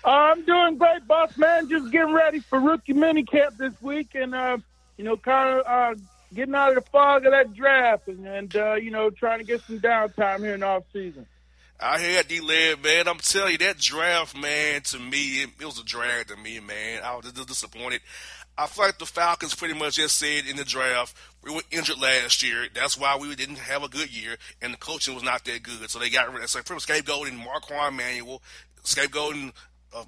Uh, 0.05 0.11
I'm 0.11 0.45
doing 0.45 0.77
great, 0.77 1.07
boss 1.07 1.35
man. 1.39 1.67
Just 1.71 1.91
getting 1.93 2.13
ready 2.13 2.41
for 2.41 2.61
rookie 2.61 2.93
mini 2.93 3.23
camp 3.23 3.57
this 3.57 3.73
week, 3.81 4.11
and 4.15 4.35
uh, 4.35 4.59
you 4.99 5.05
know, 5.05 5.17
kind 5.17 5.61
of 5.61 5.67
uh, 5.67 5.99
getting 6.35 6.55
out 6.55 6.77
of 6.77 6.85
the 6.85 6.91
fog 6.91 7.25
of 7.25 7.33
that 7.33 7.55
draft, 7.55 8.07
and, 8.07 8.27
and 8.27 8.55
uh, 8.55 8.75
you 8.75 8.91
know, 8.91 9.09
trying 9.09 9.39
to 9.39 9.47
get 9.47 9.63
some 9.63 9.81
downtime 9.81 10.41
here 10.41 10.53
in 10.53 10.61
the 10.61 10.67
off 10.67 10.85
season. 10.93 11.25
I 11.83 11.99
hear 11.99 12.23
D 12.23 12.41
Led, 12.41 12.83
man. 12.83 13.09
I'm 13.09 13.19
telling 13.19 13.53
you, 13.53 13.59
that 13.59 13.79
draft, 13.79 14.37
man, 14.37 14.83
to 14.83 14.99
me, 14.99 15.43
it, 15.43 15.51
it, 15.61 15.65
was 15.65 15.79
a 15.79 15.85
drag 15.85 16.29
to 16.29 16.37
me, 16.37 16.61
man. 16.61 17.03
I 17.03 17.17
was 17.17 17.33
disappointed. 17.33 18.03
I 18.59 18.67
feel 18.67 18.85
like 18.85 18.99
the 18.99 19.07
Falcons 19.07 19.55
pretty 19.55 19.73
much 19.73 19.97
just 19.97 20.19
said 20.19 20.45
in 20.47 20.57
the 20.57 20.65
draft, 20.65 21.17
we 21.43 21.55
were 21.55 21.63
injured 21.71 21.99
last 21.99 22.43
year. 22.43 22.67
That's 22.75 22.99
why 22.99 23.17
we 23.17 23.35
didn't 23.35 23.59
have 23.59 23.83
a 23.83 23.89
good 23.89 24.15
year, 24.15 24.37
and 24.61 24.75
the 24.75 24.77
coaching 24.77 25.15
was 25.15 25.23
not 25.23 25.47
that 25.47 25.63
good. 25.63 25.89
So 25.89 25.99
they 25.99 26.11
got 26.11 26.31
rid 26.33 26.43
of 26.43 26.51
so 26.51 26.61
pretty 26.63 26.83
scapegoating 26.83 27.43
Marquand 27.43 27.97
Manuel, 27.97 28.43
scapegoating 28.85 29.53
uh, 29.95 30.05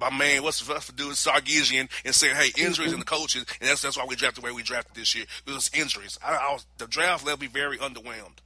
my 0.00 0.10
man, 0.10 0.42
what's 0.42 0.64
the 0.64 0.80
for 0.80 0.92
doing 0.92 1.12
Sarkisian 1.12 1.90
and 2.04 2.14
saying, 2.14 2.34
hey, 2.36 2.50
injuries 2.56 2.92
in 2.92 2.98
the 2.98 3.04
coaches, 3.04 3.44
and 3.60 3.68
that's 3.68 3.82
that's 3.82 3.98
why 3.98 4.06
we 4.08 4.16
drafted 4.16 4.42
the 4.42 4.46
way 4.46 4.52
we 4.52 4.62
drafted 4.62 4.96
this 4.96 5.14
year. 5.14 5.26
It 5.46 5.52
was 5.52 5.70
injuries. 5.74 6.18
I, 6.24 6.36
I 6.36 6.52
was, 6.52 6.66
the 6.78 6.86
draft 6.86 7.26
left 7.26 7.42
me 7.42 7.46
very 7.46 7.76
underwhelmed. 7.76 8.38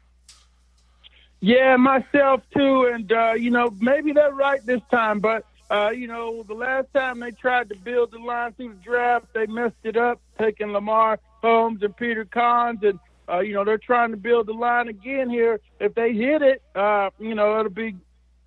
Yeah, 1.41 1.77
myself 1.77 2.43
too, 2.55 2.91
and 2.93 3.11
uh, 3.13 3.35
you 3.35 3.51
know 3.51 3.73
maybe 3.81 4.13
they're 4.13 4.33
right 4.33 4.65
this 4.67 4.81
time, 4.91 5.21
but 5.21 5.45
uh, 5.71 5.91
you 5.91 6.09
know 6.09 6.43
the 6.43 6.55
last 6.55 6.89
time 6.93 7.21
they 7.21 7.31
tried 7.31 7.69
to 7.69 7.77
build 7.77 8.11
the 8.11 8.19
line 8.19 8.53
through 8.55 8.71
the 8.71 8.83
draft, 8.83 9.27
they 9.35 9.47
messed 9.47 9.77
it 9.85 9.97
up, 9.97 10.21
taking 10.39 10.73
Lamar 10.73 11.21
Holmes 11.41 11.83
and 11.83 11.97
Peter 11.97 12.25
Konz, 12.25 12.83
and 12.83 12.99
uh, 13.29 13.39
you 13.39 13.55
know 13.55 13.65
they're 13.65 13.79
trying 13.79 14.11
to 14.11 14.17
build 14.17 14.49
the 14.49 14.53
line 14.53 14.89
again 14.89 15.31
here. 15.31 15.61
If 15.79 15.95
they 15.95 16.13
hit 16.13 16.43
it, 16.43 16.61
uh, 16.75 17.11
you 17.21 17.37
know 17.37 17.61
it'll 17.61 17.71
be 17.71 17.95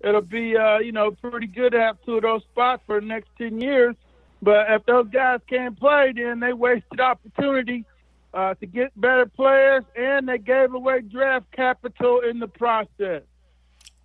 it'll 0.00 0.20
be 0.20 0.54
uh, 0.58 0.78
you 0.80 0.92
know 0.92 1.12
pretty 1.12 1.46
good 1.46 1.72
to 1.72 1.80
have 1.80 1.96
two 2.04 2.16
of 2.16 2.22
those 2.22 2.42
spots 2.42 2.82
for 2.86 3.00
the 3.00 3.06
next 3.06 3.30
ten 3.38 3.58
years. 3.58 3.96
But 4.42 4.70
if 4.70 4.84
those 4.84 5.08
guys 5.08 5.40
can't 5.48 5.78
play, 5.78 6.12
then 6.14 6.40
they 6.40 6.52
wasted 6.52 7.00
opportunity 7.00 7.86
uh, 8.34 8.54
to 8.54 8.66
get 8.66 8.98
better 8.98 9.26
players, 9.26 9.84
and 9.96 10.28
they 10.28 10.38
gave 10.38 10.74
away 10.74 11.00
draft 11.00 11.46
capital 11.52 12.20
in 12.20 12.38
the 12.38 12.48
process. 12.48 13.22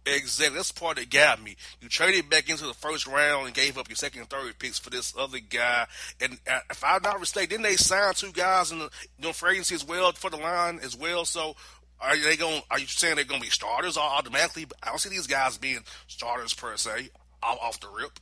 Exactly. 0.06 0.56
That's 0.56 0.72
the 0.72 0.80
part 0.80 0.98
that 0.98 1.10
got 1.10 1.44
me. 1.44 1.58
You 1.82 1.90
traded 1.90 2.30
back 2.30 2.50
into 2.50 2.66
the 2.66 2.74
first 2.74 3.08
round 3.08 3.48
and 3.48 3.54
gave 3.54 3.78
up 3.78 3.90
your 3.90 3.98
second 3.98 4.22
and 4.22 4.30
third 4.30 4.58
picks 4.58 4.80
for 4.80 4.90
this 4.90 5.13
other 5.18 5.40
guy. 5.40 5.86
And 6.22 6.40
uh, 6.50 6.60
if 6.70 6.82
I'm 6.84 7.02
not 7.02 7.20
mistaken, 7.20 7.50
didn't 7.50 7.63
they 7.63 7.76
sign 7.76 8.13
two 8.13 8.32
guys 8.32 8.72
in 8.72 8.80
the 8.80 8.90
you 9.18 9.28
know, 9.28 9.34
free 9.34 9.52
agency 9.54 9.76
as 9.76 9.86
well 9.86 10.12
for 10.13 10.30
the 10.30 10.38
line 10.38 10.80
as 10.82 10.96
well? 10.96 11.26
So 11.26 11.56
are 12.00 12.16
they 12.16 12.38
going? 12.38 12.62
Are 12.72 12.80
you 12.80 12.88
saying 12.88 13.16
they're 13.16 13.26
going 13.26 13.42
to 13.42 13.48
be 13.48 13.52
starters 13.52 13.98
automatically? 13.98 14.68
I 14.82 14.90
don't 14.90 15.00
see 15.00 15.10
these 15.10 15.28
guys 15.28 15.58
being 15.58 15.84
starters 16.08 16.54
per 16.54 16.78
se 16.78 17.10
off 17.44 17.80
the 17.80 17.90
rip. 17.90 18.20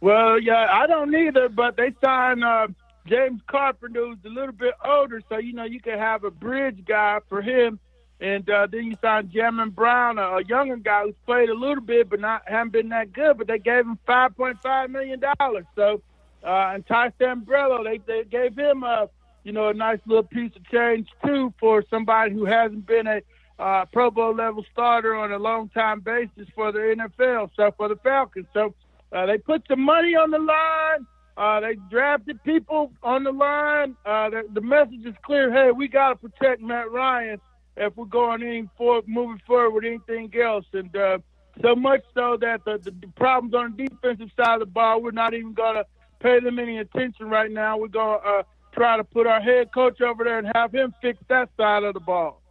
Well, 0.00 0.40
yeah, 0.40 0.68
I 0.70 0.86
don't 0.86 1.14
either. 1.14 1.48
But 1.48 1.76
they 1.76 1.94
signed 2.02 2.44
uh, 2.44 2.68
James 3.06 3.40
Carpenter, 3.48 4.06
who's 4.06 4.18
a 4.24 4.28
little 4.28 4.52
bit 4.52 4.74
older, 4.84 5.22
so 5.28 5.38
you 5.38 5.52
know 5.52 5.64
you 5.64 5.80
can 5.80 5.98
have 5.98 6.24
a 6.24 6.30
bridge 6.30 6.84
guy 6.86 7.18
for 7.28 7.42
him, 7.42 7.80
and 8.20 8.48
uh, 8.48 8.68
then 8.70 8.84
you 8.84 8.96
sign 9.00 9.28
Jamon 9.28 9.74
Brown, 9.74 10.18
a, 10.18 10.22
a 10.22 10.44
younger 10.44 10.76
guy 10.76 11.04
who's 11.04 11.14
played 11.26 11.48
a 11.48 11.54
little 11.54 11.82
bit 11.82 12.08
but 12.08 12.20
not 12.20 12.42
haven't 12.46 12.72
been 12.72 12.90
that 12.90 13.12
good. 13.12 13.38
But 13.38 13.48
they 13.48 13.58
gave 13.58 13.84
him 13.84 13.98
five 14.06 14.36
point 14.36 14.58
five 14.62 14.90
million 14.90 15.20
dollars. 15.38 15.64
So, 15.74 16.02
uh, 16.44 16.72
and 16.74 16.86
Ty 16.86 17.10
Sambrailo, 17.20 17.82
they 17.84 17.98
they 17.98 18.24
gave 18.24 18.56
him 18.56 18.84
a 18.84 19.08
you 19.42 19.52
know 19.52 19.68
a 19.68 19.74
nice 19.74 20.00
little 20.06 20.22
piece 20.22 20.54
of 20.54 20.64
change 20.70 21.08
too 21.24 21.52
for 21.58 21.84
somebody 21.90 22.32
who 22.32 22.44
hasn't 22.44 22.86
been 22.86 23.08
a 23.08 23.20
uh, 23.58 23.84
Pro 23.86 24.10
Bowl 24.10 24.34
level 24.34 24.64
starter 24.72 25.14
on 25.16 25.32
a 25.32 25.38
long 25.38 25.68
time 25.70 26.00
basis 26.00 26.48
for 26.54 26.70
the 26.70 26.78
NFL. 26.78 27.50
So 27.56 27.72
for 27.76 27.88
the 27.88 27.96
Falcons, 27.96 28.46
so 28.54 28.74
uh, 29.12 29.26
they 29.26 29.38
put 29.38 29.66
some 29.68 29.80
money 29.80 30.14
on 30.14 30.30
the 30.30 30.38
line. 30.38 31.06
Uh, 31.36 31.60
they 31.60 31.76
drafted 31.90 32.42
people 32.44 32.92
on 33.02 33.24
the 33.24 33.32
line. 33.32 33.96
Uh, 34.04 34.28
the, 34.30 34.42
the, 34.52 34.60
message 34.60 35.04
is 35.04 35.14
clear. 35.24 35.50
Hey, 35.52 35.70
we 35.70 35.88
got 35.88 36.10
to 36.10 36.28
protect 36.28 36.60
Matt 36.60 36.90
Ryan 36.90 37.40
if 37.76 37.96
we're 37.96 38.04
going 38.04 38.42
any 38.42 38.68
for, 38.76 39.02
moving 39.06 39.40
forward 39.46 39.70
with 39.70 39.84
anything 39.84 40.30
else. 40.38 40.66
And 40.74 40.94
uh, 40.94 41.18
so 41.62 41.74
much 41.74 42.02
so 42.14 42.36
that 42.40 42.64
the, 42.66 42.78
the, 42.82 42.90
the, 42.90 43.08
problems 43.16 43.54
on 43.54 43.74
the 43.76 43.86
defensive 43.86 44.28
side 44.36 44.54
of 44.54 44.60
the 44.60 44.66
ball, 44.66 45.00
we're 45.00 45.10
not 45.10 45.32
even 45.32 45.54
going 45.54 45.76
to 45.76 45.86
pay 46.20 46.38
them 46.40 46.58
any 46.58 46.78
attention 46.78 47.30
right 47.30 47.50
now. 47.50 47.78
We're 47.78 47.88
going 47.88 48.20
to 48.20 48.28
uh, 48.28 48.42
try 48.74 48.98
to 48.98 49.04
put 49.04 49.26
our 49.26 49.40
head 49.40 49.72
coach 49.72 50.00
over 50.02 50.24
there 50.24 50.38
and 50.38 50.48
have 50.54 50.72
him 50.72 50.94
fix 51.00 51.18
that 51.28 51.48
side 51.56 51.82
of 51.82 51.94
the 51.94 52.00
ball. 52.00 52.42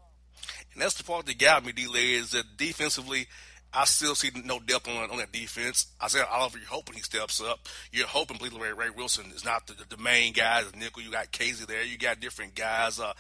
And 0.74 0.82
that's 0.82 0.96
the 0.96 1.04
part 1.04 1.26
that 1.26 1.38
got 1.38 1.66
me, 1.66 1.72
D. 1.72 1.84
is 1.84 2.32
that 2.32 2.58
defensively, 2.58 3.28
I 3.74 3.86
still 3.86 4.16
see 4.16 4.32
no 4.44 4.60
depth 4.60 4.88
on, 4.88 5.10
on 5.10 5.18
that 5.18 5.32
defense. 5.32 5.88
I 6.00 6.06
Isaiah 6.06 6.26
Oliver, 6.30 6.58
you're 6.58 6.68
hoping 6.68 6.96
he 6.96 7.02
steps 7.02 7.42
up. 7.42 7.68
You're 7.92 8.08
hoping 8.08 8.38
Blidi 8.38 8.60
Wreh, 8.60 8.74
Ray 8.76 8.90
Wilson 8.90 9.32
is 9.34 9.46
not 9.46 9.68
the, 9.68 9.76
the, 9.90 10.02
main 10.02 10.34
guy, 10.34 10.64
the 10.64 10.78
nickel. 10.78 11.02
You 11.02 11.12
got 11.12 11.32
Kazee 11.32 11.66
there. 11.66 11.84
You 11.84 11.98
got 11.98 12.20
different 12.20 12.56
guys, 12.56 13.00
uh, 13.00 13.14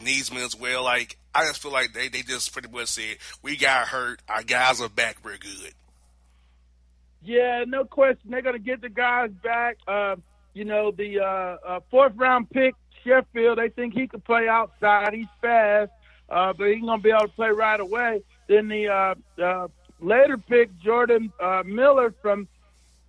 Neasman 0.00 0.44
as 0.44 0.54
well. 0.54 0.84
Like, 0.84 1.16
I 1.34 1.46
just 1.46 1.62
feel 1.62 1.72
like 1.72 1.94
they, 1.94 2.08
they 2.08 2.22
just 2.22 2.52
pretty 2.52 2.68
much 2.68 2.88
said, 2.88 3.16
we 3.42 3.56
got 3.56 3.88
hurt. 3.88 4.20
Our 4.28 4.42
guys 4.42 4.80
are 4.82 4.90
back. 4.90 5.18
We're 5.24 5.38
good. 5.38 5.72
Yeah, 7.22 7.64
no 7.66 7.84
question. 7.84 8.30
They're 8.30 8.42
to 8.42 8.58
get 8.58 8.80
the 8.80 8.88
guys 8.88 9.30
back. 9.42 9.78
Uh, 9.86 10.16
you 10.54 10.64
know, 10.64 10.90
the 10.90 11.20
uh, 11.20 11.56
uh, 11.66 11.80
fourth 11.90 12.12
round 12.16 12.50
pick, 12.50 12.74
Sheffield, 13.04 13.58
they 13.58 13.68
think 13.68 13.94
he 13.94 14.06
could 14.06 14.24
play 14.24 14.48
outside. 14.48 15.14
He's 15.14 15.26
fast, 15.40 15.92
uh, 16.28 16.52
but 16.52 16.68
he's 16.68 16.82
to 16.84 16.98
be 16.98 17.10
able 17.10 17.20
to 17.20 17.28
play 17.28 17.50
right 17.50 17.80
away. 17.80 18.22
Then 18.48 18.68
the 18.68 18.88
uh, 18.88 19.14
uh, 19.42 19.68
later 20.00 20.38
pick, 20.38 20.76
Jordan 20.78 21.32
uh, 21.40 21.62
Miller 21.64 22.14
from 22.22 22.48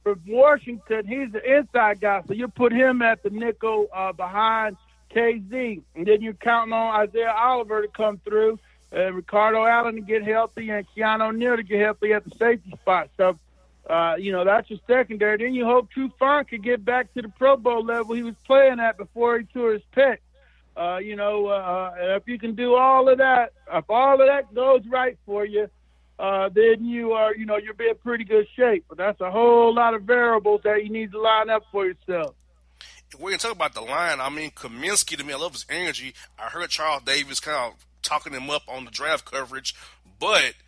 from 0.04 0.22
Washington, 0.28 1.06
he's 1.06 1.32
the 1.34 1.58
inside 1.58 2.00
guy, 2.00 2.22
so 2.26 2.34
you 2.34 2.48
put 2.48 2.72
him 2.72 3.02
at 3.02 3.22
the 3.22 3.30
nickel 3.30 3.88
uh, 3.94 4.14
behind 4.14 4.78
Kazee, 5.14 5.82
and 5.94 6.08
then 6.08 6.22
you're 6.22 6.34
counting 6.34 6.72
on 6.72 7.02
Isaiah 7.02 7.34
Oliver 7.38 7.82
to 7.82 7.90
come 7.90 8.18
through, 8.24 8.60
and 8.94 9.14
Ricardo 9.14 9.66
Allen 9.66 9.96
to 9.96 10.02
get 10.02 10.24
healthy, 10.24 10.70
and 10.70 10.86
Keanu 10.96 11.36
Neal 11.36 11.58
to 11.58 11.64
get 11.64 11.82
healthy 11.82 12.14
at 12.14 12.24
the 12.24 12.32
safety 12.32 12.72
spot. 12.82 13.10
So 13.18 13.38
uh, 13.90 14.16
you 14.20 14.32
know, 14.32 14.46
that's 14.46 14.70
your 14.70 14.80
secondary. 14.86 15.38
Then 15.38 15.56
you 15.56 15.66
hope 15.66 15.90
Trufant 15.92 16.48
could 16.48 16.64
get 16.64 16.86
back 16.86 17.12
to 17.16 17.24
the 17.24 17.30
Pro 17.30 17.58
Bowl 17.58 17.84
level 17.84 18.14
he 18.14 18.22
was 18.22 18.36
playing 18.46 18.80
at 18.80 18.98
before 18.98 19.40
he 19.40 19.46
tore 19.46 19.74
his 19.74 19.82
pec. 19.96 20.18
Uh, 20.78 20.98
you 20.98 21.16
know, 21.16 21.48
uh, 21.48 21.94
if 21.98 22.28
you 22.28 22.38
can 22.38 22.54
do 22.54 22.76
all 22.76 23.10
of 23.10 23.18
that, 23.18 23.52
if 23.74 23.86
all 23.90 24.22
of 24.22 24.28
that 24.28 24.54
goes 24.54 24.82
right 24.88 25.18
for 25.26 25.44
you, 25.44 25.68
uh, 26.20 26.50
then 26.50 26.86
you 26.86 27.14
are, 27.14 27.36
you 27.36 27.46
know, 27.46 27.58
you'll 27.58 27.76
be 27.76 27.88
in 27.88 27.96
pretty 27.96 28.24
good 28.24 28.48
shape. 28.56 28.86
But 28.90 28.98
that's 28.98 29.22
a 29.22 29.32
whole 29.32 29.74
lot 29.74 29.94
of 29.94 30.04
variables 30.04 30.62
that 30.64 30.84
you 30.84 30.90
need 30.90 31.12
to 31.14 31.20
line 31.22 31.50
up 31.50 31.64
for 31.72 31.86
yourself. 31.86 32.36
We're 33.18 33.30
going 33.30 33.40
to 33.40 33.48
talk 33.48 33.56
about 33.56 33.74
the 33.74 33.82
line. 33.82 34.20
I 34.20 34.30
mean, 34.30 34.52
Cominsky 34.52 35.18
to 35.18 35.24
me, 35.24 35.34
I 35.34 35.38
love 35.38 35.54
his 35.54 35.66
energy. 35.70 36.14
I 36.38 36.50
heard 36.50 36.70
Charles 36.70 37.02
Davis 37.04 37.40
kind 37.40 37.74
of 37.74 37.86
talking 38.04 38.34
him 38.34 38.50
up 38.50 38.64
on 38.68 38.86
the 38.86 38.92
draft 38.92 39.26
coverage, 39.26 39.76
but– 40.20 40.54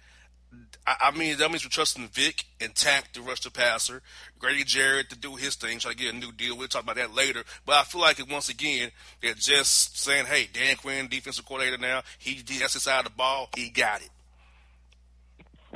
I, 0.86 0.96
I 1.02 1.18
mean, 1.18 1.38
that 1.38 1.50
means 1.50 1.64
we're 1.64 1.70
trusting 1.70 2.08
Vic 2.08 2.46
and 2.60 2.74
Takk 2.74 3.12
to 3.14 3.22
rush 3.22 3.42
the 3.42 3.52
passer, 3.52 4.02
Grady 4.40 4.64
Jarrett 4.64 5.10
to 5.10 5.18
do 5.18 5.36
his 5.36 5.56
thing, 5.56 5.80
try 5.80 5.92
to 5.92 5.98
get 5.98 6.14
a 6.14 6.18
new 6.18 6.32
deal. 6.32 6.58
We'll 6.58 6.68
talk 6.68 6.84
about 6.84 6.96
that 6.96 7.14
later. 7.14 7.44
But 7.66 7.76
I 7.76 7.84
feel 7.84 8.02
like 8.02 8.20
it 8.20 8.30
once 8.30 8.50
again 8.50 8.92
they're 9.22 9.34
just 9.34 9.98
saying, 10.00 10.26
"Hey, 10.26 10.50
Dan 10.52 10.76
Quinn, 10.76 11.08
defensive 11.08 11.46
coordinator 11.46 11.78
now, 11.78 12.02
he, 12.18 12.42
he 12.48 12.60
has 12.60 12.74
his 12.74 12.84
side 12.84 13.00
of 13.00 13.06
the 13.06 13.12
ball, 13.12 13.50
he 13.56 13.70
got 13.70 14.02
it." 14.02 14.10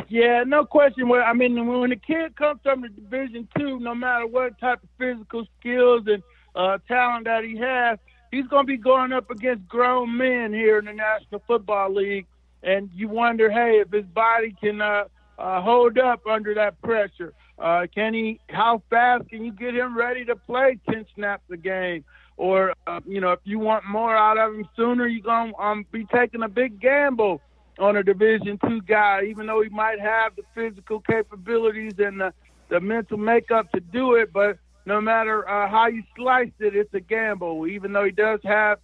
Yeah, 0.09 0.43
no 0.45 0.65
question. 0.65 1.07
Well, 1.07 1.23
I 1.25 1.33
mean, 1.33 1.67
when 1.67 1.91
a 1.91 1.95
kid 1.95 2.35
comes 2.35 2.59
from 2.63 2.81
the 2.81 2.89
Division 2.89 3.47
Two, 3.57 3.79
no 3.79 3.95
matter 3.95 4.27
what 4.27 4.59
type 4.59 4.83
of 4.83 4.89
physical 4.97 5.47
skills 5.59 6.03
and 6.07 6.21
uh, 6.55 6.77
talent 6.87 7.25
that 7.25 7.43
he 7.43 7.57
has, 7.57 7.97
he's 8.31 8.47
going 8.47 8.65
to 8.65 8.67
be 8.67 8.77
going 8.77 9.13
up 9.13 9.31
against 9.31 9.67
grown 9.67 10.17
men 10.17 10.53
here 10.53 10.79
in 10.79 10.85
the 10.85 10.93
National 10.93 11.41
Football 11.47 11.93
League 11.93 12.27
and 12.65 12.89
you 12.93 13.07
wonder, 13.07 13.49
hey, 13.49 13.83
if 13.85 13.91
his 13.91 14.05
body 14.05 14.53
can 14.59 14.81
uh, 14.81 15.05
uh, 15.37 15.61
hold 15.61 15.97
up 15.97 16.25
under 16.27 16.53
that 16.55 16.81
pressure. 16.81 17.33
Uh, 17.57 17.85
can 17.93 18.13
he? 18.13 18.39
How 18.49 18.81
fast 18.89 19.29
can 19.29 19.45
you 19.45 19.51
get 19.51 19.75
him 19.75 19.97
ready 19.97 20.25
to 20.25 20.35
play 20.35 20.77
ten 20.89 21.05
snaps 21.15 21.43
a 21.51 21.57
game? 21.57 22.03
Or 22.35 22.73
uh, 22.85 22.99
you 23.07 23.21
know, 23.21 23.31
if 23.31 23.39
you 23.45 23.59
want 23.59 23.85
more 23.85 24.15
out 24.15 24.37
of 24.37 24.55
him 24.55 24.67
sooner, 24.75 25.07
you're 25.07 25.21
gonna 25.21 25.55
um, 25.57 25.85
be 25.91 26.05
taking 26.13 26.43
a 26.43 26.49
big 26.49 26.81
gamble 26.81 27.39
on 27.79 27.97
a 27.97 28.03
Division 28.03 28.59
two 28.67 28.81
guy, 28.81 29.23
even 29.23 29.47
though 29.47 29.61
he 29.61 29.69
might 29.69 29.99
have 29.99 30.35
the 30.35 30.43
physical 30.53 30.99
capabilities 31.01 31.93
and 31.99 32.19
the, 32.19 32.33
the 32.69 32.79
mental 32.79 33.17
makeup 33.17 33.71
to 33.71 33.79
do 33.79 34.15
it. 34.15 34.31
But 34.31 34.57
no 34.85 35.01
matter 35.01 35.47
uh, 35.47 35.67
how 35.69 35.87
you 35.87 36.03
slice 36.15 36.51
it, 36.59 36.75
it's 36.75 36.93
a 36.93 36.99
gamble. 36.99 37.67
Even 37.67 37.93
though 37.93 38.05
he 38.05 38.11
does 38.11 38.39
have 38.43 38.79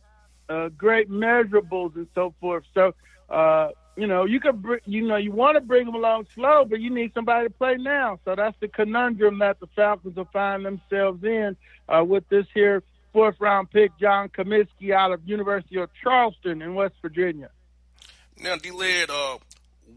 uh, 0.50 0.70
great 0.70 1.10
measurables 1.10 1.96
and 1.96 2.08
so 2.14 2.34
forth. 2.40 2.66
So 2.74 2.94
uh, 3.30 3.70
you 3.96 4.08
know, 4.08 4.26
you 4.26 4.40
could, 4.40 4.62
br- 4.62 4.78
you 4.86 5.06
know, 5.06 5.18
you 5.18 5.32
want 5.32 5.56
to 5.56 5.62
bring 5.62 5.86
them 5.86 5.96
along 5.96 6.26
slow, 6.34 6.66
but 6.66 6.80
you 6.80 6.90
need 6.90 7.14
somebody 7.14 7.48
to 7.48 7.54
play 7.54 7.76
now. 7.76 8.20
So 8.26 8.36
that's 8.36 8.58
the 8.60 8.68
conundrum 8.68 9.40
that 9.40 9.60
the 9.60 9.68
Falcons 9.76 10.16
will 10.16 10.30
find 10.32 10.66
themselves 10.66 11.24
in 11.24 11.56
uh, 11.90 12.04
with 12.04 12.28
this 12.30 12.46
here 12.54 12.84
fourth 13.14 13.36
round 13.40 13.70
pick, 13.70 13.92
John 14.00 14.30
Cominsky 14.30 14.94
out 14.94 15.12
of 15.12 15.28
University 15.28 15.78
of 15.78 15.90
Charleston 16.02 16.62
in 16.62 16.74
West 16.76 16.96
Virginia. 17.02 17.50
Now, 18.40 18.56
d 18.58 18.72
Led, 18.72 19.10
uh, 19.10 19.38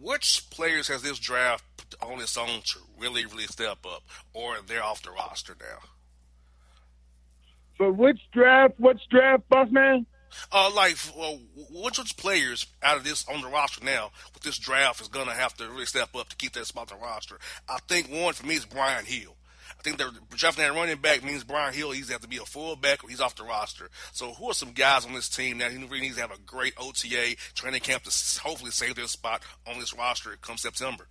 which 0.01 0.49
players 0.51 0.89
has 0.89 1.03
this 1.03 1.19
draft 1.19 1.65
on 2.03 2.21
its 2.21 2.37
own 2.37 2.61
to 2.65 2.79
really, 2.99 3.25
really 3.27 3.47
step 3.47 3.79
up, 3.87 4.03
or 4.33 4.57
they're 4.67 4.83
off 4.83 5.03
the 5.03 5.11
roster 5.11 5.57
now? 5.61 5.89
For 7.77 7.93
which 7.93 8.21
draft? 8.33 8.79
Which 8.79 9.01
draft, 9.11 9.49
boss 9.49 9.69
man? 9.71 10.07
Uh, 10.51 10.71
like, 10.75 10.97
well, 11.17 11.39
which 11.71 11.99
which 11.99 12.17
players 12.17 12.67
out 12.83 12.97
of 12.97 13.05
this 13.05 13.27
on 13.29 13.41
the 13.41 13.49
roster 13.49 13.85
now 13.85 14.11
with 14.33 14.43
this 14.43 14.59
draft 14.59 15.01
is 15.01 15.09
going 15.09 15.29
to 15.29 15.35
have 15.35 15.55
to 15.55 15.69
really 15.69 15.87
step 15.87 16.15
up 16.17 16.29
to 16.29 16.37
keep 16.37 16.53
that 16.53 16.67
spot 16.67 16.93
on 16.93 16.99
the 16.99 17.05
roster? 17.05 17.39
I 17.69 17.79
think 17.89 18.11
one 18.11 18.35
for 18.35 18.47
me 18.47 18.55
is 18.57 18.65
Brian 18.65 19.05
Hill. 19.05 19.37
I 19.85 19.87
think 19.87 19.99
they're 19.99 20.11
drafting 20.31 20.65
that 20.65 20.73
running 20.73 20.97
back 20.97 21.23
means 21.23 21.45
Brian 21.45 21.75
Hill 21.75 21.93
either 21.93 22.15
have 22.15 22.23
to 22.23 22.29
be 22.29 22.39
a 22.39 22.47
fullback 22.47 23.05
or 23.05 23.11
he's 23.11 23.21
off 23.21 23.37
the 23.37 23.45
roster. 23.45 23.91
So 24.13 24.33
who 24.33 24.49
are 24.49 24.55
some 24.55 24.73
guys 24.73 25.05
on 25.05 25.13
this 25.13 25.29
team 25.29 25.59
that 25.59 25.73
he 25.73 25.77
really 25.77 26.01
needs 26.01 26.15
to 26.15 26.23
have 26.23 26.31
a 26.31 26.39
great 26.39 26.73
OTA 26.79 27.37
training 27.53 27.83
camp 27.83 28.05
to 28.05 28.41
hopefully 28.41 28.71
save 28.71 28.95
their 28.95 29.07
spot 29.09 29.43
on 29.67 29.79
this 29.79 29.93
roster 29.95 30.39
come 30.41 30.57
September? 30.57 31.07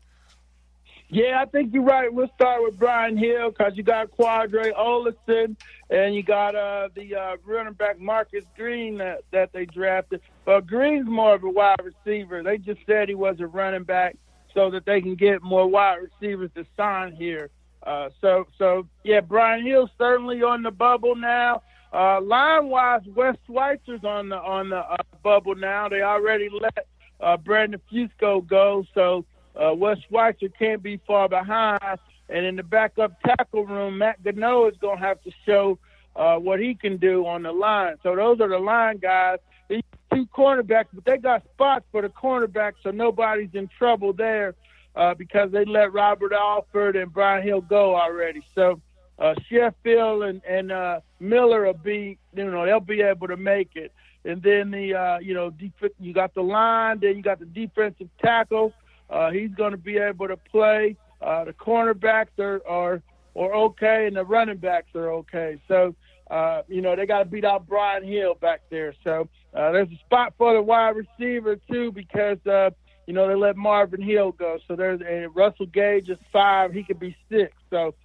Yeah, 1.07 1.39
I 1.39 1.45
think 1.45 1.71
you're 1.71 1.83
right. 1.83 2.11
We'll 2.11 2.31
start 2.33 2.63
with 2.63 2.79
Brian 2.79 3.15
Hill 3.15 3.51
because 3.51 3.73
you 3.75 3.83
got 3.83 4.09
Qadree 4.09 4.73
Ollison 4.73 5.55
and 5.91 6.15
you 6.15 6.23
got 6.23 6.55
uh, 6.55 6.89
the 6.95 7.13
uh, 7.13 7.37
running 7.45 7.73
back 7.73 7.99
Marcus 7.99 8.45
Green 8.57 8.97
that, 8.97 9.19
that 9.29 9.53
they 9.53 9.65
drafted. 9.65 10.21
But 10.45 10.65
Green's 10.65 11.07
more 11.07 11.35
of 11.35 11.43
a 11.43 11.49
wide 11.49 11.83
receiver. 11.83 12.41
They 12.41 12.57
just 12.57 12.79
said 12.87 13.07
he 13.07 13.13
was 13.13 13.39
a 13.39 13.45
running 13.45 13.83
back 13.83 14.17
so 14.55 14.71
that 14.71 14.87
they 14.87 14.99
can 14.99 15.13
get 15.13 15.43
more 15.43 15.67
wide 15.67 15.99
receivers 16.01 16.49
to 16.55 16.65
sign 16.75 17.15
here. 17.15 17.51
Uh, 17.85 18.09
so, 18.21 18.47
so 18.57 18.87
yeah, 19.03 19.19
Brian 19.19 19.65
Hill's 19.65 19.89
certainly 19.97 20.41
on 20.41 20.63
the 20.63 20.71
bubble 20.71 21.15
now. 21.15 21.61
Uh, 21.91 22.19
line 22.21 22.69
wise, 22.69 23.01
Wes 23.15 23.35
Schweitzer's 23.45 24.03
on 24.03 24.29
the 24.29 24.37
on 24.37 24.69
the 24.69 24.77
uh, 24.77 24.97
bubble 25.21 25.55
now. 25.55 25.89
They 25.89 26.01
already 26.01 26.49
let 26.49 26.87
uh, 27.19 27.37
Brandon 27.37 27.79
Fusco 27.91 28.45
go, 28.45 28.85
so 28.95 29.25
uh, 29.55 29.73
Wes 29.75 29.97
Schweitzer 30.07 30.49
can't 30.49 30.81
be 30.81 30.99
far 31.05 31.29
behind. 31.29 31.99
And 32.29 32.45
in 32.45 32.55
the 32.55 32.63
backup 32.63 33.21
tackle 33.21 33.65
room, 33.65 33.99
Matt 33.99 34.23
Goodnow 34.23 34.71
is 34.71 34.77
going 34.79 34.97
to 34.97 35.05
have 35.05 35.21
to 35.23 35.31
show 35.45 35.77
uh, 36.15 36.37
what 36.37 36.59
he 36.59 36.73
can 36.73 36.97
do 36.97 37.27
on 37.27 37.43
the 37.43 37.51
line. 37.51 37.95
So 38.01 38.15
those 38.15 38.39
are 38.39 38.49
the 38.49 38.57
line 38.57 38.97
guys. 38.97 39.37
These 39.69 39.83
two 40.11 40.25
cornerbacks, 40.35 40.87
but 40.93 41.05
they 41.05 41.17
got 41.17 41.43
spots 41.53 41.85
for 41.91 42.01
the 42.01 42.09
cornerbacks, 42.09 42.75
so 42.81 42.91
nobody's 42.91 43.53
in 43.53 43.69
trouble 43.77 44.13
there 44.13 44.55
uh, 44.95 45.13
because 45.13 45.51
they 45.51 45.65
let 45.65 45.93
Robert 45.93 46.33
Alford 46.33 46.95
and 46.95 47.11
Brian 47.11 47.43
Hill 47.43 47.61
go 47.61 47.95
already. 47.95 48.41
So 48.55 48.81
uh, 49.19 49.33
Sheffield 49.49 50.23
and, 50.23 50.41
and 50.47 50.71
uh, 50.71 50.99
Miller 51.19 51.65
will 51.65 51.73
be, 51.73 52.17
you 52.35 52.49
know, 52.49 52.65
they'll 52.65 52.79
be 52.79 53.01
able 53.01 53.27
to 53.27 53.37
make 53.37 53.71
it. 53.75 53.91
And 54.25 54.41
then 54.41 54.71
the, 54.71 54.93
uh, 54.93 55.19
you 55.19 55.33
know, 55.33 55.49
def- 55.49 55.91
you 55.99 56.13
got 56.13 56.33
the 56.33 56.41
line, 56.41 56.99
then 57.01 57.17
you 57.17 57.21
got 57.21 57.39
the 57.39 57.45
defensive 57.45 58.09
tackle. 58.21 58.73
Uh, 59.09 59.31
he's 59.31 59.51
going 59.51 59.71
to 59.71 59.77
be 59.77 59.97
able 59.97 60.27
to 60.27 60.37
play. 60.37 60.95
Uh, 61.21 61.45
the 61.45 61.53
cornerbacks 61.53 62.39
are, 62.39 62.61
are 62.67 63.01
are 63.35 63.53
okay, 63.53 64.05
and 64.07 64.15
the 64.15 64.23
running 64.23 64.57
backs 64.57 64.93
are 64.95 65.11
okay. 65.11 65.59
So, 65.67 65.95
uh, 66.29 66.61
you 66.67 66.81
know, 66.81 66.95
they 66.95 67.05
got 67.05 67.19
to 67.19 67.25
beat 67.25 67.45
out 67.45 67.67
Brian 67.67 68.03
Hill 68.03 68.35
back 68.35 68.61
there. 68.69 68.93
So 69.03 69.27
uh, 69.53 69.71
there's 69.71 69.89
a 69.89 69.99
spot 70.05 70.33
for 70.37 70.53
the 70.53 70.61
wide 70.61 70.95
receiver 70.95 71.57
too 71.69 71.91
because 71.91 72.37
uh, 72.45 72.71
you 73.07 73.13
know 73.13 73.27
they 73.27 73.35
let 73.35 73.55
Marvin 73.55 74.01
Hill 74.01 74.31
go. 74.31 74.59
So 74.67 74.75
there's 74.75 75.01
and 75.01 75.35
Russell 75.35 75.67
Gage 75.67 76.09
is 76.09 76.19
five. 76.31 76.73
He 76.73 76.83
could 76.83 76.99
be 76.99 77.15
six. 77.29 77.53
So 77.69 77.95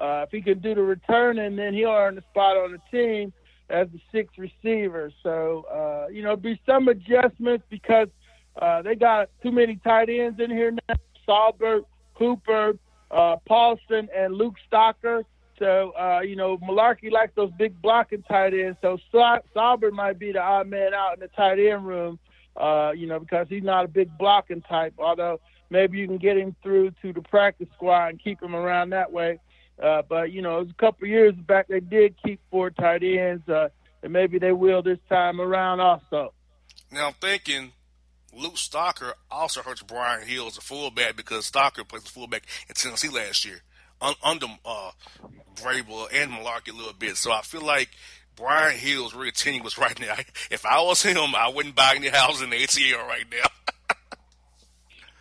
uh, 0.00 0.24
if 0.26 0.30
he 0.30 0.42
can 0.42 0.60
do 0.60 0.74
the 0.74 0.82
returning, 0.82 1.56
then 1.56 1.74
he'll 1.74 1.90
earn 1.90 2.18
a 2.18 2.22
spot 2.22 2.56
on 2.56 2.72
the 2.72 2.80
team 2.90 3.32
as 3.68 3.88
the 3.92 4.00
sixth 4.12 4.38
receiver. 4.38 5.10
So 5.22 5.66
uh, 5.72 6.08
you 6.10 6.22
know, 6.22 6.36
be 6.36 6.60
some 6.66 6.88
adjustments 6.88 7.64
because 7.70 8.08
uh, 8.60 8.82
they 8.82 8.94
got 8.94 9.28
too 9.42 9.52
many 9.52 9.76
tight 9.76 10.08
ends 10.08 10.40
in 10.40 10.50
here 10.50 10.70
now. 10.70 10.94
Saubert, 11.28 11.84
Cooper, 12.14 12.78
uh, 13.10 13.36
Paulsen, 13.48 14.08
and 14.16 14.34
Luke 14.34 14.54
Stocker. 14.70 15.24
So, 15.58 15.92
uh, 15.98 16.20
you 16.20 16.36
know, 16.36 16.58
Mularkey 16.58 17.10
likes 17.10 17.32
those 17.34 17.50
big 17.58 17.80
blocking 17.80 18.22
tight 18.22 18.52
ends. 18.52 18.76
So 18.82 18.98
Saubert 19.12 19.92
might 19.92 20.18
be 20.18 20.32
the 20.32 20.40
odd 20.40 20.68
man 20.68 20.92
out 20.92 21.14
in 21.14 21.20
the 21.20 21.28
tight 21.28 21.58
end 21.58 21.86
room, 21.86 22.18
uh, 22.56 22.92
you 22.94 23.06
know, 23.06 23.18
because 23.18 23.46
he's 23.48 23.62
not 23.62 23.84
a 23.84 23.88
big 23.88 24.16
blocking 24.18 24.62
type, 24.62 24.94
although 24.98 25.40
maybe 25.70 25.98
you 25.98 26.06
can 26.06 26.18
get 26.18 26.36
him 26.36 26.54
through 26.62 26.92
to 27.02 27.12
the 27.12 27.22
practice 27.22 27.68
squad 27.74 28.08
and 28.08 28.22
keep 28.22 28.42
him 28.42 28.54
around 28.54 28.90
that 28.90 29.12
way. 29.12 29.38
Uh, 29.82 30.02
but, 30.08 30.32
you 30.32 30.40
know, 30.40 30.58
it 30.58 30.60
was 30.62 30.70
a 30.70 30.80
couple 30.80 31.06
years 31.06 31.34
back 31.34 31.68
they 31.68 31.80
did 31.80 32.14
keep 32.24 32.40
four 32.50 32.70
tight 32.70 33.02
ends, 33.02 33.46
uh, 33.48 33.68
and 34.02 34.12
maybe 34.12 34.38
they 34.38 34.52
will 34.52 34.82
this 34.82 34.98
time 35.08 35.40
around 35.40 35.80
also. 35.80 36.32
Now 36.90 37.08
I'm 37.08 37.14
thinking 37.14 37.72
Luke 38.32 38.54
Stocker 38.54 39.12
also 39.30 39.62
hurts 39.62 39.82
Brian 39.82 40.26
Hill 40.26 40.46
as 40.46 40.56
a 40.56 40.60
fullback 40.62 41.16
because 41.16 41.50
Stocker 41.50 41.86
plays 41.86 42.08
fullback 42.08 42.44
in 42.68 42.74
Tennessee 42.74 43.08
last 43.08 43.44
year 43.44 43.62
un- 44.00 44.14
under 44.22 44.46
uh, 44.64 44.90
and 45.64 46.30
Mularkey 46.32 46.72
a 46.72 46.76
little 46.76 46.92
bit. 46.92 47.16
So 47.16 47.32
I 47.32 47.42
feel 47.42 47.62
like 47.62 47.90
Brian 48.36 48.76
Hill 48.76 49.06
is 49.06 49.14
really 49.14 49.32
tenuous 49.32 49.78
right 49.78 49.98
now. 49.98 50.14
If 50.50 50.64
I 50.64 50.80
was 50.82 51.02
him, 51.02 51.34
I 51.34 51.48
wouldn't 51.48 51.74
buy 51.74 51.94
any 51.96 52.08
house 52.08 52.42
in 52.42 52.50
the 52.50 52.56
ATL 52.56 53.06
right 53.06 53.24
now. 53.30 53.48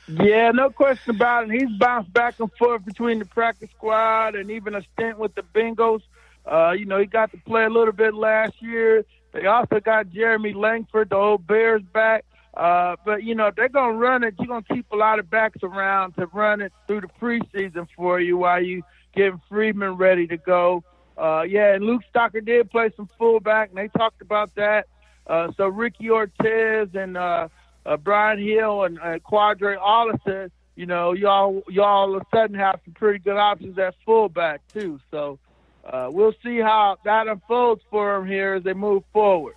Yeah, 0.07 0.51
no 0.51 0.69
question 0.69 1.15
about 1.15 1.49
it. 1.49 1.59
He's 1.59 1.79
bounced 1.79 2.13
back 2.13 2.39
and 2.39 2.51
forth 2.59 2.85
between 2.85 3.17
the 3.17 3.25
practice 3.25 3.71
squad 3.75 4.35
and 4.35 4.51
even 4.51 4.75
a 4.75 4.83
stint 4.93 5.17
with 5.17 5.33
the 5.33 5.41
Bengals. 5.41 6.01
Uh, 6.45 6.73
you 6.77 6.85
know, 6.85 6.99
he 6.99 7.07
got 7.07 7.31
to 7.31 7.37
play 7.37 7.63
a 7.63 7.69
little 7.69 7.91
bit 7.91 8.13
last 8.13 8.61
year. 8.61 9.03
They 9.31 9.47
also 9.47 9.79
got 9.79 10.11
Jeremy 10.11 10.53
Langford, 10.53 11.09
the 11.09 11.15
old 11.15 11.47
Bears 11.47 11.81
back. 11.91 12.23
Uh, 12.55 12.95
but 13.03 13.23
you 13.23 13.35
know, 13.35 13.51
they're 13.55 13.67
gonna 13.67 13.97
run 13.97 14.23
it, 14.23 14.35
you're 14.39 14.47
gonna 14.47 14.63
keep 14.71 14.85
a 14.91 14.95
lot 14.95 15.19
of 15.19 15.29
backs 15.29 15.59
around 15.63 16.13
to 16.13 16.27
run 16.27 16.61
it 16.61 16.71
through 16.87 17.01
the 17.01 17.09
preseason 17.19 17.87
for 17.95 18.19
you 18.19 18.37
while 18.37 18.63
you 18.63 18.81
getting 19.13 19.41
Freeman 19.49 19.97
ready 19.97 20.27
to 20.27 20.37
go. 20.37 20.83
Uh, 21.17 21.43
yeah, 21.43 21.73
and 21.73 21.85
Luke 21.85 22.01
Stocker 22.13 22.43
did 22.43 22.69
play 22.69 22.89
some 22.95 23.09
fullback, 23.17 23.69
and 23.69 23.77
they 23.77 23.87
talked 23.87 24.21
about 24.21 24.53
that. 24.55 24.87
Uh, 25.27 25.51
so 25.57 25.67
Ricky 25.67 26.09
Ortiz 26.09 26.89
and 26.93 27.17
uh, 27.17 27.47
uh, 27.85 27.97
Brian 27.97 28.39
Hill 28.39 28.83
and 28.83 28.99
uh, 28.99 29.19
Qadree 29.19 29.77
Ollison, 29.79 30.51
you 30.75 30.85
know, 30.85 31.13
y'all 31.13 31.63
y'all 31.69 31.85
all 31.85 32.15
of 32.15 32.21
a 32.21 32.25
sudden 32.35 32.55
have 32.57 32.79
some 32.83 32.93
pretty 32.93 33.19
good 33.19 33.37
options 33.37 33.77
at 33.79 33.95
fullback 34.05 34.61
too. 34.73 34.99
So 35.09 35.39
uh, 35.85 36.09
we'll 36.11 36.33
see 36.43 36.59
how 36.59 36.97
that 37.05 37.27
unfolds 37.27 37.81
for 37.89 38.17
them 38.17 38.27
here 38.27 38.55
as 38.55 38.63
they 38.63 38.73
move 38.73 39.03
forward. 39.13 39.55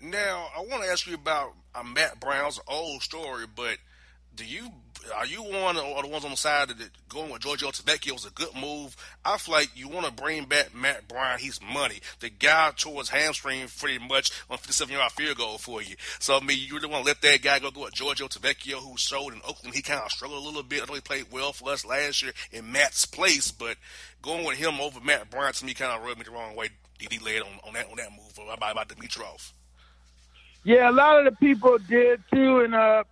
Now, 0.00 0.48
I 0.56 0.60
want 0.60 0.82
to 0.82 0.90
ask 0.90 1.06
you 1.06 1.14
about 1.14 1.52
uh, 1.74 1.82
Matt 1.82 2.20
Bryant's 2.20 2.60
old 2.68 3.02
story, 3.02 3.46
but 3.54 3.78
do 4.34 4.44
you 4.44 4.70
are 5.14 5.26
you 5.26 5.42
one 5.42 5.76
or 5.76 6.02
the 6.02 6.08
ones 6.08 6.24
on 6.24 6.30
the 6.30 6.36
side 6.36 6.68
that 6.68 6.90
going 7.08 7.30
with 7.30 7.42
Giorgio 7.42 7.68
Tavecchio 7.68 8.12
was 8.12 8.26
a 8.26 8.30
good 8.30 8.54
move? 8.54 8.96
I 9.24 9.38
feel 9.38 9.54
like 9.54 9.70
you 9.74 9.88
want 9.88 10.06
to 10.06 10.12
bring 10.12 10.44
back 10.46 10.74
Matt 10.74 11.08
Bryant. 11.08 11.40
He's 11.40 11.60
money. 11.62 12.00
The 12.20 12.30
guy 12.30 12.72
tore 12.76 12.98
his 12.98 13.08
hamstring 13.08 13.66
pretty 13.78 13.98
much 13.98 14.30
on 14.50 14.58
57 14.58 14.94
yard 14.94 15.12
field 15.12 15.38
goal 15.38 15.58
for 15.58 15.82
you. 15.82 15.96
So 16.18 16.36
I 16.36 16.40
mean, 16.40 16.58
you 16.60 16.74
really 16.74 16.88
want 16.88 17.04
to 17.04 17.08
let 17.08 17.22
that 17.22 17.42
guy 17.42 17.58
go 17.58 17.70
go 17.70 17.82
with 17.82 17.94
Giorgio 17.94 18.28
Tavecchio, 18.28 18.78
who 18.78 18.96
showed 18.96 19.32
in 19.32 19.40
Oakland 19.46 19.74
he 19.74 19.82
kind 19.82 20.00
of 20.02 20.10
struggled 20.10 20.42
a 20.42 20.46
little 20.46 20.62
bit. 20.62 20.82
I 20.82 20.86
know 20.86 20.94
he 20.94 21.00
played 21.00 21.26
well 21.30 21.52
for 21.52 21.70
us 21.70 21.84
last 21.84 22.22
year 22.22 22.32
in 22.52 22.70
Matt's 22.72 23.06
place, 23.06 23.50
but 23.50 23.76
going 24.22 24.44
with 24.44 24.58
him 24.58 24.80
over 24.80 25.00
Matt 25.00 25.30
Bryant 25.30 25.56
to 25.56 25.64
me 25.64 25.74
kind 25.74 25.92
of 25.92 26.04
rubbed 26.04 26.18
me 26.18 26.24
the 26.24 26.30
wrong 26.30 26.56
way. 26.56 26.68
Did 26.98 27.12
he 27.12 27.18
led 27.18 27.42
on, 27.42 27.48
on 27.66 27.74
that 27.74 27.90
on 27.90 27.96
that 27.96 28.10
move 28.10 28.38
about 28.50 28.72
about 28.72 28.88
Dimitroff? 28.88 29.52
Yeah, 30.64 30.90
a 30.90 30.92
lot 30.92 31.24
of 31.24 31.32
the 31.32 31.38
people 31.38 31.78
did 31.78 32.20
too, 32.32 32.60
and 32.60 32.74
uh, 32.74 33.04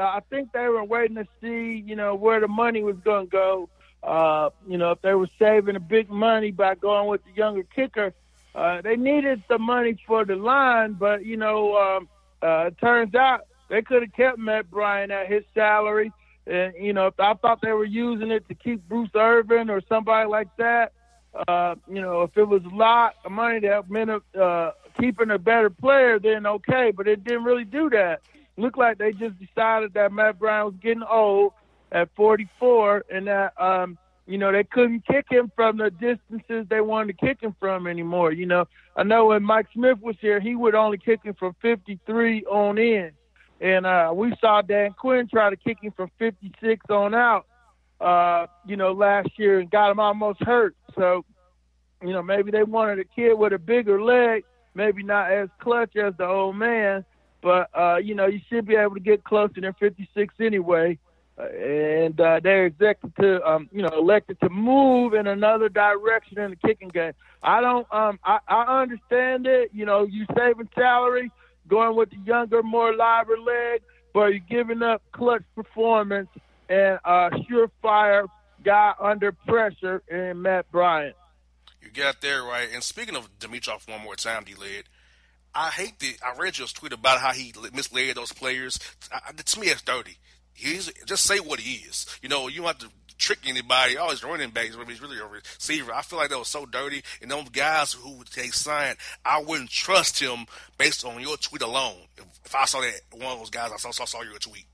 I 0.00 0.20
think 0.30 0.52
they 0.52 0.68
were 0.68 0.84
waiting 0.84 1.16
to 1.16 1.26
see, 1.40 1.82
you 1.86 1.96
know, 1.96 2.14
where 2.14 2.40
the 2.40 2.48
money 2.48 2.82
was 2.82 2.96
going 3.04 3.26
to 3.26 3.30
go. 3.30 3.68
Uh, 4.02 4.50
you 4.68 4.78
know, 4.78 4.92
if 4.92 5.02
they 5.02 5.14
were 5.14 5.28
saving 5.38 5.76
a 5.76 5.80
big 5.80 6.10
money 6.10 6.50
by 6.50 6.74
going 6.74 7.08
with 7.08 7.24
the 7.24 7.32
younger 7.32 7.64
kicker, 7.64 8.12
uh, 8.54 8.80
they 8.82 8.96
needed 8.96 9.42
the 9.48 9.58
money 9.58 9.96
for 10.06 10.24
the 10.24 10.36
line, 10.36 10.94
but 10.94 11.24
you 11.24 11.36
know, 11.36 11.76
um, 11.76 12.08
uh, 12.42 12.66
it 12.68 12.78
turns 12.78 13.14
out 13.14 13.40
they 13.68 13.82
could 13.82 14.02
have 14.02 14.12
kept 14.12 14.38
Matt 14.38 14.70
Bryant 14.70 15.10
at 15.10 15.30
his 15.30 15.44
salary. 15.54 16.12
And 16.46 16.72
you 16.78 16.92
know, 16.92 17.10
I 17.18 17.34
thought 17.34 17.60
they 17.60 17.72
were 17.72 17.84
using 17.84 18.30
it 18.30 18.48
to 18.48 18.54
keep 18.54 18.88
Bruce 18.88 19.10
Irvin 19.14 19.68
or 19.68 19.82
somebody 19.88 20.28
like 20.28 20.48
that. 20.58 20.92
Uh, 21.48 21.74
you 21.86 22.00
know, 22.00 22.22
if 22.22 22.36
it 22.36 22.44
was 22.44 22.62
a 22.64 22.74
lot 22.74 23.16
of 23.24 23.32
money 23.32 23.60
that 23.60 23.90
meant 23.90 24.10
uh, 24.40 24.70
keeping 24.98 25.30
a 25.30 25.38
better 25.38 25.68
player, 25.68 26.18
then 26.18 26.46
okay. 26.46 26.92
But 26.96 27.08
it 27.08 27.24
didn't 27.24 27.44
really 27.44 27.64
do 27.64 27.90
that. 27.90 28.20
Looked 28.56 28.78
like 28.78 28.98
they 28.98 29.12
just 29.12 29.38
decided 29.38 29.94
that 29.94 30.12
Matt 30.12 30.38
Bryant 30.38 30.66
was 30.66 30.74
getting 30.82 31.02
old 31.02 31.52
at 31.92 32.08
44, 32.16 33.04
and 33.10 33.26
that 33.26 33.60
um, 33.60 33.98
you 34.26 34.38
know 34.38 34.50
they 34.50 34.64
couldn't 34.64 35.06
kick 35.06 35.26
him 35.30 35.52
from 35.54 35.76
the 35.76 35.90
distances 35.90 36.66
they 36.68 36.80
wanted 36.80 37.18
to 37.18 37.26
kick 37.26 37.40
him 37.40 37.54
from 37.60 37.86
anymore. 37.86 38.32
You 38.32 38.46
know, 38.46 38.66
I 38.96 39.02
know 39.02 39.26
when 39.26 39.42
Mike 39.42 39.66
Smith 39.74 39.98
was 40.00 40.16
here, 40.20 40.40
he 40.40 40.54
would 40.54 40.74
only 40.74 40.98
kick 40.98 41.22
him 41.22 41.34
from 41.34 41.54
53 41.60 42.44
on 42.44 42.78
in, 42.78 43.12
and 43.60 43.86
uh, 43.86 44.12
we 44.14 44.34
saw 44.40 44.62
Dan 44.62 44.92
Quinn 44.92 45.28
try 45.30 45.50
to 45.50 45.56
kick 45.56 45.78
him 45.82 45.92
from 45.92 46.10
56 46.18 46.86
on 46.88 47.14
out. 47.14 47.46
Uh, 48.00 48.46
you 48.66 48.76
know, 48.76 48.92
last 48.92 49.30
year 49.38 49.58
and 49.58 49.70
got 49.70 49.90
him 49.90 49.98
almost 49.98 50.42
hurt. 50.42 50.76
So, 50.98 51.24
you 52.02 52.12
know, 52.12 52.22
maybe 52.22 52.50
they 52.50 52.62
wanted 52.62 52.98
a 52.98 53.04
kid 53.04 53.32
with 53.32 53.54
a 53.54 53.58
bigger 53.58 54.02
leg 54.02 54.44
maybe 54.76 55.02
not 55.02 55.32
as 55.32 55.48
clutch 55.58 55.96
as 55.96 56.14
the 56.18 56.26
old 56.26 56.54
man, 56.54 57.04
but 57.46 57.70
uh, 57.78 57.98
you 57.98 58.16
know 58.16 58.26
you 58.26 58.40
should 58.48 58.66
be 58.66 58.74
able 58.74 58.94
to 58.94 59.00
get 59.00 59.22
closer 59.22 59.60
than 59.60 59.72
56 59.78 60.34
anyway. 60.40 60.98
And 61.38 62.18
uh, 62.18 62.40
they're 62.42 62.72
elected 62.80 63.12
to, 63.20 63.46
um, 63.46 63.68
you 63.70 63.82
know, 63.82 63.90
elected 63.92 64.40
to 64.40 64.48
move 64.48 65.12
in 65.12 65.26
another 65.26 65.68
direction 65.68 66.38
in 66.38 66.50
the 66.50 66.56
kicking 66.56 66.88
game. 66.88 67.12
I 67.42 67.60
don't, 67.60 67.86
um, 67.92 68.18
I, 68.24 68.38
I 68.48 68.80
understand 68.80 69.46
it. 69.46 69.70
You 69.74 69.84
know, 69.84 70.04
you 70.04 70.24
saving 70.34 70.70
salary, 70.74 71.30
going 71.68 71.94
with 71.94 72.08
the 72.08 72.16
younger, 72.24 72.62
more 72.62 72.96
lively 72.96 73.36
leg, 73.36 73.82
but 74.14 74.28
you're 74.28 74.38
giving 74.48 74.82
up 74.82 75.02
clutch 75.12 75.44
performance 75.54 76.30
and 76.70 76.98
a 77.04 77.30
surefire 77.50 78.28
guy 78.64 78.94
under 78.98 79.30
pressure 79.30 80.02
in 80.08 80.40
Matt 80.40 80.72
Bryant. 80.72 81.14
You 81.82 81.90
got 81.90 82.22
there 82.22 82.44
right. 82.44 82.70
And 82.72 82.82
speaking 82.82 83.14
of 83.14 83.28
Dimitroff, 83.38 83.86
one 83.90 84.02
more 84.02 84.16
time, 84.16 84.44
D-Led, 84.44 84.84
I 85.56 85.70
hate 85.70 85.98
the. 85.98 86.16
I 86.22 86.36
read 86.38 86.58
your 86.58 86.68
tweet 86.68 86.92
about 86.92 87.18
how 87.18 87.32
he 87.32 87.52
misled 87.72 88.16
those 88.16 88.32
players. 88.32 88.78
I, 89.10 89.32
to 89.32 89.60
me, 89.60 89.68
it's 89.68 89.80
dirty. 89.80 90.18
He's 90.52 90.92
just 91.06 91.24
say 91.24 91.38
what 91.38 91.60
he 91.60 91.86
is. 91.86 92.06
You 92.22 92.28
know, 92.28 92.48
you 92.48 92.58
don't 92.58 92.66
have 92.66 92.78
to 92.78 92.88
trick 93.18 93.38
anybody. 93.46 93.96
Oh, 93.96 94.10
he's 94.10 94.22
running 94.22 94.50
backs, 94.50 94.76
but 94.76 94.86
he's 94.86 95.00
really 95.00 95.18
a 95.18 95.26
receiver. 95.26 95.94
I 95.94 96.02
feel 96.02 96.18
like 96.18 96.28
that 96.28 96.38
was 96.38 96.48
so 96.48 96.66
dirty. 96.66 97.02
And 97.22 97.30
those 97.30 97.48
guys 97.48 97.94
who 97.94 98.18
would 98.18 98.28
they 98.28 98.48
signed, 98.48 98.98
I 99.24 99.42
wouldn't 99.42 99.70
trust 99.70 100.20
him 100.20 100.46
based 100.76 101.06
on 101.06 101.20
your 101.20 101.38
tweet 101.38 101.62
alone. 101.62 101.96
If, 102.18 102.24
if 102.44 102.54
I 102.54 102.66
saw 102.66 102.82
that 102.82 103.00
one 103.12 103.32
of 103.32 103.38
those 103.38 103.50
guys, 103.50 103.70
I 103.72 103.76
saw 103.76 103.92
saw, 103.92 104.04
saw 104.04 104.22
your 104.22 104.38
tweet. 104.38 104.66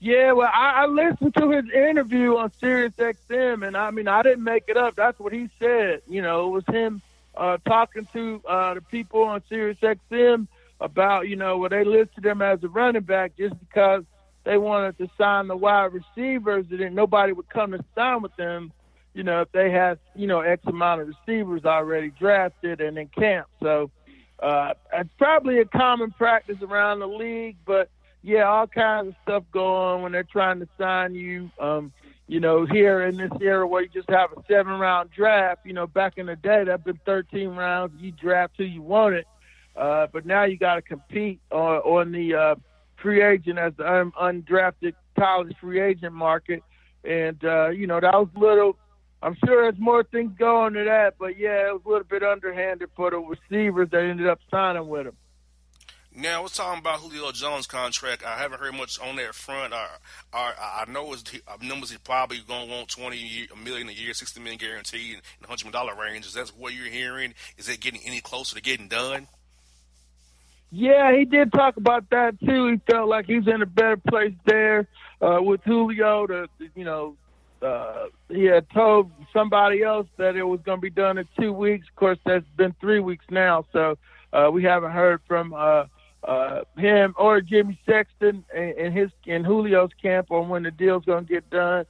Yeah, 0.00 0.30
well, 0.30 0.50
I, 0.52 0.84
I 0.84 0.86
listened 0.86 1.34
to 1.34 1.50
his 1.50 1.64
interview 1.70 2.36
on 2.36 2.52
Sirius 2.60 2.92
XM, 2.94 3.66
and 3.66 3.76
I 3.76 3.90
mean, 3.90 4.06
I 4.06 4.22
didn't 4.22 4.44
make 4.44 4.64
it 4.68 4.76
up. 4.76 4.94
That's 4.94 5.18
what 5.18 5.32
he 5.32 5.48
said. 5.58 6.02
You 6.08 6.22
know, 6.22 6.46
it 6.46 6.50
was 6.50 6.64
him 6.66 7.02
uh, 7.38 7.56
talking 7.66 8.06
to 8.12 8.42
uh, 8.48 8.74
the 8.74 8.80
people 8.82 9.22
on 9.22 9.42
Sirius 9.48 9.78
XM 9.80 10.48
about, 10.80 11.28
you 11.28 11.36
know, 11.36 11.56
where 11.58 11.70
they 11.70 11.84
listed 11.84 12.26
him 12.26 12.42
as 12.42 12.62
a 12.62 12.68
running 12.68 13.02
back 13.02 13.32
just 13.38 13.58
because 13.60 14.04
they 14.44 14.58
wanted 14.58 14.98
to 14.98 15.08
sign 15.16 15.48
the 15.48 15.56
wide 15.56 15.92
receivers, 15.92 16.66
and 16.70 16.80
then 16.80 16.94
nobody 16.94 17.32
would 17.32 17.48
come 17.48 17.72
to 17.72 17.84
sign 17.94 18.22
with 18.22 18.34
them. 18.36 18.72
You 19.14 19.22
know, 19.22 19.40
if 19.42 19.52
they 19.52 19.70
had, 19.70 19.98
you 20.14 20.26
know, 20.26 20.40
X 20.40 20.62
amount 20.66 21.00
of 21.00 21.08
receivers 21.08 21.64
already 21.64 22.10
drafted 22.10 22.80
and 22.80 22.98
in 22.98 23.08
camp. 23.08 23.48
So 23.62 23.90
uh, 24.40 24.74
it's 24.92 25.10
probably 25.18 25.58
a 25.58 25.64
common 25.64 26.10
practice 26.12 26.58
around 26.62 27.00
the 27.00 27.08
league, 27.08 27.56
but 27.66 27.90
yeah, 28.22 28.44
all 28.44 28.66
kinds 28.66 29.08
of 29.08 29.14
stuff 29.22 29.44
going 29.52 29.66
on 29.66 30.02
when 30.02 30.12
they're 30.12 30.22
trying 30.22 30.60
to 30.60 30.68
sign 30.78 31.14
you. 31.14 31.50
Um, 31.58 31.92
you 32.28 32.40
know, 32.40 32.66
here 32.66 33.04
in 33.04 33.16
this 33.16 33.32
era 33.40 33.66
where 33.66 33.82
you 33.82 33.88
just 33.88 34.08
have 34.10 34.30
a 34.32 34.42
seven 34.48 34.74
round 34.74 35.10
draft, 35.10 35.62
you 35.64 35.72
know, 35.72 35.86
back 35.86 36.18
in 36.18 36.26
the 36.26 36.36
day 36.36 36.62
that'd 36.64 36.84
been 36.84 37.00
thirteen 37.04 37.48
rounds, 37.50 37.94
you 37.98 38.12
draft 38.12 38.54
who 38.58 38.64
you 38.64 38.82
wanted. 38.82 39.24
Uh, 39.74 40.06
but 40.12 40.26
now 40.26 40.44
you 40.44 40.56
gotta 40.56 40.82
compete 40.82 41.40
on 41.50 41.78
on 41.78 42.12
the 42.12 42.34
uh 42.34 42.54
free 43.02 43.22
agent 43.22 43.58
as 43.58 43.72
the 43.78 43.90
un- 43.90 44.12
undrafted 44.20 44.92
college 45.18 45.54
free 45.60 45.80
agent 45.80 46.12
market. 46.12 46.62
And 47.02 47.42
uh, 47.44 47.70
you 47.70 47.86
know, 47.86 47.98
that 47.98 48.12
was 48.12 48.28
a 48.36 48.38
little 48.38 48.76
I'm 49.22 49.36
sure 49.44 49.62
there's 49.62 49.80
more 49.80 50.04
things 50.04 50.32
going 50.38 50.74
to 50.74 50.84
that, 50.84 51.14
but 51.18 51.38
yeah, 51.38 51.68
it 51.68 51.72
was 51.72 51.82
a 51.84 51.88
little 51.88 52.04
bit 52.04 52.22
underhanded 52.22 52.90
for 52.94 53.10
the 53.10 53.18
receivers 53.18 53.88
that 53.90 54.02
ended 54.02 54.28
up 54.28 54.38
signing 54.50 54.86
with 54.86 55.06
him. 55.06 55.16
Now, 56.20 56.42
we're 56.42 56.48
talking 56.48 56.80
about 56.80 56.98
Julio 56.98 57.30
Jones' 57.30 57.68
contract. 57.68 58.24
I 58.24 58.38
haven't 58.38 58.58
heard 58.58 58.74
much 58.74 58.98
on 58.98 59.14
that 59.16 59.36
front. 59.36 59.72
I, 59.72 59.86
I, 60.32 60.84
I 60.84 60.90
know 60.90 61.12
his 61.12 61.22
numbers 61.62 61.90
he's 61.90 62.00
probably 62.00 62.38
going 62.40 62.68
to 62.68 62.74
want 62.74 62.88
twenty 62.88 63.46
million 63.62 63.88
a 63.88 63.92
year, 63.92 64.12
sixty 64.14 64.40
million 64.40 64.58
guaranteed, 64.58 65.14
in 65.14 65.20
the 65.40 65.46
hundred 65.46 65.66
million 65.66 65.86
dollar 65.86 65.94
range. 65.94 66.26
Is 66.26 66.34
that 66.34 66.48
what 66.58 66.74
you're 66.74 66.86
hearing? 66.86 67.34
Is 67.56 67.68
it 67.68 67.78
getting 67.78 68.00
any 68.04 68.20
closer 68.20 68.56
to 68.56 68.60
getting 68.60 68.88
done? 68.88 69.28
Yeah, 70.72 71.16
he 71.16 71.24
did 71.24 71.52
talk 71.52 71.76
about 71.76 72.10
that 72.10 72.40
too. 72.40 72.66
He 72.66 72.80
felt 72.90 73.08
like 73.08 73.26
he 73.26 73.36
was 73.36 73.46
in 73.46 73.62
a 73.62 73.66
better 73.66 73.98
place 73.98 74.34
there 74.44 74.88
uh, 75.22 75.38
with 75.40 75.60
Julio. 75.62 76.26
To 76.26 76.48
you 76.74 76.84
know, 76.84 77.16
uh, 77.62 78.06
he 78.28 78.42
had 78.46 78.68
told 78.70 79.12
somebody 79.32 79.84
else 79.84 80.08
that 80.16 80.34
it 80.34 80.42
was 80.42 80.58
going 80.62 80.78
to 80.78 80.82
be 80.82 80.90
done 80.90 81.16
in 81.18 81.28
two 81.38 81.52
weeks. 81.52 81.86
Of 81.88 81.94
course, 81.94 82.18
that's 82.26 82.44
been 82.56 82.74
three 82.80 82.98
weeks 82.98 83.24
now, 83.30 83.66
so 83.72 83.98
uh, 84.32 84.50
we 84.52 84.64
haven't 84.64 84.90
heard 84.90 85.20
from. 85.28 85.54
Uh, 85.54 85.84
uh, 86.24 86.62
him 86.76 87.14
or 87.16 87.40
Jimmy 87.40 87.78
Sexton 87.86 88.44
in 88.54 88.92
his 88.92 89.10
in 89.26 89.44
Julio's 89.44 89.90
camp 90.00 90.30
on 90.30 90.48
when 90.48 90.62
the 90.62 90.70
deal's 90.70 91.04
going 91.04 91.26
to 91.26 91.32
get 91.32 91.48
done. 91.50 91.84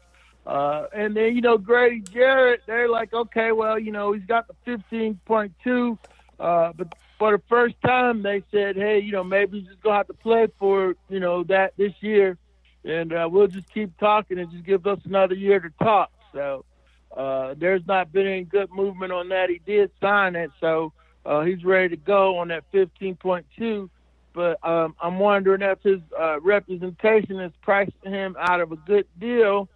Uh, 0.46 0.86
and 0.94 1.16
then 1.16 1.34
you 1.34 1.40
know 1.40 1.58
Grady 1.58 2.00
Jarrett, 2.00 2.62
they're 2.66 2.88
like, 2.88 3.12
okay, 3.12 3.52
well, 3.52 3.78
you 3.78 3.92
know 3.92 4.12
he's 4.12 4.24
got 4.24 4.46
the 4.48 4.54
15.2, 4.70 5.98
uh, 6.40 6.72
but 6.74 6.94
for 7.18 7.32
the 7.32 7.42
first 7.48 7.74
time, 7.84 8.22
they 8.22 8.42
said, 8.50 8.76
"Hey, 8.76 9.00
you 9.00 9.12
know, 9.12 9.24
maybe 9.24 9.58
you're 9.58 9.70
just 9.70 9.82
gonna 9.82 9.96
have 9.96 10.06
to 10.06 10.14
play 10.14 10.46
for 10.58 10.94
you 11.08 11.20
know 11.20 11.42
that 11.44 11.74
this 11.76 11.92
year, 12.00 12.38
and 12.84 13.12
uh, 13.12 13.28
we'll 13.30 13.48
just 13.48 13.72
keep 13.74 13.96
talking 13.98 14.38
and 14.38 14.50
just 14.50 14.64
give 14.64 14.86
us 14.86 15.00
another 15.04 15.34
year 15.34 15.58
to 15.58 15.70
talk." 15.82 16.10
So 16.32 16.64
uh, 17.16 17.54
there's 17.58 17.86
not 17.86 18.12
been 18.12 18.26
any 18.26 18.44
good 18.44 18.70
movement 18.70 19.12
on 19.12 19.28
that. 19.30 19.50
He 19.50 19.60
did 19.66 19.90
sign 20.00 20.36
it, 20.36 20.50
so 20.60 20.92
uh, 21.26 21.42
he's 21.42 21.64
ready 21.64 21.88
to 21.88 21.96
go 21.96 22.38
on 22.38 22.48
that 22.48 22.70
15.2. 22.72 23.90
But 24.38 24.64
um, 24.64 24.94
I'm 25.02 25.18
wondering 25.18 25.62
if 25.62 25.82
his 25.82 25.98
uh, 26.16 26.38
representation 26.40 27.40
is 27.40 27.50
pricing 27.60 27.92
him 28.04 28.36
out 28.38 28.60
of 28.60 28.70
a 28.70 28.76
good 28.76 29.08
deal, 29.18 29.68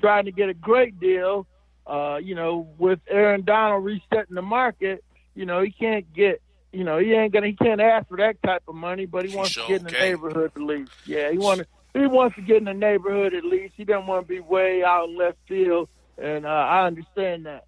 trying 0.00 0.24
to 0.24 0.32
get 0.32 0.48
a 0.48 0.54
great 0.54 0.98
deal. 0.98 1.46
Uh, 1.86 2.18
you 2.20 2.34
know, 2.34 2.66
with 2.78 2.98
Aaron 3.08 3.44
Donald 3.44 3.84
resetting 3.84 4.34
the 4.34 4.42
market, 4.42 5.04
you 5.36 5.46
know, 5.46 5.62
he 5.62 5.70
can't 5.70 6.12
get 6.12 6.42
you 6.72 6.82
know, 6.82 6.98
he 6.98 7.12
ain't 7.12 7.32
gonna 7.32 7.46
he 7.46 7.52
can't 7.52 7.80
ask 7.80 8.08
for 8.08 8.16
that 8.16 8.42
type 8.42 8.64
of 8.66 8.74
money, 8.74 9.06
but 9.06 9.24
he 9.24 9.36
wants 9.36 9.52
Sure 9.52 9.66
to 9.66 9.68
get 9.68 9.80
in 9.82 9.84
the 9.84 9.92
can. 9.92 10.00
neighborhood 10.00 10.50
at 10.56 10.62
least. 10.62 10.90
Yeah, 11.06 11.30
he 11.30 11.38
want 11.38 11.62
he 11.94 12.08
wants 12.08 12.34
to 12.34 12.42
get 12.42 12.56
in 12.56 12.64
the 12.64 12.74
neighborhood 12.74 13.34
at 13.34 13.44
least. 13.44 13.74
He 13.76 13.84
doesn't 13.84 14.08
want 14.08 14.26
to 14.26 14.28
be 14.28 14.40
way 14.40 14.82
out 14.82 15.10
left 15.10 15.38
field, 15.46 15.88
and 16.20 16.44
uh, 16.44 16.48
I 16.48 16.88
understand 16.88 17.46
that. 17.46 17.67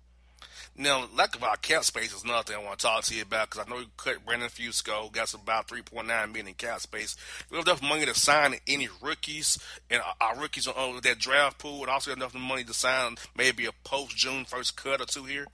Now, 0.81 1.07
lack 1.15 1.37
of 1.37 1.45
our 1.45 1.57
cap 1.57 1.85
space 1.85 2.15
is 2.15 2.25
another 2.25 2.43
thing 2.43 2.57
I 2.57 2.65
want 2.65 2.79
to 2.79 2.87
talk 2.87 3.05
to 3.05 3.15
you 3.15 3.21
about 3.21 3.51
because 3.51 3.67
I 3.67 3.71
know 3.71 3.81
you 3.81 3.89
cut 3.99 4.25
Brandon 4.25 4.49
Fusco, 4.49 5.13
got 5.13 5.35
about 5.35 5.69
3.9 5.69 6.07
million 6.07 6.49
in 6.49 6.55
cap 6.55 6.81
space. 6.81 7.19
We 7.51 7.59
have 7.59 7.67
enough 7.67 7.83
money 7.83 8.07
to 8.07 8.15
sign 8.15 8.55
any 8.67 8.89
rookies 9.03 9.59
and 9.91 10.01
our- 10.23 10.39
rookies 10.39 10.67
on 10.67 10.99
that 11.03 11.19
draft 11.19 11.59
pool, 11.59 11.83
and 11.83 11.91
also 11.91 12.13
enough 12.13 12.35
money 12.35 12.65
to 12.65 12.73
sign 12.73 13.17
maybe 13.37 13.67
a 13.67 13.73
post 13.85 14.17
June 14.17 14.47
first 14.47 14.75
cut 14.75 15.03
or 15.03 15.05
two 15.05 15.25
here. 15.25 15.47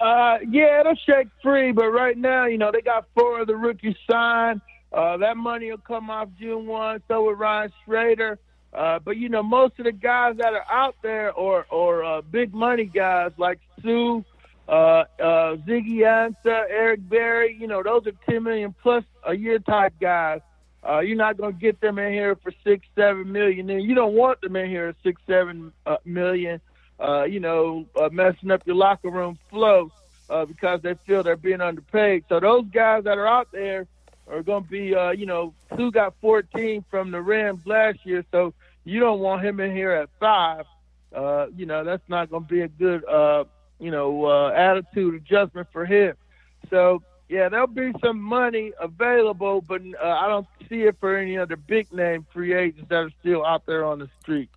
Uh, 0.00 0.38
yeah, 0.48 0.80
it'll 0.80 0.94
shake 0.94 1.28
free, 1.42 1.72
but 1.72 1.90
right 1.90 2.16
now, 2.16 2.46
you 2.46 2.56
know, 2.56 2.72
they 2.72 2.80
got 2.80 3.04
four 3.14 3.42
of 3.42 3.46
the 3.46 3.56
rookies 3.56 3.96
signed. 4.10 4.62
Uh, 4.90 5.18
that 5.18 5.36
money 5.36 5.70
will 5.70 5.76
come 5.76 6.08
off 6.08 6.30
June 6.40 6.64
one. 6.64 7.02
So 7.08 7.24
will 7.24 7.34
Ryan 7.34 7.70
Schraeder. 7.84 8.38
Uh, 8.72 8.98
but 8.98 9.16
you 9.16 9.28
know, 9.28 9.42
most 9.42 9.78
of 9.78 9.84
the 9.84 9.92
guys 9.92 10.36
that 10.36 10.52
are 10.52 10.66
out 10.70 10.96
there 11.02 11.32
or 11.32 11.66
or 11.70 12.04
uh, 12.04 12.20
big 12.20 12.52
money 12.52 12.84
guys 12.84 13.32
like 13.38 13.58
Suh, 13.82 14.20
uh, 14.68 14.72
uh, 14.72 15.56
Ziggy 15.66 16.00
Ansah, 16.00 16.64
Eric 16.68 17.08
Berry. 17.08 17.56
You 17.58 17.66
know, 17.66 17.82
those 17.82 18.06
are 18.06 18.12
ten 18.28 18.42
million 18.42 18.74
plus 18.82 19.04
a 19.24 19.34
year 19.34 19.58
type 19.58 19.94
guys. 20.00 20.40
Uh, 20.86 21.00
you're 21.00 21.16
not 21.16 21.36
going 21.36 21.52
to 21.52 21.58
get 21.58 21.80
them 21.80 21.98
in 21.98 22.12
here 22.12 22.36
for 22.36 22.52
six, 22.62 22.86
seven 22.94 23.32
million. 23.32 23.68
And 23.70 23.82
you 23.82 23.94
don't 23.94 24.14
want 24.14 24.40
them 24.40 24.54
in 24.56 24.70
here 24.70 24.88
at 24.88 24.96
six, 25.02 25.20
seven 25.26 25.72
uh, 25.84 25.96
million. 26.04 26.60
Uh, 26.98 27.24
you 27.24 27.40
know, 27.40 27.86
uh, 28.00 28.08
messing 28.10 28.50
up 28.50 28.62
your 28.66 28.76
locker 28.76 29.10
room 29.10 29.38
flow 29.50 29.90
uh, 30.30 30.44
because 30.44 30.80
they 30.82 30.94
feel 31.06 31.22
they're 31.22 31.36
being 31.36 31.60
underpaid. 31.60 32.24
So 32.28 32.40
those 32.40 32.64
guys 32.72 33.04
that 33.04 33.18
are 33.18 33.26
out 33.26 33.48
there 33.52 33.86
are 34.28 34.42
going 34.42 34.64
to 34.64 34.70
be, 34.70 34.94
uh, 34.94 35.10
you 35.10 35.26
know, 35.26 35.54
Suh 35.76 35.90
got 35.90 36.14
14 36.20 36.84
from 36.90 37.10
the 37.10 37.20
Rams 37.20 37.66
last 37.66 37.98
year, 38.04 38.24
so 38.32 38.54
you 38.84 39.00
don't 39.00 39.20
want 39.20 39.44
him 39.44 39.60
in 39.60 39.72
here 39.72 39.92
at 39.92 40.08
five. 40.18 40.64
Uh, 41.14 41.46
you 41.56 41.66
know, 41.66 41.84
that's 41.84 42.08
not 42.08 42.30
going 42.30 42.44
to 42.44 42.48
be 42.48 42.60
a 42.60 42.68
good, 42.68 43.04
uh, 43.04 43.44
you 43.78 43.90
know, 43.90 44.26
uh, 44.26 44.50
attitude 44.50 45.14
adjustment 45.14 45.68
for 45.72 45.86
him. 45.86 46.14
So 46.70 47.02
yeah, 47.28 47.48
there'll 47.48 47.66
be 47.66 47.92
some 48.04 48.20
money 48.20 48.72
available, 48.80 49.60
but 49.60 49.82
uh, 50.02 50.06
I 50.06 50.28
don't 50.28 50.46
see 50.68 50.82
it 50.82 50.96
for 51.00 51.16
any 51.16 51.36
other 51.36 51.56
big 51.56 51.92
name 51.92 52.26
free 52.32 52.54
agents 52.54 52.88
that 52.88 52.96
are 52.96 53.10
still 53.20 53.44
out 53.44 53.66
there 53.66 53.84
on 53.84 53.98
the 53.98 54.08
street. 54.20 54.50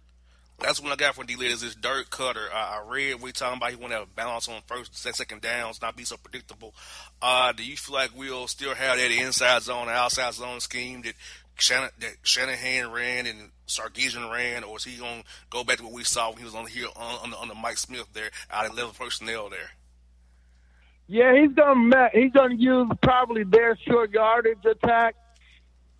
That's 0.61 0.81
what 0.81 0.91
I 0.91 0.95
got 0.97 1.15
from 1.15 1.25
D 1.25 1.33
is 1.33 1.61
this 1.61 1.75
Dirk 1.75 2.09
Koetter. 2.09 2.51
I, 2.53 2.81
I 2.81 2.89
read 2.89 3.21
we 3.21 3.31
talking 3.31 3.57
about 3.57 3.69
he 3.69 3.77
want 3.77 3.93
to 3.93 3.99
have 3.99 4.15
balance 4.15 4.49
on 4.49 4.61
first 4.67 5.05
and 5.05 5.15
second 5.15 5.41
downs, 5.41 5.81
not 5.81 5.95
be 5.95 6.03
so 6.03 6.17
predictable. 6.17 6.73
Uh, 7.21 7.53
do 7.53 7.63
you 7.63 7.77
feel 7.77 7.95
like 7.95 8.11
we'll 8.15 8.47
still 8.47 8.75
have 8.75 8.97
that 8.97 9.11
inside 9.11 9.61
zone, 9.61 9.87
outside 9.87 10.33
zone 10.33 10.59
scheme 10.59 11.01
that 11.03 11.13
Shannon, 11.57 11.89
that 11.99 12.13
Shanahan 12.23 12.91
ran 12.91 13.25
and 13.25 13.51
Sarkisian 13.67 14.31
ran, 14.31 14.63
or 14.63 14.77
is 14.77 14.83
he 14.83 14.97
gonna 14.97 15.23
go 15.49 15.63
back 15.63 15.77
to 15.77 15.83
what 15.83 15.93
we 15.93 16.03
saw 16.03 16.29
when 16.29 16.39
he 16.39 16.45
was 16.45 16.55
on 16.55 16.67
here 16.67 16.87
on, 16.95 17.33
on, 17.33 17.47
the, 17.47 17.55
Mike 17.55 17.77
Smith 17.77 18.07
there, 18.13 18.29
out 18.51 18.65
of 18.65 18.75
level 18.75 18.93
personnel 18.97 19.49
there? 19.49 19.71
Yeah, 21.07 21.39
he's 21.39 21.53
gonna 21.53 22.09
he's 22.13 22.31
gonna 22.31 22.55
use 22.55 22.89
probably 23.01 23.43
their 23.43 23.77
short 23.77 24.11
yardage 24.11 24.63
attack 24.65 25.15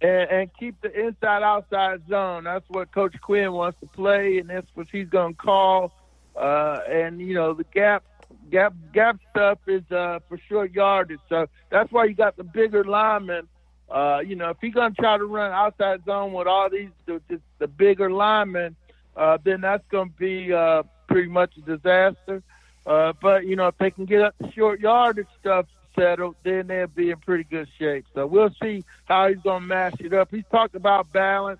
and, 0.01 0.29
and 0.29 0.49
keep 0.57 0.81
the 0.81 0.91
inside 0.97 1.43
outside 1.43 2.01
zone. 2.07 2.45
That's 2.45 2.67
what 2.69 2.91
Coach 2.91 3.15
Quinn 3.21 3.51
wants 3.53 3.79
to 3.81 3.87
play, 3.87 4.37
and 4.37 4.49
that's 4.49 4.69
what 4.75 4.87
he's 4.91 5.09
gonna 5.09 5.33
call. 5.33 5.91
Uh, 6.35 6.79
and 6.89 7.19
you 7.19 7.33
know 7.33 7.53
the 7.53 7.65
gap 7.65 8.03
gap 8.49 8.73
gap 8.93 9.17
stuff 9.31 9.59
is 9.67 9.83
uh, 9.91 10.19
for 10.27 10.37
short 10.47 10.71
yardage, 10.71 11.19
so 11.27 11.47
that's 11.69 11.91
why 11.91 12.05
you 12.05 12.13
got 12.13 12.37
the 12.37 12.43
bigger 12.43 12.83
linemen. 12.83 13.47
Uh, 13.89 14.19
you 14.25 14.35
know, 14.35 14.49
if 14.49 14.57
he's 14.61 14.73
gonna 14.73 14.93
try 14.93 15.17
to 15.17 15.25
run 15.25 15.51
outside 15.51 16.03
zone 16.05 16.31
with 16.31 16.47
all 16.47 16.69
these 16.69 16.89
the, 17.05 17.21
the, 17.27 17.41
the 17.57 17.67
bigger 17.67 18.09
linemen, 18.09 18.75
uh, 19.15 19.37
then 19.43 19.61
that's 19.61 19.83
gonna 19.89 20.09
be 20.17 20.53
uh, 20.53 20.83
pretty 21.07 21.29
much 21.29 21.51
a 21.57 21.61
disaster. 21.61 22.41
Uh, 22.85 23.13
but 23.21 23.45
you 23.45 23.55
know, 23.55 23.67
if 23.67 23.77
they 23.77 23.91
can 23.91 24.05
get 24.05 24.21
up 24.21 24.35
the 24.39 24.49
short 24.51 24.79
yardage 24.79 25.27
stuff 25.39 25.65
settled, 25.95 26.35
then 26.43 26.67
they'll 26.67 26.87
be 26.87 27.11
in 27.11 27.17
pretty 27.17 27.43
good 27.43 27.67
shape. 27.77 28.05
So 28.13 28.25
we'll 28.25 28.53
see 28.61 28.83
how 29.05 29.27
he's 29.27 29.41
gonna 29.43 29.65
mash 29.65 29.95
it 29.99 30.13
up. 30.13 30.29
He's 30.31 30.45
talked 30.51 30.75
about 30.75 31.11
balance, 31.11 31.59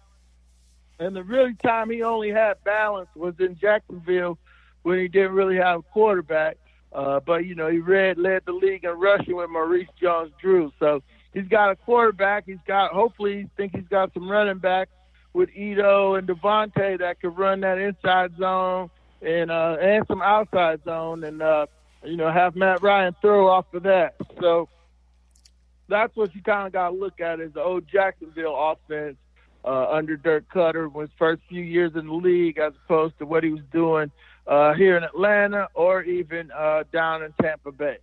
and 0.99 1.15
the 1.15 1.23
really 1.23 1.53
time 1.55 1.89
he 1.89 2.03
only 2.03 2.29
had 2.29 2.63
balance 2.63 3.09
was 3.15 3.35
in 3.39 3.57
Jacksonville 3.57 4.37
when 4.83 4.99
he 4.99 5.07
didn't 5.07 5.33
really 5.33 5.57
have 5.57 5.79
a 5.79 5.83
quarterback. 5.83 6.57
Uh, 6.91 7.19
but 7.19 7.45
you 7.45 7.55
know, 7.55 7.69
he 7.69 7.79
read 7.79 8.17
led 8.17 8.43
the 8.45 8.51
league 8.51 8.83
in 8.83 8.91
rushing 8.91 9.35
with 9.35 9.49
Maurice 9.49 9.87
Jones-Drew. 10.01 10.71
So 10.79 11.03
he's 11.33 11.47
got 11.47 11.71
a 11.71 11.75
quarterback. 11.75 12.45
He's 12.45 12.57
got 12.65 12.91
hopefully 12.91 13.41
he 13.41 13.49
think 13.57 13.75
he's 13.75 13.87
got 13.87 14.13
some 14.13 14.29
running 14.29 14.57
backs 14.57 14.91
with 15.33 15.49
Ito 15.55 16.15
and 16.15 16.27
Devonta 16.27 16.97
that 16.99 17.21
could 17.21 17.37
run 17.37 17.61
that 17.61 17.77
inside 17.77 18.35
zone 18.37 18.89
and 19.21 19.51
uh, 19.51 19.77
and 19.79 20.05
some 20.07 20.21
outside 20.21 20.83
zone, 20.83 21.23
and 21.23 21.41
uh, 21.41 21.67
you 22.03 22.17
know 22.17 22.31
have 22.31 22.55
Matt 22.55 22.81
Ryan 22.81 23.15
throw 23.21 23.47
off 23.49 23.73
of 23.73 23.83
that. 23.83 24.15
So 24.39 24.69
that's 25.87 26.15
what 26.15 26.33
you 26.35 26.41
kind 26.41 26.67
of 26.67 26.73
got 26.73 26.89
to 26.89 26.95
look 26.95 27.19
at 27.19 27.39
is 27.39 27.53
the 27.53 27.63
old 27.63 27.87
Jacksonville 27.91 28.55
offense 28.55 29.17
uh, 29.65 29.89
under 29.91 30.15
Dirk 30.15 30.45
Koetter 30.53 30.91
was 30.91 31.09
first 31.17 31.41
few 31.49 31.63
years 31.63 31.91
in 31.95 32.07
the 32.07 32.13
league, 32.13 32.57
as 32.57 32.73
opposed 32.85 33.17
to 33.19 33.25
what 33.25 33.43
he 33.43 33.51
was 33.51 33.63
doing 33.71 34.11
uh, 34.47 34.73
here 34.73 34.97
in 34.97 35.03
Atlanta 35.03 35.67
or 35.73 36.03
even 36.03 36.51
uh, 36.51 36.83
down 36.91 37.23
in 37.23 37.33
Tampa 37.41 37.71
Bay. 37.71 37.97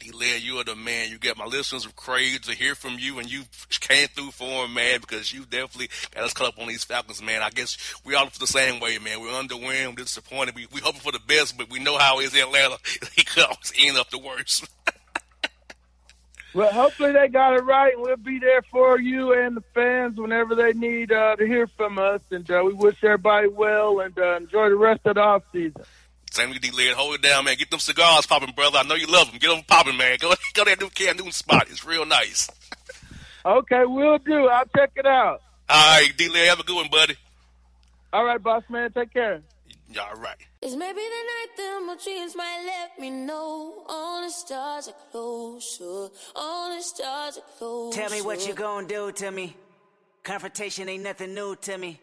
D-Lair, 0.00 0.38
you 0.38 0.56
are 0.56 0.64
the 0.64 0.74
man. 0.74 1.10
You 1.10 1.18
get 1.18 1.36
my 1.36 1.44
listeners 1.44 1.84
of 1.84 1.94
crazy 1.94 2.38
to 2.40 2.52
hear 2.52 2.74
from 2.74 2.96
you, 2.98 3.18
and 3.18 3.30
you 3.30 3.42
came 3.80 4.08
through 4.08 4.30
for 4.30 4.62
them, 4.62 4.74
man, 4.74 5.00
because 5.00 5.32
you 5.32 5.44
definitely 5.44 5.90
got 6.14 6.24
us 6.24 6.32
caught 6.32 6.48
up 6.48 6.58
on 6.58 6.68
these 6.68 6.84
Falcons, 6.84 7.22
man. 7.22 7.42
I 7.42 7.50
guess 7.50 7.76
we 8.04 8.14
all 8.14 8.28
the 8.38 8.46
same 8.46 8.80
way, 8.80 8.98
man. 8.98 9.20
We're 9.20 9.28
underwhelmed, 9.28 9.96
disappointed. 9.96 10.54
We 10.56 10.66
we 10.72 10.80
hoping 10.80 11.00
for 11.00 11.12
the 11.12 11.20
best, 11.20 11.56
but 11.58 11.70
we 11.70 11.78
know 11.78 11.98
how 11.98 12.18
it 12.20 12.24
is 12.24 12.34
in 12.34 12.40
Atlanta. 12.40 12.78
He 13.14 13.24
could 13.24 13.44
always 13.44 13.72
end 13.78 13.98
up 13.98 14.10
the 14.10 14.18
worst. 14.18 14.66
Well, 16.52 16.72
hopefully 16.72 17.12
they 17.12 17.28
got 17.28 17.54
it 17.54 17.62
right, 17.62 17.92
and 17.94 18.02
we'll 18.02 18.16
be 18.16 18.40
there 18.40 18.62
for 18.62 18.98
you 18.98 19.32
and 19.32 19.56
the 19.56 19.62
fans 19.72 20.18
whenever 20.18 20.56
they 20.56 20.72
need 20.72 21.12
uh, 21.12 21.36
to 21.36 21.46
hear 21.46 21.68
from 21.68 21.96
us. 21.96 22.20
And 22.32 22.50
uh, 22.50 22.62
we 22.66 22.72
wish 22.72 23.04
everybody 23.04 23.46
well 23.46 24.00
and 24.00 24.18
uh, 24.18 24.36
enjoy 24.36 24.68
the 24.68 24.74
rest 24.74 25.02
of 25.04 25.14
the 25.14 25.20
off 25.20 25.44
season. 25.52 25.80
Same 26.30 26.50
with 26.50 26.60
D-Lair. 26.60 26.94
Hold 26.94 27.16
it 27.16 27.22
down, 27.22 27.44
man. 27.44 27.56
Get 27.56 27.70
them 27.70 27.80
cigars 27.80 28.26
popping, 28.26 28.54
brother. 28.54 28.78
I 28.78 28.84
know 28.84 28.94
you 28.94 29.06
love 29.06 29.28
them. 29.30 29.38
Get 29.38 29.48
them 29.48 29.64
popping, 29.66 29.96
man. 29.96 30.16
Go 30.20 30.32
go 30.54 30.64
to 30.64 30.70
that 30.70 30.80
new 30.80 30.88
Cam 30.90 31.16
Newton 31.16 31.32
spot. 31.32 31.66
It's 31.70 31.84
real 31.84 32.06
nice. 32.06 32.48
Okay, 33.42 33.84
we'll 33.86 34.18
do. 34.18 34.48
I'll 34.48 34.66
check 34.76 34.90
it 34.96 35.06
out. 35.06 35.40
All 35.70 35.98
right, 35.98 36.12
D-Lair, 36.14 36.50
have 36.50 36.60
a 36.60 36.62
good 36.62 36.76
one, 36.76 36.90
buddy. 36.90 37.16
All 38.12 38.22
right, 38.22 38.42
boss 38.42 38.62
man. 38.68 38.92
Take 38.92 39.14
care. 39.14 39.40
All 39.98 40.20
right. 40.20 40.36
It's 40.62 40.76
maybe 40.76 41.00
the 41.00 41.00
night 41.00 41.46
that 41.56 41.82
my 41.86 41.96
dreams 42.04 42.36
might 42.36 42.62
let 42.66 42.98
me 42.98 43.08
know 43.08 43.82
all 43.88 44.22
the 44.22 44.30
stars 44.30 44.88
are 44.88 44.94
closer, 45.10 46.08
all 46.36 46.76
the 46.76 46.82
stars 46.82 47.38
are 47.38 47.56
closer. 47.56 47.98
Tell 47.98 48.10
me 48.10 48.20
what 48.20 48.46
you 48.46 48.52
gonna 48.52 48.86
do 48.86 49.10
to 49.10 49.30
me. 49.30 49.56
Confrontation 50.22 50.88
ain't 50.88 51.02
nothing 51.02 51.32
new 51.34 51.56
to 51.62 51.78
me. 51.78 51.98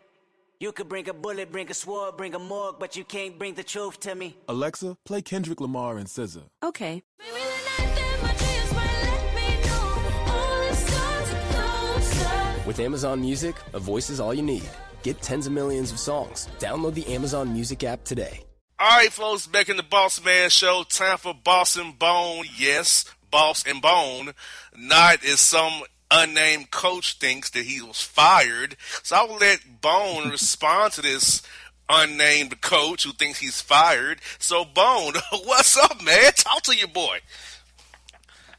You 0.59 0.71
could 0.71 0.89
bring 0.89 1.07
a 1.07 1.13
bullet, 1.13 1.51
bring 1.51 1.69
a 1.69 1.73
sword, 1.75 2.17
bring 2.17 2.33
a 2.33 2.39
morgue, 2.39 2.77
but 2.79 2.95
you 2.95 3.03
can't 3.03 3.37
bring 3.37 3.53
the 3.53 3.63
truth 3.63 3.99
to 3.99 4.15
me. 4.15 4.35
Alexa, 4.47 4.97
play 5.05 5.21
Kendrick 5.21 5.61
Lamar 5.61 5.97
and 5.97 6.07
SZA. 6.07 6.45
Okay. 6.63 7.03
Maybe 7.19 7.31
the 7.31 7.83
night 7.83 7.95
that 7.95 8.19
my 8.23 8.33
dreams 8.33 8.73
might 8.73 9.03
let 9.03 9.35
me 9.35 9.61
know 9.67 10.33
all 10.33 10.67
the 10.67 10.73
stars 10.73 11.33
are 11.33 11.43
closer. 11.51 12.67
With 12.67 12.79
Amazon 12.79 13.21
Music, 13.21 13.55
a 13.73 13.79
voice 13.79 14.09
is 14.09 14.19
all 14.19 14.33
you 14.33 14.41
need. 14.41 14.67
Get 15.03 15.21
tens 15.21 15.45
of 15.45 15.53
millions 15.53 15.91
of 15.91 15.99
songs. 15.99 16.49
Download 16.57 16.95
the 16.95 17.05
Amazon 17.13 17.53
Music 17.53 17.83
app 17.83 18.03
today. 18.03 18.41
All 18.79 18.97
right, 18.97 19.13
folks, 19.13 19.45
back 19.45 19.69
in 19.69 19.77
the 19.77 19.83
Boss 19.83 20.25
Man 20.25 20.49
Show. 20.49 20.83
Time 20.89 21.19
for 21.19 21.35
Boss 21.35 21.77
and 21.77 21.99
Bone. 21.99 22.45
Yes, 22.57 23.05
Boss 23.29 23.63
and 23.63 23.79
Bone. 23.79 24.33
Not 24.75 25.23
is 25.23 25.39
some 25.39 25.83
unnamed 26.11 26.71
coach 26.71 27.17
thinks 27.17 27.49
that 27.51 27.65
he 27.65 27.81
was 27.81 28.01
fired. 28.01 28.77
So 29.03 29.15
I 29.15 29.23
will 29.23 29.37
let 29.37 29.81
Bone 29.81 30.29
respond 30.29 30.93
to 30.93 31.01
this 31.01 31.41
unnamed 31.89 32.61
coach 32.61 33.03
who 33.03 33.11
thinks 33.11 33.39
he's 33.39 33.61
fired. 33.61 34.19
So, 34.39 34.65
Bone, 34.65 35.13
what's 35.43 35.77
up, 35.77 36.03
man? 36.03 36.31
Talk 36.35 36.63
to 36.63 36.75
your 36.75 36.89
boy. 36.89 37.19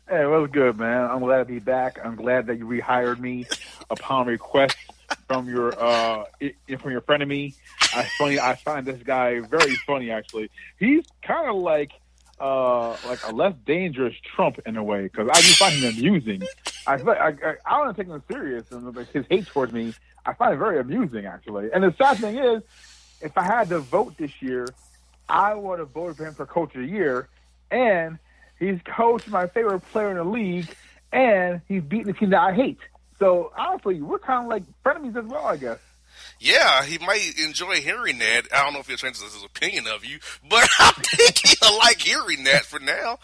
Hey, 0.08 0.22
it 0.22 0.26
was 0.26 0.48
good, 0.50 0.78
man. 0.78 1.10
I'm 1.10 1.20
glad 1.20 1.38
to 1.38 1.44
be 1.44 1.58
back. 1.58 1.98
I'm 2.02 2.16
glad 2.16 2.46
that 2.46 2.56
you 2.56 2.64
rehired 2.64 3.18
me 3.18 3.46
upon 3.90 4.26
request 4.26 4.76
from 5.26 5.48
your 5.48 5.72
uh 5.78 6.24
from 6.80 6.92
your 6.92 7.02
friend 7.02 7.22
of 7.22 7.28
me. 7.28 7.54
I 7.94 8.04
funny. 8.18 8.40
I 8.40 8.54
find 8.54 8.86
this 8.86 9.02
guy 9.02 9.40
very 9.40 9.74
funny. 9.86 10.10
Actually, 10.10 10.50
he's 10.78 11.04
kind 11.22 11.48
of 11.50 11.56
like 11.56 11.92
uh 12.40 12.96
like 13.06 13.26
a 13.26 13.32
less 13.32 13.54
dangerous 13.66 14.14
Trump 14.34 14.60
in 14.66 14.76
a 14.76 14.84
way 14.84 15.02
because 15.02 15.28
I 15.28 15.40
just 15.40 15.58
find 15.58 15.74
him 15.74 15.94
amusing. 15.96 16.42
I 16.86 16.96
like 16.96 17.18
I, 17.18 17.28
I, 17.28 17.54
I 17.66 17.84
don't 17.84 17.96
take 17.96 18.06
him 18.06 18.22
serious 18.30 18.70
and 18.70 18.94
like, 18.94 19.10
his 19.12 19.26
hate 19.28 19.46
towards 19.46 19.72
me. 19.72 19.94
I 20.24 20.34
find 20.34 20.54
it 20.54 20.58
very 20.58 20.78
amusing 20.78 21.26
actually. 21.26 21.70
And 21.72 21.82
the 21.84 21.94
sad 21.98 22.18
thing 22.18 22.38
is, 22.38 22.62
if 23.20 23.36
I 23.36 23.42
had 23.42 23.68
to 23.70 23.80
vote 23.80 24.16
this 24.16 24.30
year, 24.40 24.68
I 25.28 25.54
would 25.54 25.78
have 25.78 25.90
voted 25.90 26.16
for 26.16 26.26
him 26.26 26.34
for 26.34 26.46
Coach 26.46 26.74
of 26.74 26.82
the 26.82 26.86
Year, 26.86 27.28
and 27.70 28.18
he's 28.58 28.78
coached 28.84 29.28
my 29.28 29.46
favorite 29.46 29.80
player 29.92 30.10
in 30.10 30.16
the 30.16 30.24
league, 30.24 30.68
and 31.12 31.60
he's 31.68 31.82
beaten 31.82 32.06
the 32.06 32.12
team 32.12 32.30
that 32.30 32.40
I 32.40 32.52
hate. 32.52 32.78
So 33.18 33.52
honestly, 33.56 34.00
we're 34.00 34.18
kind 34.18 34.44
of 34.44 34.50
like 34.50 34.62
frenemies 34.84 35.16
as 35.16 35.24
well, 35.24 35.44
I 35.44 35.56
guess. 35.56 35.78
Yeah, 36.38 36.84
he 36.84 36.98
might 36.98 37.34
enjoy 37.38 37.76
hearing 37.76 38.18
that. 38.18 38.42
I 38.52 38.64
don't 38.64 38.72
know 38.72 38.80
if 38.80 38.86
he'll 38.86 38.96
change 38.96 39.20
his 39.20 39.44
opinion 39.44 39.86
of 39.86 40.04
you, 40.04 40.18
but 40.48 40.68
I 40.78 40.92
think 40.92 41.38
he'll 41.38 41.78
like 41.78 42.00
hearing 42.00 42.44
that 42.44 42.64
for 42.64 42.78
now. 42.78 43.18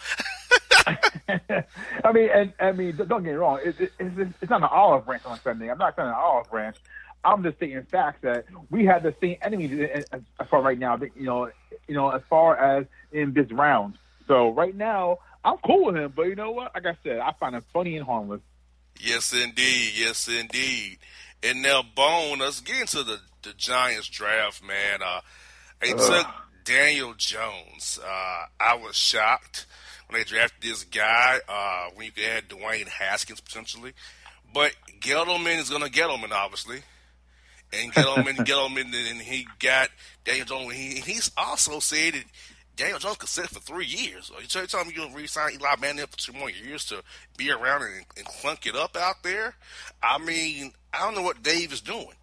I 2.03 2.11
mean, 2.11 2.29
and 2.33 2.53
I 2.59 2.71
mean, 2.71 2.95
don't 2.95 3.09
get 3.09 3.23
me 3.23 3.31
wrong. 3.31 3.59
It, 3.63 3.79
it, 3.79 3.91
it's, 3.99 4.33
it's 4.41 4.49
not 4.49 4.61
an 4.61 4.69
olive 4.71 5.05
branch 5.05 5.25
on 5.25 5.39
Sunday. 5.41 5.69
I'm 5.69 5.77
not 5.77 5.95
saying 5.95 6.07
an 6.07 6.15
olive 6.15 6.49
branch. 6.49 6.77
I'm 7.23 7.41
just 7.41 7.57
stating 7.57 7.83
facts 7.83 8.19
that 8.21 8.45
we 8.69 8.85
have 8.85 9.01
the 9.01 9.15
same 9.19 9.37
enemies 9.41 9.89
as 9.93 10.05
as 10.11 10.47
far 10.47 10.61
right 10.61 10.77
now. 10.77 10.97
You 10.97 11.23
know, 11.23 11.49
you 11.87 11.95
know, 11.95 12.09
as 12.09 12.21
far 12.29 12.55
as 12.57 12.85
in 13.11 13.33
this 13.33 13.51
round. 13.51 13.97
So 14.27 14.49
right 14.49 14.75
now, 14.75 15.19
I'm 15.43 15.57
cool 15.65 15.85
with 15.85 15.95
him. 15.95 16.13
But 16.15 16.23
you 16.23 16.35
know 16.35 16.51
what? 16.51 16.73
Like 16.75 16.85
I 16.85 16.97
said, 17.03 17.19
I 17.19 17.31
find 17.39 17.55
him 17.55 17.63
funny 17.73 17.97
and 17.97 18.05
harmless. 18.05 18.41
Yes, 18.99 19.33
indeed. 19.33 19.93
Yes, 19.95 20.27
indeed. 20.27 20.99
And 21.43 21.61
now, 21.61 21.83
Bone, 21.83 22.39
let's 22.39 22.61
get 22.61 22.81
into 22.81 23.03
the, 23.03 23.19
the 23.43 23.53
Giants 23.53 24.07
draft, 24.07 24.63
man. 24.63 25.01
Uh, 25.05 25.21
they 25.81 25.93
Ugh. 25.93 25.99
took 25.99 26.27
Daniel 26.63 27.13
Jones. 27.15 27.99
Uh, 28.03 28.45
I 28.59 28.75
was 28.75 28.95
shocked 28.95 29.67
when 30.07 30.19
they 30.19 30.23
drafted 30.23 30.61
this 30.61 30.83
guy, 30.83 31.39
uh, 31.47 31.89
when 31.93 32.07
you 32.07 32.11
could 32.11 32.23
add 32.23 32.49
Dwayne 32.49 32.87
Haskins 32.87 33.41
potentially. 33.41 33.93
But 34.53 34.73
Gettleman 34.99 35.59
is 35.59 35.69
going 35.69 35.83
to 35.83 35.89
Gettleman, 35.89 36.31
obviously. 36.31 36.81
And 37.73 37.93
Gettleman, 37.93 38.37
Gettleman, 38.45 38.93
and 39.11 39.21
he 39.21 39.47
got 39.59 39.89
Daniel 40.23 40.45
Jones. 40.45 40.73
He, 40.73 40.99
he's 40.99 41.31
also 41.37 41.79
said 41.79 42.13
that 42.13 42.23
Daniel 42.75 42.99
Jones 42.99 43.17
could 43.17 43.29
sit 43.29 43.49
for 43.49 43.59
three 43.59 43.85
years. 43.85 44.31
Are 44.35 44.41
you 44.41 44.47
tell- 44.47 44.65
telling 44.67 44.87
me 44.87 44.93
you're 44.95 45.05
going 45.05 45.15
to 45.15 45.21
re-sign 45.21 45.53
Eli 45.53 45.75
Manning 45.79 46.05
for 46.07 46.17
two 46.17 46.33
more 46.33 46.49
years 46.49 46.85
to 46.85 47.01
be 47.37 47.51
around 47.51 47.83
and, 47.83 48.05
and 48.17 48.25
clunk 48.25 48.65
it 48.65 48.75
up 48.75 48.97
out 48.97 49.23
there? 49.23 49.55
I 50.03 50.17
mean, 50.17 50.73
I 50.93 50.99
don't 50.99 51.15
know 51.15 51.21
what 51.21 51.41
Dave 51.41 51.71
is 51.71 51.81
doing. 51.81 52.13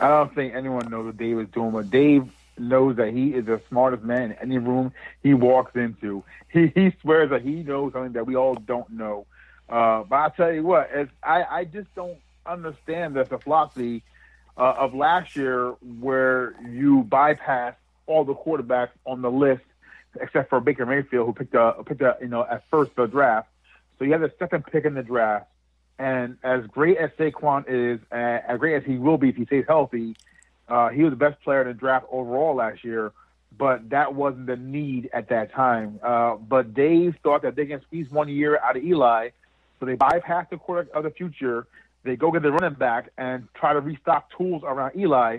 I 0.00 0.08
don't 0.08 0.34
think 0.34 0.54
anyone 0.54 0.90
knows 0.90 1.06
what 1.06 1.16
Dave 1.16 1.38
is 1.38 1.48
doing, 1.48 1.70
but 1.70 1.90
Dave 1.90 2.28
knows 2.58 2.96
that 2.96 3.12
he 3.12 3.34
is 3.34 3.46
the 3.46 3.60
smartest 3.68 4.02
man 4.02 4.32
in 4.32 4.38
any 4.38 4.58
room 4.58 4.92
he 5.22 5.34
walks 5.34 5.74
into. 5.74 6.22
He 6.48 6.72
he 6.74 6.92
swears 7.00 7.30
that 7.30 7.42
he 7.42 7.62
knows 7.62 7.92
something 7.92 8.12
that 8.12 8.26
we 8.26 8.36
all 8.36 8.54
don't 8.54 8.90
know. 8.90 9.26
Uh, 9.68 10.04
but 10.04 10.16
I 10.16 10.28
tell 10.36 10.52
you 10.52 10.62
what, 10.62 10.90
as 10.90 11.08
I, 11.22 11.44
I 11.44 11.64
just 11.64 11.94
don't 11.94 12.18
understand 12.44 13.14
the, 13.14 13.24
the 13.24 13.38
philosophy 13.38 14.04
uh, 14.56 14.74
of 14.78 14.94
last 14.94 15.36
year 15.36 15.70
where 16.00 16.54
you 16.70 17.02
bypass 17.02 17.74
all 18.06 18.24
the 18.24 18.34
quarterbacks 18.34 18.90
on 19.04 19.22
the 19.22 19.30
list 19.30 19.62
except 20.20 20.48
for 20.48 20.60
Baker 20.60 20.86
Mayfield 20.86 21.26
who 21.26 21.32
picked 21.32 21.54
a 21.54 21.74
picked 21.84 22.02
a 22.02 22.16
you 22.20 22.28
know 22.28 22.46
at 22.48 22.64
first 22.70 22.94
the 22.96 23.06
draft. 23.06 23.48
So 23.98 24.04
you 24.04 24.12
have 24.12 24.20
the 24.20 24.32
second 24.38 24.64
pick 24.66 24.84
in 24.84 24.94
the 24.94 25.02
draft. 25.02 25.46
And 25.98 26.36
as 26.42 26.66
great 26.66 26.98
as 26.98 27.10
Saquon 27.18 27.64
is, 27.66 28.00
uh, 28.12 28.14
as 28.14 28.58
great 28.58 28.74
as 28.74 28.84
he 28.84 28.98
will 28.98 29.16
be 29.16 29.30
if 29.30 29.36
he 29.36 29.46
stays 29.46 29.64
healthy, 29.66 30.14
uh, 30.68 30.88
he 30.90 31.02
was 31.02 31.10
the 31.10 31.16
best 31.16 31.40
player 31.42 31.62
in 31.62 31.68
the 31.68 31.74
draft 31.74 32.06
overall 32.10 32.54
last 32.54 32.84
year. 32.84 33.12
But 33.56 33.88
that 33.90 34.14
wasn't 34.14 34.46
the 34.46 34.56
need 34.56 35.08
at 35.14 35.30
that 35.30 35.52
time. 35.52 35.98
Uh, 36.02 36.36
but 36.36 36.74
Dave 36.74 37.14
thought 37.22 37.42
that 37.42 37.56
they 37.56 37.64
can 37.64 37.80
squeeze 37.82 38.10
one 38.10 38.28
year 38.28 38.58
out 38.58 38.76
of 38.76 38.84
Eli, 38.84 39.30
so 39.80 39.86
they 39.86 39.94
bypass 39.94 40.46
the 40.50 40.58
quarterback 40.58 40.94
of 40.94 41.04
the 41.04 41.10
future. 41.10 41.66
They 42.02 42.16
go 42.16 42.30
get 42.30 42.42
the 42.42 42.52
running 42.52 42.78
back 42.78 43.10
and 43.16 43.48
try 43.54 43.72
to 43.72 43.80
restock 43.80 44.36
tools 44.36 44.62
around 44.64 44.96
Eli, 44.96 45.38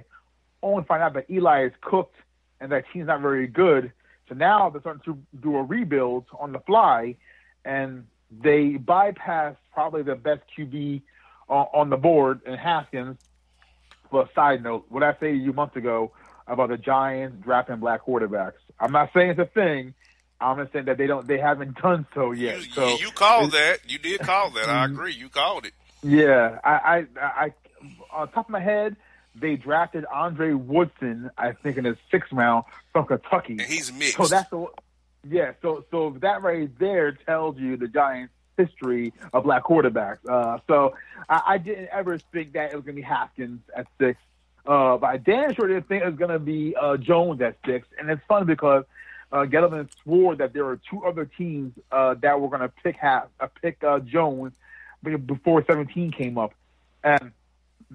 only 0.64 0.84
find 0.86 1.04
out 1.04 1.14
that 1.14 1.30
Eli 1.30 1.66
is 1.66 1.74
cooked 1.82 2.16
and 2.60 2.72
that 2.72 2.86
team's 2.92 3.08
not 3.08 3.22
very 3.22 3.48
good. 3.48 3.92
So 4.30 4.36
now 4.36 4.70
they're 4.70 4.82
starting 4.82 5.04
to 5.06 5.18
do 5.40 5.56
a 5.56 5.64
rebuild 5.64 6.26
on 6.38 6.52
the 6.52 6.60
fly, 6.60 7.16
and 7.64 8.06
they 8.32 8.72
bypass 8.72 9.56
probably 9.74 10.04
the 10.04 10.16
best 10.16 10.42
QB 10.58 11.02
on, 11.50 11.68
uh, 11.74 11.78
on 11.78 11.90
the 11.90 11.98
board 11.98 12.42
in 12.46 12.56
Haskins. 12.56 13.18
But 14.12 14.34
side 14.34 14.64
note, 14.64 14.86
what 14.90 15.04
I 15.04 15.14
say 15.14 15.32
to 15.32 15.38
you 15.38 15.54
months 15.54 15.76
ago 15.76 16.12
about 16.46 16.70
the 16.70 16.78
Giants 16.78 17.44
drafting 17.44 17.78
black 17.78 18.06
quarterbacks, 18.06 18.54
I'm 18.80 18.92
not 18.92 19.12
saying 19.14 19.32
it's 19.32 19.40
a 19.40 19.46
thing. 19.46 19.94
I'm 20.40 20.58
just 20.58 20.72
saying 20.72 20.86
that 20.86 20.98
they 20.98 21.08
don't, 21.08 21.28
they 21.28 21.40
haven't 21.40 21.78
done 21.82 22.06
so 22.14 22.32
yet. 22.32 22.62
so 22.74 22.98
you 22.98 23.12
called 23.12 23.52
that. 23.52 23.80
You 23.88 23.98
did 23.98 24.22
call 24.22 24.52
that. 24.52 24.70
I 24.70 24.72
mm-hmm. 24.86 24.94
agree. 24.94 25.14
You 25.14 25.30
called 25.30 25.66
it. 25.66 25.74
yeah, 26.04 26.60
I, 26.64 26.72
I, 26.72 27.06
I, 27.22 27.54
on 28.14 28.32
top 28.32 28.46
of 28.46 28.50
my 28.50 28.60
head, 28.60 28.96
they 29.40 29.56
drafted 29.56 30.06
Andre 30.06 30.54
Woodson, 30.54 31.30
I 31.38 31.54
think, 31.54 31.78
in 31.78 31.84
the 31.84 31.98
sixth 32.12 32.32
round 32.32 32.66
from 32.94 33.06
Kentucky. 33.06 33.54
And 33.54 33.62
he's 33.62 33.92
mixed. 33.92 34.18
So 34.18 34.26
that's 34.26 34.50
the, 34.50 34.68
yeah. 35.28 35.54
So, 35.62 35.86
so 35.92 36.16
that 36.22 36.42
right 36.42 36.70
there 36.80 37.12
tells 37.12 37.58
you 37.58 37.78
the 37.78 37.88
Giants' 37.88 38.34
history 38.58 39.14
of 39.34 39.44
black 39.44 39.64
quarterbacks. 39.64 40.20
Uh, 40.28 40.60
so 40.68 40.96
I, 41.30 41.42
I 41.48 41.58
didn't 41.58 41.90
ever 41.92 42.18
think 42.32 42.54
that 42.54 42.72
it 42.72 42.76
was 42.76 42.86
going 42.86 42.96
to 42.96 43.02
be 43.02 43.08
Haskins 43.08 43.62
at 43.76 43.88
six. 44.00 44.20
Uh, 44.66 44.98
but 44.98 45.08
I 45.08 45.18
damn 45.18 45.54
sure 45.54 45.68
didn't 45.68 45.88
think 45.88 46.04
it 46.04 46.08
was 46.08 46.18
going 46.18 46.32
to 46.32 46.40
be 46.40 46.76
uh, 46.76 46.98
Jones 46.98 47.42
at 47.42 47.58
six. 47.66 47.88
And 47.98 48.10
it's 48.10 48.22
fun 48.28 48.46
because 48.46 48.84
uh, 49.32 49.46
Gettleman 49.46 49.90
swore 50.04 50.36
that 50.36 50.54
there 50.54 50.66
were 50.66 50.80
two 50.90 51.06
other 51.06 51.26
teams 51.26 51.74
uh, 51.92 52.16
that 52.22 52.40
were 52.40 52.50
going 52.50 52.62
to 52.62 52.72
pick 52.84 52.98
ha- 52.98 53.28
uh, 53.40 53.48
pick 53.62 53.84
uh, 53.84 54.00
Jones 54.00 54.54
before 55.26 55.64
17 55.66 56.12
came 56.12 56.38
up. 56.38 56.54
And 57.04 57.32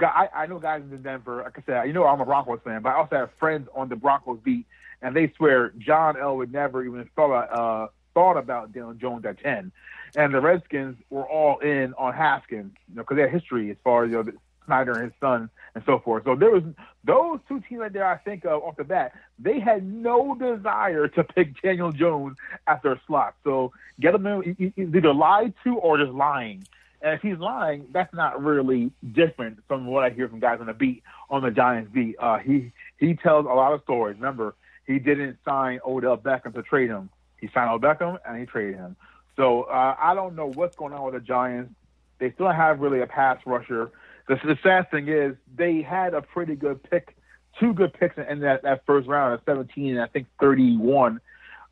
I, 0.01 0.28
I 0.34 0.47
know 0.47 0.59
guys 0.59 0.82
in 0.90 1.03
Denver. 1.03 1.43
Like 1.45 1.59
I 1.59 1.62
said, 1.66 1.86
you 1.86 1.93
know 1.93 2.07
I'm 2.07 2.20
a 2.20 2.24
Broncos 2.24 2.61
fan, 2.64 2.82
but 2.82 2.90
I 2.90 2.95
also 2.95 3.16
have 3.16 3.30
friends 3.38 3.68
on 3.74 3.88
the 3.88 3.97
Broncos 3.97 4.38
beat, 4.43 4.66
and 5.03 5.14
they 5.14 5.32
swear 5.36 5.72
John 5.78 6.14
Elway 6.16 6.51
never 6.51 6.84
even 6.84 7.09
thought 7.14 7.45
uh, 7.53 7.88
thought 8.14 8.36
about 8.36 8.72
Dylan 8.72 8.99
Jones 8.99 9.24
at 9.24 9.40
10. 9.43 9.72
And 10.14 10.34
the 10.34 10.40
Redskins 10.40 10.97
were 11.11 11.24
all 11.26 11.59
in 11.61 11.95
on 11.95 12.12
Haskins, 12.12 12.72
you 12.88 12.97
know, 12.97 13.03
because 13.03 13.16
they 13.16 13.22
had 13.22 13.30
history 13.30 13.70
as 13.70 13.76
far 13.82 14.05
as 14.05 14.11
you 14.11 14.22
know, 14.22 14.32
Snyder 14.66 14.93
and 14.93 15.05
his 15.05 15.12
son 15.20 15.49
and 15.74 15.82
so 15.86 15.99
forth. 15.99 16.24
So 16.24 16.34
there 16.36 16.51
was 16.51 16.62
those 17.05 17.40
two 17.49 17.61
teams 17.68 17.80
right 17.80 17.93
there. 17.93 18.07
I 18.07 18.18
think 18.18 18.45
of 18.45 18.62
off 18.62 18.76
the 18.76 18.84
bat, 18.84 19.12
they 19.38 19.59
had 19.59 19.84
no 19.84 20.34
desire 20.34 21.09
to 21.09 21.24
pick 21.24 21.61
Daniel 21.62 21.93
Jones 21.93 22.36
after 22.66 22.90
their 22.90 23.01
slot. 23.07 23.34
So 23.43 23.72
get 23.99 24.14
he- 24.45 24.55
he- 24.59 24.72
he's 24.76 24.95
either 24.95 25.14
lied 25.14 25.55
to 25.64 25.76
or 25.76 25.97
just 25.99 26.12
lying. 26.12 26.64
And 27.03 27.14
if 27.14 27.20
he's 27.20 27.38
lying, 27.38 27.86
that's 27.92 28.14
not 28.14 28.42
really 28.42 28.92
different 29.12 29.59
from 29.66 29.86
what 29.86 30.05
I 30.05 30.11
hear 30.11 30.28
from 30.28 30.38
guys 30.38 30.59
on 30.61 30.66
the 30.66 30.72
beat 30.72 31.03
on 31.28 31.42
the 31.42 31.50
Giants 31.50 31.90
beat. 31.92 32.16
Uh, 32.18 32.38
he 32.38 32.72
he 32.98 33.14
tells 33.14 33.44
a 33.44 33.48
lot 33.48 33.72
of 33.72 33.82
stories. 33.82 34.16
Remember, 34.16 34.55
he 34.86 34.98
didn't 34.98 35.38
sign 35.44 35.80
Odell 35.84 36.16
Beckham 36.16 36.55
to 36.55 36.62
trade 36.62 36.90
him. 36.90 37.11
He 37.38 37.48
signed 37.53 37.70
Odell 37.70 37.94
Beckham 37.94 38.18
and 38.26 38.38
he 38.38 38.46
traded 38.46 38.76
him. 38.76 38.96
So 39.36 39.62
uh, 39.62 39.96
I 39.98 40.14
don't 40.14 40.36
know 40.36 40.46
what's 40.46 40.76
going 40.76 40.92
on 40.92 41.05
with 41.05 41.14
the 41.14 41.20
Giants. 41.20 41.72
They 42.18 42.30
still 42.32 42.53
have 42.53 42.80
really 42.80 43.00
a 43.00 43.07
pass 43.07 43.38
rusher. 43.44 43.90
The, 44.28 44.36
the 44.44 44.59
sad 44.62 44.90
thing 44.90 45.09
is 45.09 45.34
they 45.55 45.82
had 45.82 46.14
a 46.14 46.22
pretty 46.22 46.55
good 46.55 46.82
pick, 46.88 47.16
two 47.59 47.72
good 47.72 47.94
picks 47.94 48.16
in 48.16 48.40
that, 48.40 48.62
that 48.62 48.86
first 48.86 49.09
round 49.09 49.34
at 49.34 49.44
17 49.44 49.94
and 49.94 50.00
I 50.00 50.07
think 50.07 50.28
31. 50.40 51.20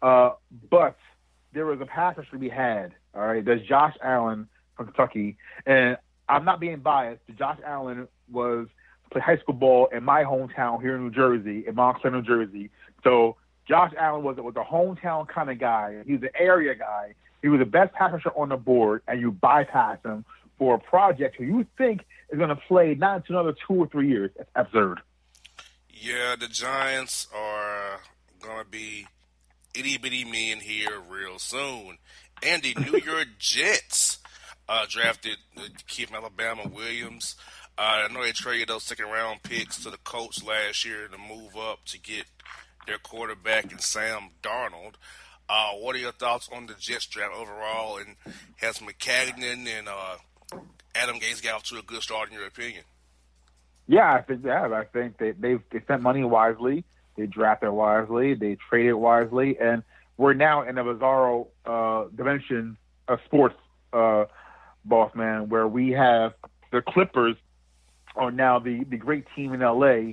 Uh, 0.03 0.31
but 0.71 0.97
there 1.53 1.67
was 1.67 1.81
a 1.81 1.87
pass 1.87 2.17
rusher 2.17 2.31
to 2.33 2.39
be 2.39 2.49
had. 2.49 2.95
All 3.15 3.27
right, 3.27 3.45
there's 3.45 3.63
Josh 3.67 3.95
Allen 4.03 4.49
Kentucky, 4.87 5.37
and 5.67 5.97
I'm 6.29 6.45
not 6.45 6.61
being 6.61 6.81
biased. 6.81 7.23
Josh 7.39 7.59
Allen 7.65 8.09
was 8.31 8.69
played 9.11 9.23
high 9.23 9.39
school 9.39 9.55
ball 9.55 9.89
in 9.93 10.05
my 10.05 10.25
hometown 10.25 10.81
here 10.81 10.95
in 10.95 11.05
New 11.05 11.11
Jersey, 11.11 11.65
in 11.67 11.75
Montclair, 11.75 12.13
New 12.13 12.23
Jersey. 12.23 12.71
So 13.03 13.37
Josh 13.67 13.93
Allen 13.99 14.23
was 14.23 14.37
was 14.37 14.55
a 14.57 14.65
hometown 14.65 15.29
kind 15.29 15.51
of 15.51 15.59
guy. 15.59 16.03
He 16.07 16.13
was 16.15 16.23
an 16.23 16.31
area 16.39 16.75
guy. 16.75 17.15
He 17.43 17.49
was 17.49 17.59
the 17.59 17.67
best 17.67 17.93
pass 17.95 18.13
rusher 18.13 18.31
on 18.37 18.51
the 18.51 18.57
board, 18.57 19.03
and 19.09 19.21
you 19.21 19.33
bypass 19.33 19.99
him 20.05 20.25
for 20.59 20.75
a 20.75 20.79
project 20.79 21.37
who 21.37 21.45
you 21.45 21.67
think 21.79 22.05
is 22.31 22.39
going 22.39 22.51
to 22.51 22.57
play 22.57 22.95
not 22.95 23.17
until 23.17 23.41
another 23.41 23.57
two 23.67 23.75
or 23.75 23.87
three 23.87 24.09
years. 24.09 24.31
It's 24.39 24.51
absurd. 24.55 25.01
Yeah, 25.89 26.37
the 26.39 26.49
Giants 26.49 27.29
are 27.35 28.01
going 28.41 28.65
to 28.65 28.71
be 28.71 29.07
itty 29.75 29.99
bitty 29.99 30.25
men 30.25 30.61
here 30.61 31.01
real 31.09 31.39
soon. 31.39 31.99
And 32.43 32.63
the 32.63 32.75
New 32.75 32.99
York 32.99 33.29
Jets 33.39 34.19
uh, 34.71 34.87
drafted 34.89 35.37
the 35.57 35.69
kid 35.89 36.09
from 36.09 36.19
Alabama, 36.19 36.63
Williams. 36.73 37.35
Uh, 37.77 38.07
I 38.09 38.13
know 38.13 38.23
they 38.23 38.31
traded 38.31 38.69
those 38.69 38.85
second 38.85 39.07
round 39.07 39.43
picks 39.43 39.83
to 39.83 39.91
the 39.91 39.99
Colts 39.99 40.45
last 40.45 40.85
year 40.85 41.09
to 41.09 41.19
move 41.19 41.57
up 41.57 41.85
to 41.87 41.99
get 41.99 42.25
their 42.87 42.99
quarterback 42.99 43.73
and 43.73 43.81
Sam 43.81 44.31
Darnold. 44.43 44.95
Uh, 45.49 45.73
what 45.73 45.97
are 45.97 45.99
your 45.99 46.13
thoughts 46.13 46.49
on 46.55 46.67
the 46.67 46.75
Jets 46.79 47.07
draft 47.07 47.35
overall? 47.35 47.99
And 47.99 48.15
has 48.59 48.79
Maccagnan 48.79 49.67
and 49.67 49.89
uh, 49.89 50.17
Adam 50.95 51.17
Gase 51.17 51.43
got 51.43 51.57
off 51.57 51.65
to 51.65 51.79
a 51.79 51.83
good 51.83 52.03
start 52.03 52.29
in 52.29 52.35
your 52.35 52.47
opinion? 52.47 52.85
Yeah, 53.89 54.13
I 54.13 54.23
think 54.23 54.45
yeah, 54.45 54.69
I 54.73 54.85
think 54.85 55.19
they 55.19 55.33
they've 55.33 55.61
they 55.73 55.81
spent 55.81 56.03
money 56.03 56.23
wisely, 56.23 56.85
they 57.17 57.27
drafted 57.27 57.71
wisely, 57.71 58.35
they 58.35 58.57
traded 58.69 58.95
wisely, 58.95 59.59
and 59.59 59.83
we're 60.17 60.35
now 60.35 60.63
in 60.63 60.79
a 60.79 60.85
bizarro 60.85 61.49
uh, 61.67 62.05
dimension 62.15 62.77
of 63.09 63.19
sports, 63.25 63.57
uh, 63.93 64.27
boss 64.85 65.15
man, 65.15 65.49
where 65.49 65.67
we 65.67 65.91
have 65.93 66.35
the 66.73 66.83
Clippers 66.83 67.37
are 68.17 68.31
now 68.31 68.59
the 68.59 68.85
the 68.85 68.97
great 68.97 69.25
team 69.35 69.53
in 69.53 69.61
LA, 69.61 70.13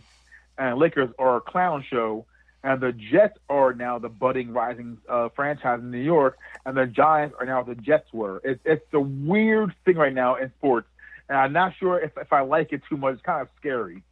and 0.58 0.78
Lakers 0.78 1.10
are 1.18 1.38
a 1.38 1.42
clown 1.42 1.84
show, 1.90 2.26
and 2.64 2.82
the 2.82 2.92
Jets 2.92 3.38
are 3.50 3.74
now 3.74 4.00
the 4.00 4.10
budding 4.10 4.54
rising 4.54 4.98
uh, 5.10 5.30
franchise 5.36 5.80
in 5.80 5.92
New 5.92 5.98
York, 5.98 6.38
and 6.66 6.78
the 6.78 6.86
Giants 6.86 7.36
are 7.40 7.46
now 7.46 7.64
the 7.64 7.76
Jets 7.76 8.12
were. 8.14 8.42
It's 8.44 8.62
it's 8.66 8.94
a 8.94 9.00
weird 9.00 9.74
thing 9.86 9.96
right 9.96 10.14
now 10.14 10.36
in 10.36 10.52
sports 10.58 10.88
and 11.30 11.38
I'm 11.38 11.54
not 11.54 11.74
sure 11.78 12.00
if, 12.00 12.12
if 12.18 12.32
I 12.32 12.42
like 12.42 12.72
it 12.72 12.82
too 12.90 12.98
much. 12.98 13.16
It's 13.16 13.22
kind 13.24 13.42
of 13.42 13.50
scary. 13.58 14.04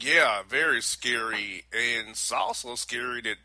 Yeah, 0.00 0.42
very 0.48 0.80
scary, 0.80 1.64
and 1.72 2.10
it's 2.10 2.30
also 2.30 2.74
scary 2.76 3.20
that 3.22 3.36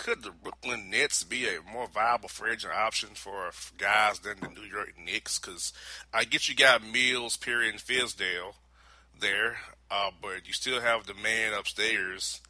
could 0.00 0.22
the 0.22 0.30
Brooklyn 0.30 0.88
Nets 0.88 1.24
be 1.24 1.46
a 1.46 1.60
more 1.70 1.86
viable 1.86 2.30
free 2.30 2.52
agent 2.52 2.72
option 2.72 3.10
for 3.12 3.50
guys 3.76 4.20
than 4.20 4.40
the 4.40 4.48
New 4.48 4.66
York 4.66 4.94
Knicks? 5.04 5.38
Because 5.38 5.74
I 6.12 6.24
get 6.24 6.48
you 6.48 6.54
got 6.54 6.82
Mills, 6.82 7.36
Perry, 7.36 7.68
and 7.68 7.78
Fizdale 7.78 8.54
there, 9.20 9.58
uh, 9.90 10.10
but 10.22 10.46
you 10.46 10.54
still 10.54 10.80
have 10.80 11.06
the 11.06 11.12
man 11.12 11.52
upstairs, 11.52 12.40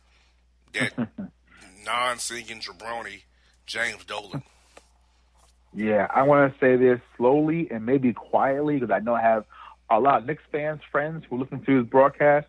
that 0.74 0.92
non-singing 1.84 2.60
jabroni, 2.60 3.22
James 3.66 4.04
Dolan. 4.04 4.44
Yeah, 5.74 6.06
I 6.08 6.22
want 6.22 6.52
to 6.52 6.58
say 6.60 6.76
this 6.76 7.00
slowly 7.16 7.68
and 7.72 7.84
maybe 7.84 8.12
quietly 8.12 8.78
because 8.78 8.92
I 8.92 9.00
know 9.00 9.14
I 9.16 9.22
have 9.22 9.44
a 9.90 9.98
lot 9.98 10.20
of 10.20 10.26
Knicks 10.26 10.44
fans, 10.52 10.82
friends 10.92 11.24
who 11.28 11.38
listen 11.38 11.64
to 11.64 11.82
this 11.82 11.90
broadcast. 11.90 12.46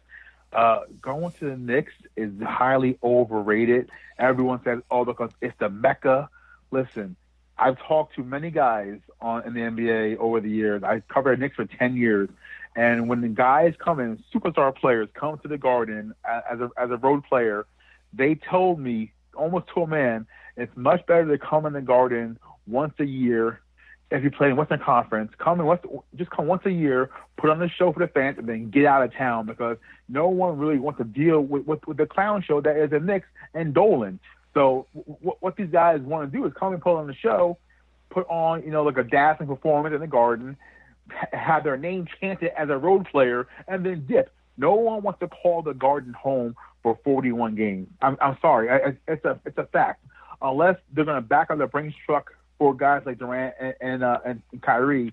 Uh, 0.53 0.81
going 1.01 1.31
to 1.39 1.49
the 1.51 1.57
Knicks 1.57 1.93
is 2.15 2.31
highly 2.41 2.97
overrated. 3.03 3.89
Everyone 4.19 4.61
says, 4.63 4.79
"Oh, 4.91 5.05
because 5.05 5.31
it's 5.41 5.57
the 5.59 5.69
mecca." 5.69 6.29
Listen, 6.71 7.15
I've 7.57 7.77
talked 7.79 8.15
to 8.15 8.23
many 8.23 8.51
guys 8.51 8.99
on 9.21 9.45
in 9.45 9.53
the 9.53 9.61
NBA 9.61 10.17
over 10.17 10.41
the 10.41 10.49
years. 10.49 10.83
I 10.83 11.01
covered 11.01 11.39
Knicks 11.39 11.55
for 11.55 11.65
ten 11.65 11.95
years, 11.95 12.29
and 12.75 13.07
when 13.07 13.21
the 13.21 13.29
guys 13.29 13.75
come 13.77 13.99
in, 13.99 14.23
superstar 14.33 14.75
players 14.75 15.07
come 15.13 15.37
to 15.39 15.47
the 15.47 15.57
Garden 15.57 16.13
as 16.25 16.59
a 16.59 16.69
as 16.77 16.91
a 16.91 16.97
road 16.97 17.23
player, 17.23 17.65
they 18.13 18.35
told 18.35 18.79
me 18.79 19.13
almost 19.35 19.67
to 19.73 19.83
a 19.83 19.87
man, 19.87 20.27
it's 20.57 20.75
much 20.75 21.05
better 21.05 21.25
to 21.25 21.37
come 21.37 21.65
in 21.65 21.73
the 21.73 21.81
Garden 21.81 22.37
once 22.67 22.93
a 22.99 23.05
year. 23.05 23.61
If 24.11 24.23
you 24.23 24.31
play 24.31 24.49
in 24.49 24.57
Western 24.57 24.79
Conference, 24.79 25.31
come 25.37 25.59
in 25.61 25.65
once, 25.65 25.81
just 26.17 26.29
come 26.31 26.45
once 26.45 26.63
a 26.65 26.71
year, 26.71 27.09
put 27.37 27.49
on 27.49 27.59
the 27.59 27.69
show 27.69 27.93
for 27.93 27.99
the 27.99 28.07
fans, 28.07 28.37
and 28.37 28.47
then 28.47 28.69
get 28.69 28.85
out 28.85 29.03
of 29.03 29.13
town 29.13 29.45
because 29.45 29.77
no 30.09 30.27
one 30.27 30.57
really 30.57 30.79
wants 30.79 30.97
to 30.97 31.05
deal 31.05 31.39
with, 31.39 31.65
with, 31.65 31.79
with 31.87 31.97
the 31.97 32.05
clown 32.05 32.43
show 32.45 32.59
that 32.59 32.75
is 32.75 32.89
the 32.89 32.99
Knicks 32.99 33.27
and 33.53 33.73
Dolan. 33.73 34.19
So 34.53 34.87
w- 34.93 35.35
what 35.39 35.55
these 35.55 35.69
guys 35.69 36.01
want 36.01 36.29
to 36.29 36.37
do 36.37 36.45
is 36.45 36.51
come 36.59 36.73
and 36.73 36.81
put 36.81 36.97
on 36.97 37.07
the 37.07 37.15
show, 37.15 37.57
put 38.09 38.27
on 38.29 38.63
you 38.63 38.71
know 38.71 38.83
like 38.83 38.97
a 38.97 39.03
dazzling 39.03 39.47
performance 39.47 39.95
in 39.95 40.01
the 40.01 40.07
Garden, 40.07 40.57
have 41.31 41.63
their 41.63 41.77
name 41.77 42.07
chanted 42.19 42.51
as 42.57 42.69
a 42.69 42.77
road 42.77 43.07
player, 43.09 43.47
and 43.67 43.85
then 43.85 44.05
dip. 44.07 44.33
No 44.57 44.75
one 44.75 45.03
wants 45.03 45.19
to 45.21 45.27
call 45.27 45.61
the 45.61 45.73
Garden 45.73 46.13
home 46.13 46.55
for 46.83 46.99
41 47.03 47.55
games. 47.55 47.87
I'm, 48.01 48.17
I'm 48.21 48.37
sorry, 48.41 48.69
I, 48.69 48.97
it's 49.07 49.23
a 49.25 49.39
it's 49.45 49.57
a 49.57 49.65
fact. 49.65 50.05
Unless 50.41 50.77
they're 50.91 51.05
going 51.05 51.21
to 51.21 51.21
back 51.21 51.51
up 51.51 51.59
the 51.59 51.67
Brinks 51.67 51.95
truck 52.05 52.31
for 52.61 52.75
guys 52.75 53.01
like 53.07 53.17
Durant 53.17 53.55
and 53.59 53.73
and, 53.81 54.03
uh, 54.03 54.19
and 54.23 54.43
Kyrie. 54.61 55.11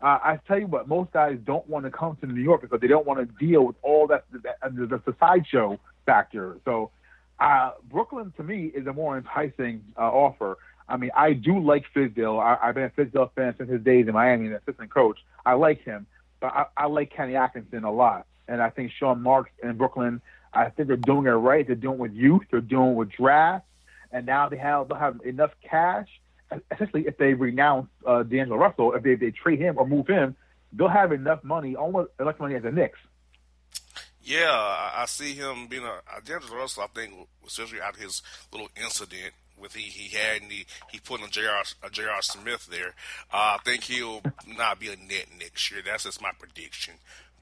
Uh, 0.00 0.18
I 0.24 0.40
tell 0.48 0.58
you 0.58 0.66
what, 0.66 0.88
most 0.88 1.12
guys 1.12 1.38
don't 1.44 1.68
want 1.68 1.84
to 1.84 1.90
come 1.90 2.16
to 2.22 2.26
New 2.26 2.40
York 2.40 2.62
because 2.62 2.80
they 2.80 2.86
don't 2.86 3.06
want 3.06 3.20
to 3.20 3.46
deal 3.46 3.66
with 3.66 3.76
all 3.82 4.06
that, 4.06 4.24
that 4.32 4.56
the, 4.62 5.14
sideshow 5.20 5.78
factor. 6.06 6.56
So 6.64 6.90
uh, 7.38 7.72
Brooklyn 7.90 8.32
to 8.38 8.42
me 8.42 8.72
is 8.74 8.86
a 8.86 8.94
more 8.94 9.18
enticing 9.18 9.84
uh, 9.98 10.02
offer. 10.02 10.56
I 10.88 10.96
mean, 10.96 11.10
I 11.14 11.34
do 11.34 11.58
like 11.58 11.84
Fizdale. 11.94 12.42
I, 12.42 12.66
I've 12.66 12.74
been 12.74 12.84
a 12.84 12.90
Fizdale 12.90 13.30
fan 13.34 13.54
since 13.58 13.70
his 13.70 13.82
days 13.82 14.08
in 14.08 14.14
Miami, 14.14 14.46
an 14.46 14.54
assistant 14.54 14.90
coach. 14.90 15.18
I 15.44 15.52
like 15.52 15.82
him, 15.82 16.06
but 16.40 16.46
I, 16.46 16.64
I 16.78 16.86
like 16.86 17.12
Kenny 17.14 17.36
Atkinson 17.36 17.84
a 17.84 17.92
lot, 17.92 18.26
and 18.48 18.62
I 18.62 18.70
think 18.70 18.90
Sean 18.98 19.22
Marks 19.22 19.50
in 19.62 19.76
Brooklyn. 19.76 20.22
I 20.54 20.70
think 20.70 20.88
they're 20.88 20.96
doing 20.96 21.26
it 21.26 21.30
right. 21.30 21.66
They're 21.66 21.76
doing 21.76 21.96
it 21.96 22.00
with 22.00 22.14
youth. 22.14 22.44
They're 22.50 22.62
doing 22.62 22.92
it 22.92 22.94
with 22.94 23.10
draft, 23.10 23.66
and 24.12 24.24
now 24.24 24.48
they 24.48 24.56
have 24.56 24.88
they'll 24.88 24.96
have 24.96 25.20
enough 25.26 25.50
cash 25.62 26.08
essentially, 26.70 27.06
if 27.06 27.18
they 27.18 27.34
renounce 27.34 27.88
uh, 28.06 28.22
D'Angelo 28.22 28.56
Russell, 28.56 28.92
if 28.94 29.02
they, 29.02 29.14
they 29.14 29.30
trade 29.30 29.60
him 29.60 29.78
or 29.78 29.86
move 29.86 30.06
him, 30.06 30.36
they'll 30.72 30.88
have 30.88 31.12
enough 31.12 31.42
money, 31.42 31.76
almost 31.76 32.10
enough 32.20 32.38
money 32.38 32.54
as 32.54 32.62
the 32.62 32.72
Knicks. 32.72 32.98
Yeah, 34.22 34.50
I 34.50 35.04
see 35.06 35.34
him 35.34 35.68
being 35.68 35.84
a 35.84 36.20
D'Angelo 36.24 36.56
Russell. 36.56 36.84
I 36.84 36.86
think, 36.88 37.28
especially 37.46 37.80
out 37.80 37.96
his 37.96 38.22
little 38.52 38.68
incident 38.76 39.32
with 39.58 39.74
he 39.74 39.82
he 39.82 40.14
had 40.14 40.42
and 40.42 40.50
he 40.50 40.66
he 40.90 40.98
put 40.98 41.22
on 41.22 41.30
J.R. 41.30 41.62
Uh. 41.82 42.20
Smith 42.20 42.66
there. 42.70 42.94
Uh, 43.32 43.56
I 43.56 43.58
think 43.64 43.84
he'll 43.84 44.22
not 44.46 44.80
be 44.80 44.88
a 44.88 44.96
net 44.96 45.26
next 45.38 45.70
year. 45.70 45.80
That's 45.84 46.04
just 46.04 46.20
my 46.20 46.32
prediction 46.38 46.94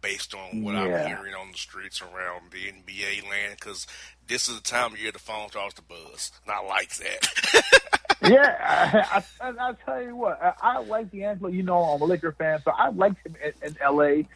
based 0.05 0.35
on 0.35 0.63
what 0.63 0.75
yeah. 0.75 0.81
I'm 0.81 1.07
hearing 1.07 1.35
on 1.35 1.53
the 1.53 1.59
streets 1.59 2.03
around 2.03 2.51
the 2.51 2.59
NBA 2.59 3.29
land. 3.29 3.57
Because 3.59 3.87
this 4.29 4.49
is 4.49 4.57
the 4.57 4.63
time 4.63 4.93
of 4.93 5.01
year 5.01 5.11
the 5.11 5.19
phone 5.19 5.49
starts 5.49 5.75
to 5.75 5.83
buzz. 5.83 6.31
Not 6.47 6.67
like 6.67 6.95
that. 6.97 7.63
yeah, 8.23 9.05
I, 9.11 9.25
I, 9.41 9.53
I'll 9.59 9.75
tell 9.75 10.03
you 10.03 10.15
what. 10.15 10.41
I, 10.43 10.53
I 10.61 10.79
like 10.81 11.11
D'Angelo. 11.11 11.51
You 11.51 11.63
know, 11.63 11.83
I'm 11.83 12.03
a 12.03 12.05
Laker 12.05 12.33
fan, 12.33 12.61
so 12.63 12.71
I 12.71 12.91
liked 12.91 13.27
him 13.27 13.35
in, 13.43 13.53
in 13.67 13.77
L.A. 13.81 14.29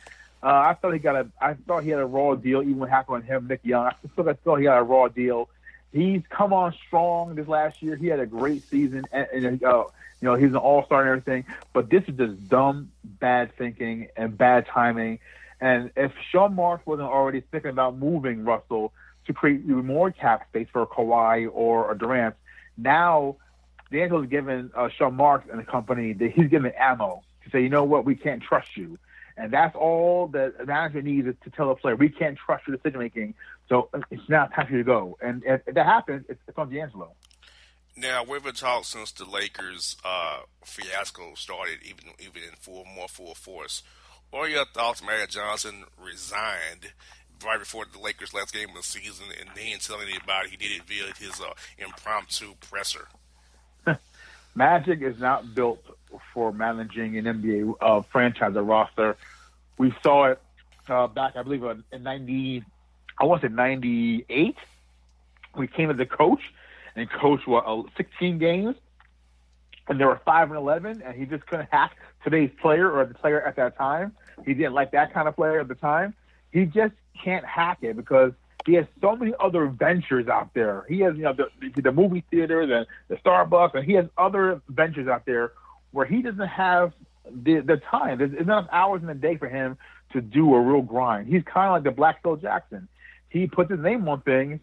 Uh, 0.43 0.47
I 0.47 0.75
thought 0.75 0.93
he 0.93 0.99
got 0.99 1.17
a. 1.17 1.29
I 1.41 1.55
thought 1.55 1.85
he 1.85 1.91
had 1.91 2.01
a 2.01 2.07
raw 2.07 2.35
deal, 2.35 2.63
even 2.63 2.79
what 2.79 2.89
happened 2.89 3.19
with 3.19 3.25
him, 3.27 3.47
Nick 3.49 3.61
Young. 3.65 3.87
I 3.87 3.95
still 4.13 4.33
thought 4.45 4.57
he 4.57 4.67
had 4.67 4.79
a 4.79 4.83
raw 4.83 5.09
deal. 5.09 5.51
He's 5.93 6.23
come 6.31 6.53
on 6.53 6.75
strong 6.87 7.35
this 7.35 7.49
last 7.49 7.83
year. 7.83 7.97
He 7.97 8.07
had 8.07 8.21
a 8.21 8.27
great 8.27 8.63
season, 8.69 9.05
and, 9.11 9.27
and 9.33 9.63
uh, 9.65 9.85
you 10.21 10.29
know 10.29 10.35
he's 10.35 10.51
an 10.51 10.57
all 10.57 10.85
star 10.87 11.01
and 11.01 11.09
everything. 11.11 11.45
But 11.73 11.91
this 11.91 12.05
is 12.07 12.17
just 12.17 12.49
dumb, 12.49 12.93
bad 13.05 13.55
thinking 13.57 14.09
and 14.17 14.39
bad 14.39 14.67
timing. 14.67 15.19
And 15.61 15.91
if 15.97 16.13
Sean 16.31 16.55
Marks 16.55 16.87
wasn't 16.87 17.09
already 17.09 17.41
thinking 17.41 17.71
about 17.71 17.97
moving 17.99 18.45
Russell 18.45 18.93
to 19.27 19.33
create 19.33 19.63
even 19.65 19.87
more 19.87 20.11
cap 20.11 20.47
space 20.49 20.69
for 20.73 20.87
Kawhi 20.87 21.49
or 21.53 21.91
a 21.91 21.99
Durant, 21.99 22.37
now 22.77 23.37
D'Angelo's 23.91 24.29
given 24.29 24.71
uh, 24.77 24.89
Sean 24.89 25.15
Marks 25.15 25.49
and 25.51 25.59
the 25.59 25.65
company 25.65 26.13
that 26.13 26.33
he's 26.33 26.49
given 26.49 26.73
ammo 26.79 27.23
to 27.45 27.51
say, 27.51 27.63
you 27.63 27.69
know 27.69 27.85
what, 27.85 28.05
we 28.05 28.15
can't 28.15 28.43
trust 28.43 28.77
you. 28.77 28.99
And 29.37 29.53
that's 29.53 29.77
all 29.77 30.27
the 30.27 30.53
manager 30.67 31.01
needs 31.01 31.29
is 31.29 31.37
to 31.45 31.51
tell 31.51 31.71
a 31.71 31.77
player, 31.77 31.95
we 31.95 32.09
can't 32.09 32.37
trust 32.37 32.67
your 32.67 32.77
decision 32.77 32.99
making. 32.99 33.35
So 33.69 33.89
it's 34.11 34.29
now 34.29 34.47
time 34.47 34.67
for 34.67 34.73
you 34.73 34.79
to 34.79 34.85
go. 34.85 35.17
And 35.21 35.45
if 35.45 35.65
that 35.67 35.87
happens, 35.87 36.27
it's, 36.29 36.41
it's 36.49 36.59
on 36.59 36.71
D'Angelo. 36.71 37.13
Now 37.97 38.25
we've 38.25 38.43
been 38.43 38.55
talking 38.55 38.85
since 38.85 39.13
the 39.13 39.25
Lakers 39.25 39.97
uh, 40.05 40.41
fiasco 40.65 41.35
started, 41.35 41.79
even 41.83 42.05
even 42.21 42.43
in 42.49 42.55
full 42.57 42.85
more 42.85 43.09
full 43.09 43.35
force. 43.35 43.83
What 44.31 44.41
are 44.41 44.49
your 44.49 44.67
thoughts? 44.67 45.03
Magic 45.03 45.31
Johnson 45.31 45.85
resigned 46.03 46.93
right 47.45 47.59
before 47.59 47.87
the 47.91 47.99
Lakers' 47.99 48.35
last 48.35 48.53
game 48.53 48.69
of 48.71 48.77
the 48.77 48.83
season, 48.83 49.27
and 49.41 49.49
he 49.57 49.71
didn't 49.71 49.83
tell 49.83 50.01
anybody. 50.01 50.51
He 50.51 50.57
did 50.57 50.73
it 50.73 50.83
via 50.83 51.15
his 51.19 51.41
uh, 51.41 51.53
impromptu 51.79 52.55
presser. 52.69 53.09
Magic 54.55 55.01
is 55.01 55.19
not 55.19 55.55
built 55.55 55.83
for 56.35 56.53
managing 56.53 57.17
an 57.17 57.25
NBA 57.25 57.75
uh, 57.81 58.03
franchise 58.13 58.55
or 58.55 58.63
roster. 58.63 59.17
We 59.79 59.95
saw 60.03 60.33
it 60.33 60.43
uh, 60.89 61.07
back, 61.07 61.37
I 61.37 61.43
believe, 61.43 61.65
in 61.65 62.03
'90. 62.03 62.65
I 63.19 63.25
want 63.25 63.41
to 63.41 63.49
say 63.49 63.55
'98. 63.55 64.57
We 65.57 65.67
came 65.69 65.91
as 65.91 65.99
a 65.99 66.07
coach 66.07 66.43
and 66.97 67.09
coached 67.11 67.47
what 67.47 67.65
uh, 67.67 67.83
16 67.97 68.39
games, 68.39 68.77
and 69.89 69.99
there 69.99 70.07
were 70.07 70.21
five 70.25 70.49
and 70.49 70.59
11, 70.59 71.03
and 71.03 71.17
he 71.17 71.25
just 71.25 71.47
couldn't 71.47 71.69
hack 71.71 71.97
today's 72.25 72.51
player 72.61 72.91
or 72.91 73.05
the 73.07 73.15
player 73.15 73.41
at 73.43 73.57
that 73.57 73.77
time. 73.77 74.13
He 74.45 74.55
didn't 74.55 74.75
like 74.75 74.93
that 74.93 75.13
kind 75.13 75.29
of 75.29 75.37
player 75.37 75.61
at 75.61 75.69
the 75.69 75.75
time. 75.75 76.15
He 76.53 76.65
just 76.65 76.95
can't 77.23 77.45
hack 77.45 77.79
it 77.83 77.97
because 77.97 78.33
he 78.67 78.75
has 78.75 78.87
so 79.01 79.17
many 79.17 79.33
other 79.41 79.67
ventures 79.67 80.29
out 80.29 80.53
there. 80.55 80.85
He 80.89 81.01
has, 81.01 81.17
you 81.17 81.23
know, 81.23 81.33
the, 81.33 81.81
the 81.81 81.93
movie 81.93 82.25
theater, 82.31 82.67
the, 82.67 82.87
the 83.09 83.17
Starbucks, 83.17 83.75
and 83.75 83.85
he 83.85 83.95
has 83.95 84.07
other 84.17 84.61
ventures 84.69 85.09
out 85.09 85.25
there 85.27 85.53
where 85.93 86.07
he 86.07 86.23
doesn't 86.23 86.49
have 86.49 86.93
the 87.31 87.61
the 87.61 87.77
time. 87.77 88.19
There's 88.19 88.35
enough 88.35 88.67
hours 88.73 89.01
in 89.01 89.07
the 89.07 89.15
day 89.15 89.37
for 89.37 89.49
him 89.49 89.77
to 90.13 90.21
do 90.21 90.55
a 90.55 90.61
real 90.61 90.83
grind. 90.83 91.29
He's 91.29 91.43
kind 91.43 91.69
of 91.69 91.73
like 91.73 91.85
the 91.85 91.91
Black 91.91 92.23
Phil 92.23 92.37
Jackson. 92.37 92.89
He 93.29 93.47
puts 93.47 93.71
his 93.71 93.81
name 93.81 94.09
on 94.09 94.23
things 94.23 94.61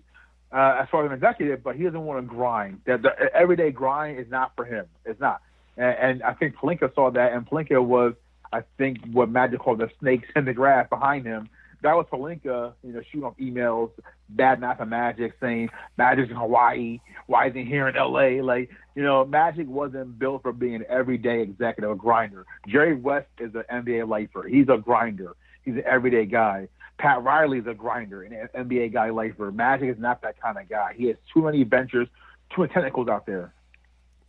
uh, 0.52 0.80
as 0.82 0.88
far 0.90 1.04
as 1.06 1.12
an 1.12 1.16
executive, 1.16 1.64
but 1.64 1.76
he 1.76 1.84
doesn't 1.84 2.06
want 2.06 2.26
to 2.26 2.28
grind. 2.28 2.82
The, 2.86 2.98
the 2.98 3.36
everyday 3.36 3.72
grind 3.72 4.20
is 4.20 4.30
not 4.30 4.54
for 4.56 4.66
him. 4.66 4.86
It's 5.06 5.20
not. 5.20 5.42
And, 5.78 5.98
and 5.98 6.24
I 6.24 6.34
think 6.34 6.56
Pelinka 6.56 6.94
saw 6.96 7.12
that, 7.12 7.34
and 7.34 7.48
Pelinka 7.48 7.84
was, 7.84 8.14
I 8.54 8.64
think, 8.78 9.00
what 9.12 9.30
Magic 9.30 9.60
called 9.60 9.80
the 9.80 9.90
snakes 10.00 10.28
in 10.36 10.46
the 10.46 10.54
grass 10.54 10.88
behind 10.90 11.26
him 11.26 11.50
that 11.86 11.96
was 11.96 12.08
Pelinka, 12.12 12.74
you 12.84 12.94
know, 12.94 13.02
shooting 13.12 13.24
off 13.24 13.38
emails, 13.38 13.92
bad 14.30 14.60
math 14.60 14.80
and 14.80 14.90
Magic, 14.90 15.34
saying 15.40 15.70
Magic's 15.98 16.30
in 16.32 16.36
Hawaii, 16.36 17.00
why 17.28 17.48
isn't 17.48 17.64
he 17.64 17.66
here 17.66 17.88
in 17.88 17.96
L.A.? 17.96 18.42
Like, 18.42 18.72
you 18.96 19.04
know, 19.04 19.24
Magic 19.24 19.68
wasn't 19.68 20.18
built 20.18 20.42
for 20.42 20.52
being 20.52 20.76
an 20.76 20.86
everyday 20.90 21.42
executive, 21.42 21.92
a 21.92 21.96
grinder. 21.96 22.46
Jerry 22.68 22.96
West 22.96 23.28
is 23.40 23.52
an 23.54 23.64
NBA 23.72 24.08
lifer. 24.08 24.48
He's 24.48 24.68
a 24.68 24.78
grinder. 24.78 25.36
He's 25.64 25.76
an 25.76 25.84
everyday 25.86 26.26
guy. 26.26 26.68
Pat 26.98 27.24
Riley's 27.24 27.68
a 27.68 27.74
grinder, 27.74 28.24
an 28.24 28.50
NBA 28.56 28.94
guy 28.94 29.10
lifer. 29.10 29.52
Magic 29.52 29.90
is 29.90 30.00
not 30.00 30.22
that 30.22 30.40
kind 30.40 30.58
of 30.58 30.70
guy. 30.70 30.94
He 30.96 31.08
has 31.08 31.18
too 31.34 31.42
many 31.42 31.64
ventures, 31.64 32.08
too 32.54 32.62
many 32.62 32.74
technicals 32.74 33.10
out 33.10 33.26
there. 33.26 33.54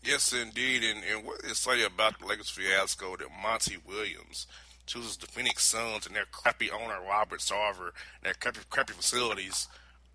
Yes, 0.02 0.32
indeed. 0.32 0.82
And, 0.82 1.02
and 1.04 1.26
what 1.26 1.40
is 1.44 1.58
say 1.58 1.82
about 1.82 2.18
the 2.18 2.26
Lakers 2.26 2.50
fiasco 2.50 3.16
that 3.16 3.28
Monty 3.42 3.76
Williams 3.86 4.46
chooses 4.86 5.16
the 5.16 5.26
Phoenix 5.26 5.64
Suns 5.64 6.06
and 6.06 6.14
their 6.14 6.26
crappy 6.30 6.70
owner 6.70 6.96
Robert 7.06 7.40
Sarver 7.40 7.88
and 7.88 8.24
their 8.24 8.34
crappy, 8.34 8.60
crappy 8.70 8.92
facilities 8.92 9.68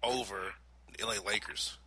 over 0.04 0.54
the 0.98 1.06
LA 1.06 1.16
Lakers? 1.26 1.78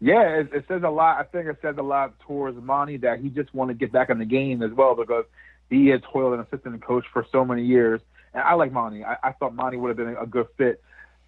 Yeah, 0.00 0.40
it, 0.40 0.50
it 0.52 0.64
says 0.68 0.82
a 0.82 0.90
lot. 0.90 1.18
I 1.18 1.24
think 1.24 1.46
it 1.46 1.58
says 1.60 1.76
a 1.78 1.82
lot 1.82 2.18
towards 2.20 2.60
Monty 2.62 2.98
that 2.98 3.20
he 3.20 3.30
just 3.30 3.52
wanted 3.52 3.74
to 3.74 3.78
get 3.78 3.92
back 3.92 4.10
in 4.10 4.18
the 4.18 4.24
game 4.24 4.62
as 4.62 4.70
well 4.72 4.94
because 4.94 5.24
he 5.68 5.88
has 5.88 6.00
toiled 6.12 6.34
an 6.34 6.40
assistant 6.40 6.80
coach 6.82 7.04
for 7.12 7.26
so 7.32 7.44
many 7.44 7.64
years. 7.64 8.00
And 8.34 8.42
I 8.42 8.54
like 8.54 8.72
Monty. 8.72 9.04
I, 9.04 9.16
I 9.22 9.32
thought 9.32 9.54
Monty 9.54 9.76
would 9.76 9.88
have 9.88 9.96
been 9.96 10.16
a 10.16 10.26
good 10.26 10.48
fit 10.56 10.82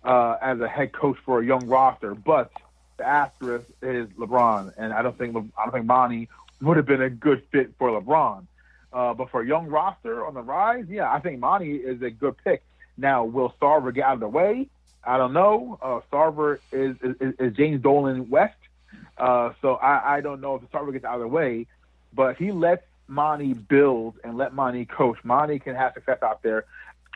uh, 0.04 0.36
as 0.40 0.60
a 0.60 0.68
head 0.68 0.92
coach 0.92 1.16
for 1.24 1.40
a 1.40 1.44
young 1.44 1.66
roster, 1.66 2.14
but 2.14 2.52
the 2.96 3.06
asterisk 3.06 3.66
is 3.82 4.08
LeBron, 4.18 4.74
and 4.76 4.92
I 4.92 5.02
don't 5.02 5.16
think 5.16 5.36
I 5.36 5.64
don't 5.64 5.72
think 5.72 5.86
Monty 5.86 6.28
would 6.60 6.76
have 6.76 6.86
been 6.86 7.02
a 7.02 7.10
good 7.10 7.42
fit 7.50 7.72
for 7.78 7.88
LeBron. 8.00 8.46
Uh, 8.92 9.14
but 9.14 9.30
for 9.30 9.40
a 9.40 9.46
young 9.46 9.66
roster 9.68 10.26
on 10.26 10.34
the 10.34 10.42
rise, 10.42 10.84
yeah, 10.88 11.10
I 11.10 11.20
think 11.20 11.38
Monty 11.38 11.76
is 11.76 12.02
a 12.02 12.10
good 12.10 12.36
pick. 12.44 12.62
Now, 12.96 13.24
will 13.24 13.54
Sarver 13.60 13.94
get 13.94 14.04
out 14.04 14.14
of 14.14 14.20
the 14.20 14.28
way? 14.28 14.68
I 15.04 15.16
don't 15.16 15.32
know. 15.32 15.78
Uh, 15.80 16.00
Sarver 16.12 16.58
is, 16.72 16.96
is, 17.02 17.34
is 17.38 17.56
James 17.56 17.80
Dolan 17.80 18.28
West, 18.28 18.58
uh, 19.16 19.52
so 19.62 19.76
I, 19.76 20.16
I 20.16 20.20
don't 20.20 20.40
know 20.40 20.56
if 20.56 20.62
Sarver 20.70 20.92
gets 20.92 21.04
out 21.04 21.14
of 21.14 21.20
the 21.20 21.28
way. 21.28 21.66
But 22.12 22.36
he 22.36 22.50
lets 22.50 22.84
Monty 23.06 23.54
build 23.54 24.16
and 24.24 24.36
let 24.36 24.54
Monty 24.54 24.84
coach. 24.84 25.18
Monty 25.22 25.60
can 25.60 25.76
have 25.76 25.94
success 25.94 26.18
out 26.22 26.42
there, 26.42 26.64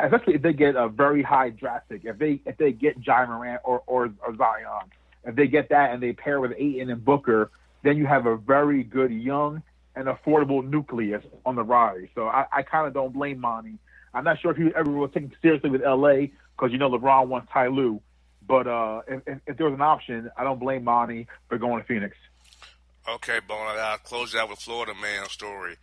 especially 0.01 0.35
if 0.35 0.43
they 0.43 0.53
get 0.53 0.77
a 0.77 0.89
very 0.89 1.23
high 1.23 1.51
draft 1.51 1.89
pick. 1.89 2.05
If 2.05 2.19
they 2.19 2.41
if 2.47 2.57
they 2.57 2.73
get 2.73 3.05
Ja 3.05 3.27
Morant 3.27 3.61
or, 3.65 3.83
or 3.87 4.13
or 4.27 4.37
Zion, 4.37 4.91
if 5.25 5.37
they 5.37 5.47
get 5.47 5.69
that 5.71 5.93
and 5.93 6.03
they 6.03 6.13
pair 6.13 6.41
with 6.41 6.53
Ayton 6.57 6.91
and 6.91 7.05
Booker, 7.05 7.51
then 7.83 7.97
you 7.97 8.07
have 8.07 8.27
a 8.27 8.37
very 8.37 8.83
good 8.83 9.13
young 9.13 9.63
and 9.97 10.07
affordable 10.07 10.69
nucleus 10.69 11.23
on 11.47 11.55
the 11.55 11.63
rise. 11.63 12.09
So 12.15 12.27
I, 12.27 12.47
I 12.53 12.63
kind 12.63 12.87
of 12.87 12.95
don't 12.95 13.13
blame 13.13 13.41
Monty. 13.41 13.79
I'm 14.13 14.25
not 14.25 14.41
sure 14.41 14.51
if 14.51 14.57
he 14.57 14.71
ever 14.75 14.91
was 14.91 15.11
taken 15.13 15.33
seriously 15.43 15.71
with 15.71 15.83
LA 15.83 16.27
because 16.57 16.71
you 16.71 16.79
know 16.79 16.91
LeBron 16.91 17.29
wants 17.29 17.49
Ty 17.53 17.69
Lue. 17.69 18.01
But 18.47 18.67
uh, 18.67 19.03
if, 19.09 19.23
if, 19.27 19.39
if 19.47 19.57
there 19.57 19.67
was 19.67 19.75
an 19.75 19.81
option, 19.81 20.31
I 20.37 20.45
don't 20.45 20.61
blame 20.61 20.85
Monty 20.85 21.27
for 21.49 21.59
going 21.59 21.81
to 21.81 21.87
Phoenix. 21.87 22.17
Okay, 23.09 23.39
Bona, 23.47 23.79
I'll 23.79 23.99
close 23.99 24.35
out 24.35 24.49
with 24.49 24.61
Florida 24.61 24.93
man 25.01 25.29
story. 25.29 25.77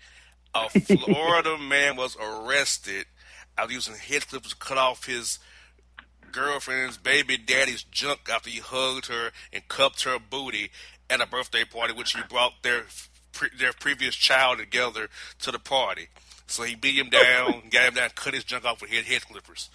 A 0.54 0.70
Florida 0.98 1.58
man 1.58 1.96
was 1.96 2.18
arrested 2.20 3.06
after 3.58 3.74
using 3.74 3.96
head 3.96 4.28
clippers 4.28 4.52
to 4.52 4.58
cut 4.58 4.78
off 4.78 5.06
his 5.06 5.40
girlfriend's 6.32 6.98
baby 6.98 7.38
daddy's 7.38 7.84
junk 7.84 8.30
after 8.32 8.50
he 8.50 8.60
hugged 8.60 9.08
her 9.08 9.32
and 9.52 9.68
cupped 9.68 10.04
her 10.04 10.18
booty 10.18 10.72
at 11.10 11.22
a 11.22 11.28
birthday 11.28 11.66
party, 11.66 11.94
which 11.94 12.14
he 12.14 12.22
brought 12.30 12.54
their 12.64 12.84
pre- 13.34 13.50
their 13.58 13.74
previous 13.74 14.16
child 14.16 14.60
together 14.60 15.10
to 15.40 15.52
the 15.52 15.60
party. 15.60 16.08
So 16.48 16.64
he 16.64 16.76
beat 16.76 16.98
him 16.98 17.10
down, 17.10 17.64
got 17.72 17.90
him 17.90 17.94
down, 17.96 18.10
cut 18.16 18.34
his 18.34 18.44
junk 18.44 18.66
off 18.66 18.82
with 18.82 18.92
head, 18.92 19.06
head 19.06 19.28
clippers 19.28 19.70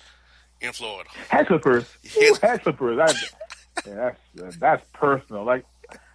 in 0.60 0.72
Florida. 0.72 1.08
Head 1.28 1.46
clippers? 1.46 1.84
Head, 2.04 2.22
Ooh, 2.22 2.36
head 2.40 2.62
clippers. 2.62 2.96
That's, 2.96 3.34
yeah, 3.86 4.12
that's, 4.34 4.56
that's 4.56 4.86
personal. 4.92 5.44
Like, 5.44 5.64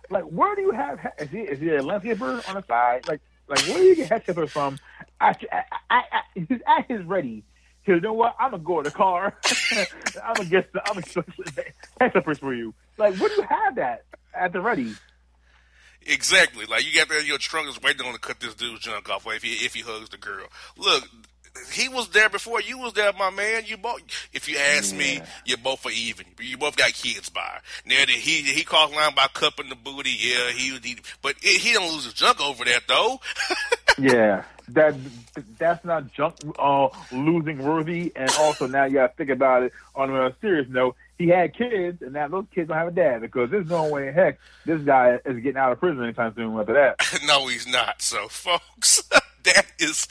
like 0.10 0.24
where 0.24 0.56
do 0.56 0.62
you 0.62 0.72
have? 0.72 1.00
Is 1.20 1.30
he 1.30 1.40
is 1.40 1.60
he 1.60 1.70
a 1.76 1.82
lens 1.82 2.04
clipper 2.04 2.42
on 2.48 2.56
the 2.56 2.64
side? 2.68 3.08
Like, 3.08 3.22
like 3.48 3.60
where 3.68 3.78
do 3.78 3.84
you 3.84 3.96
get 3.96 4.10
head 4.10 4.26
clippers 4.26 4.52
from? 4.52 4.78
I, 5.20 5.36
I, 5.52 5.64
I, 5.90 6.02
I, 6.12 6.22
he's 6.34 6.60
at 6.68 6.90
his 6.90 7.04
ready. 7.04 7.44
He 7.84 7.94
you 7.94 8.02
know 8.02 8.14
what? 8.14 8.36
I'm 8.40 8.52
gonna 8.52 8.64
go 8.64 8.80
in 8.80 8.84
the 8.84 8.92
car. 8.92 9.36
I'm 10.24 10.36
gonna 10.36 10.50
get 10.50 10.72
the, 10.74 10.88
I'm 10.88 11.02
gonna 11.02 11.26
get 11.56 11.74
head 12.00 12.12
clippers 12.12 12.40
for 12.40 12.54
you. 12.54 12.74
Like, 12.98 13.16
where 13.18 13.30
do 13.30 13.36
you 13.36 13.44
have 13.44 13.76
that 13.76 14.06
at 14.34 14.54
the 14.54 14.62
ready? 14.62 14.94
Exactly. 16.06 16.66
Like 16.66 16.86
you 16.86 16.98
got 16.98 17.10
there, 17.10 17.22
your 17.22 17.38
trunk 17.38 17.70
is 17.70 17.82
waiting 17.82 18.06
on 18.06 18.14
to 18.14 18.20
cut 18.20 18.40
this 18.40 18.56
dude's 18.56 18.82
junk 18.82 19.10
off 19.10 19.26
if 19.28 19.44
he 19.44 19.54
if 19.66 19.74
he 19.74 19.82
hugs 19.82 20.10
the 20.10 20.18
girl. 20.18 20.46
Look, 20.78 21.08
he 21.72 21.90
was 21.90 22.10
there 22.10 22.30
before 22.30 22.62
you 22.62 22.78
was 22.78 22.94
there, 22.94 23.12
my 23.14 23.30
man. 23.30 23.64
You 23.66 23.78
both, 23.78 24.02
if 24.34 24.48
you 24.48 24.58
ask 24.58 24.94
yeah. 24.94 25.00
me, 25.00 25.22
you 25.46 25.58
both 25.58 25.86
are 25.86 25.92
even. 25.92 26.26
You 26.40 26.58
both 26.58 26.76
got 26.76 26.94
kids 26.94 27.30
by. 27.30 27.60
Now 27.86 28.04
he 28.08 28.42
he 28.42 28.64
calls 28.64 28.94
line 28.96 29.14
by 29.16 29.28
cupping 29.34 29.70
the 29.70 29.76
booty. 29.76 30.12
Yeah, 30.12 30.52
he, 30.52 30.78
he 30.82 30.98
but 31.22 31.36
it, 31.42 31.62
he 31.62 31.74
don't 31.74 31.92
lose 31.94 32.06
his 32.06 32.14
junk 32.14 32.42
over 32.42 32.66
that 32.66 32.84
though. 32.88 33.20
yeah, 34.00 34.44
that 34.74 34.96
that's 35.58 35.84
not 35.86 36.12
junk 36.14 36.36
uh, 36.60 36.90
losing 37.12 37.60
worthy. 37.60 38.12
And 38.16 38.30
also 38.40 38.68
now 38.68 38.86
you 38.86 38.96
got 38.96 39.08
to 39.08 39.14
think 39.16 39.30
about 39.30 39.64
it 39.64 39.74
on 39.96 40.14
a 40.16 40.36
serious 40.42 40.68
note 40.70 40.96
he 41.22 41.30
had 41.30 41.56
kids, 41.56 42.02
and 42.02 42.14
now 42.14 42.28
those 42.28 42.46
kids 42.54 42.68
don't 42.68 42.78
have 42.78 42.88
a 42.88 42.92
dad 42.92 43.22
because 43.22 43.52
there's 43.52 43.70
no 43.70 43.88
way 43.90 44.08
in 44.08 44.14
heck 44.14 44.40
this 44.66 44.82
guy 44.82 45.20
is 45.24 45.38
getting 45.38 45.58
out 45.58 45.72
of 45.72 45.80
prison 45.80 46.04
anytime 46.04 46.34
soon 46.36 46.58
after 46.58 46.74
that. 46.74 46.96
no, 47.26 47.48
he's 47.48 47.68
not. 47.68 48.02
So, 48.02 48.28
folks, 48.28 49.04
that 49.44 49.68
is 49.80 50.08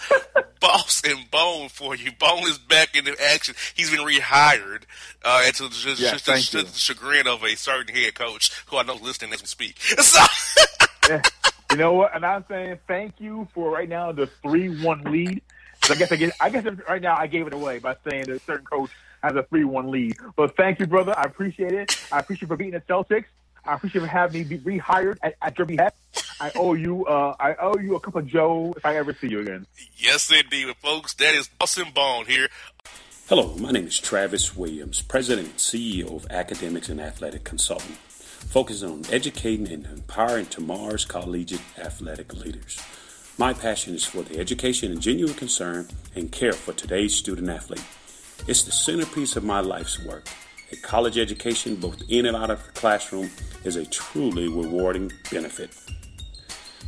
boss 0.60 1.02
and 1.04 1.30
bone 1.30 1.68
for 1.68 1.94
you. 1.94 2.12
Bone 2.12 2.44
is 2.44 2.58
back 2.58 2.96
into 2.96 3.14
action. 3.20 3.54
He's 3.74 3.90
been 3.90 4.06
rehired 4.06 4.82
uh, 5.24 5.42
and 5.44 5.54
to, 5.56 5.68
just, 5.70 6.00
yeah, 6.00 6.12
just, 6.12 6.26
just 6.26 6.52
to 6.52 6.62
the 6.62 6.78
chagrin 6.78 7.26
of 7.26 7.42
a 7.42 7.56
certain 7.56 7.94
head 7.94 8.14
coach 8.14 8.52
who 8.66 8.76
I 8.76 8.84
know 8.84 8.94
is 8.94 9.02
listening 9.02 9.32
as 9.32 9.42
we 9.42 9.46
speak. 9.46 9.78
So. 10.00 10.20
yeah. 11.08 11.22
You 11.70 11.76
know 11.76 11.92
what? 11.92 12.14
And 12.14 12.24
I'm 12.24 12.44
saying 12.48 12.78
thank 12.88 13.20
you 13.20 13.46
for 13.54 13.70
right 13.70 13.88
now 13.88 14.12
the 14.12 14.26
three-one 14.42 15.04
lead. 15.04 15.42
So 15.84 15.94
I 15.94 15.96
guess 15.96 16.12
I 16.12 16.16
guess 16.16 16.32
I 16.40 16.50
guess 16.50 16.64
right 16.88 17.00
now 17.00 17.16
I 17.16 17.26
gave 17.26 17.46
it 17.46 17.54
away 17.54 17.78
by 17.78 17.96
saying 18.08 18.24
that 18.24 18.36
a 18.36 18.40
certain 18.40 18.66
coach 18.66 18.90
has 19.22 19.34
a 19.36 19.42
3-1 19.42 19.90
lead. 19.90 20.16
But 20.36 20.56
thank 20.56 20.80
you, 20.80 20.86
brother. 20.86 21.14
I 21.16 21.22
appreciate 21.22 21.72
it. 21.72 21.98
I 22.10 22.20
appreciate 22.20 22.42
you 22.42 22.48
for 22.48 22.56
beating 22.56 22.72
the 22.72 22.80
Celtics. 22.80 23.26
I 23.64 23.74
appreciate 23.74 24.00
you 24.00 24.06
for 24.06 24.12
having 24.12 24.48
me 24.48 24.56
be 24.56 24.78
rehired 24.78 25.18
at, 25.22 25.36
at 25.42 25.58
your 25.58 25.66
behest. 25.66 25.94
I 26.40 26.50
owe 26.54 26.74
you. 26.74 27.04
Uh, 27.06 27.34
I 27.38 27.54
owe 27.56 27.78
you 27.78 27.96
a 27.96 28.00
cup 28.00 28.16
of 28.16 28.26
Joe 28.26 28.72
if 28.76 28.86
I 28.86 28.96
ever 28.96 29.12
see 29.12 29.28
you 29.28 29.40
again. 29.40 29.66
Yes, 29.96 30.32
indeed, 30.32 30.74
folks. 30.76 31.14
That 31.14 31.34
is 31.34 31.50
Austin 31.60 31.92
Bone 31.94 32.24
here. 32.26 32.48
Hello, 33.28 33.54
my 33.58 33.70
name 33.70 33.86
is 33.86 34.00
Travis 34.00 34.56
Williams, 34.56 35.02
President 35.02 35.48
and 35.48 35.56
CEO 35.58 36.16
of 36.16 36.26
Academics 36.30 36.88
and 36.88 37.00
Athletic 37.00 37.44
Consulting, 37.44 37.96
focusing 38.48 38.90
on 38.90 39.02
educating 39.10 39.68
and 39.68 39.86
empowering 39.86 40.46
tomorrow's 40.46 41.04
collegiate 41.04 41.60
athletic 41.78 42.34
leaders. 42.34 42.80
My 43.38 43.54
passion 43.54 43.94
is 43.94 44.04
for 44.04 44.22
the 44.22 44.38
education 44.38 44.92
and 44.92 45.00
genuine 45.00 45.34
concern 45.34 45.88
and 46.14 46.30
care 46.30 46.52
for 46.52 46.72
today's 46.72 47.14
student 47.14 47.48
athlete. 47.48 47.84
It's 48.46 48.62
the 48.64 48.72
centerpiece 48.72 49.36
of 49.36 49.44
my 49.44 49.60
life's 49.60 50.02
work. 50.04 50.26
A 50.72 50.76
college 50.76 51.16
education, 51.18 51.76
both 51.76 52.02
in 52.08 52.24
and 52.26 52.36
out 52.36 52.50
of 52.50 52.64
the 52.64 52.72
classroom, 52.72 53.30
is 53.64 53.76
a 53.76 53.86
truly 53.86 54.48
rewarding 54.48 55.12
benefit. 55.30 55.70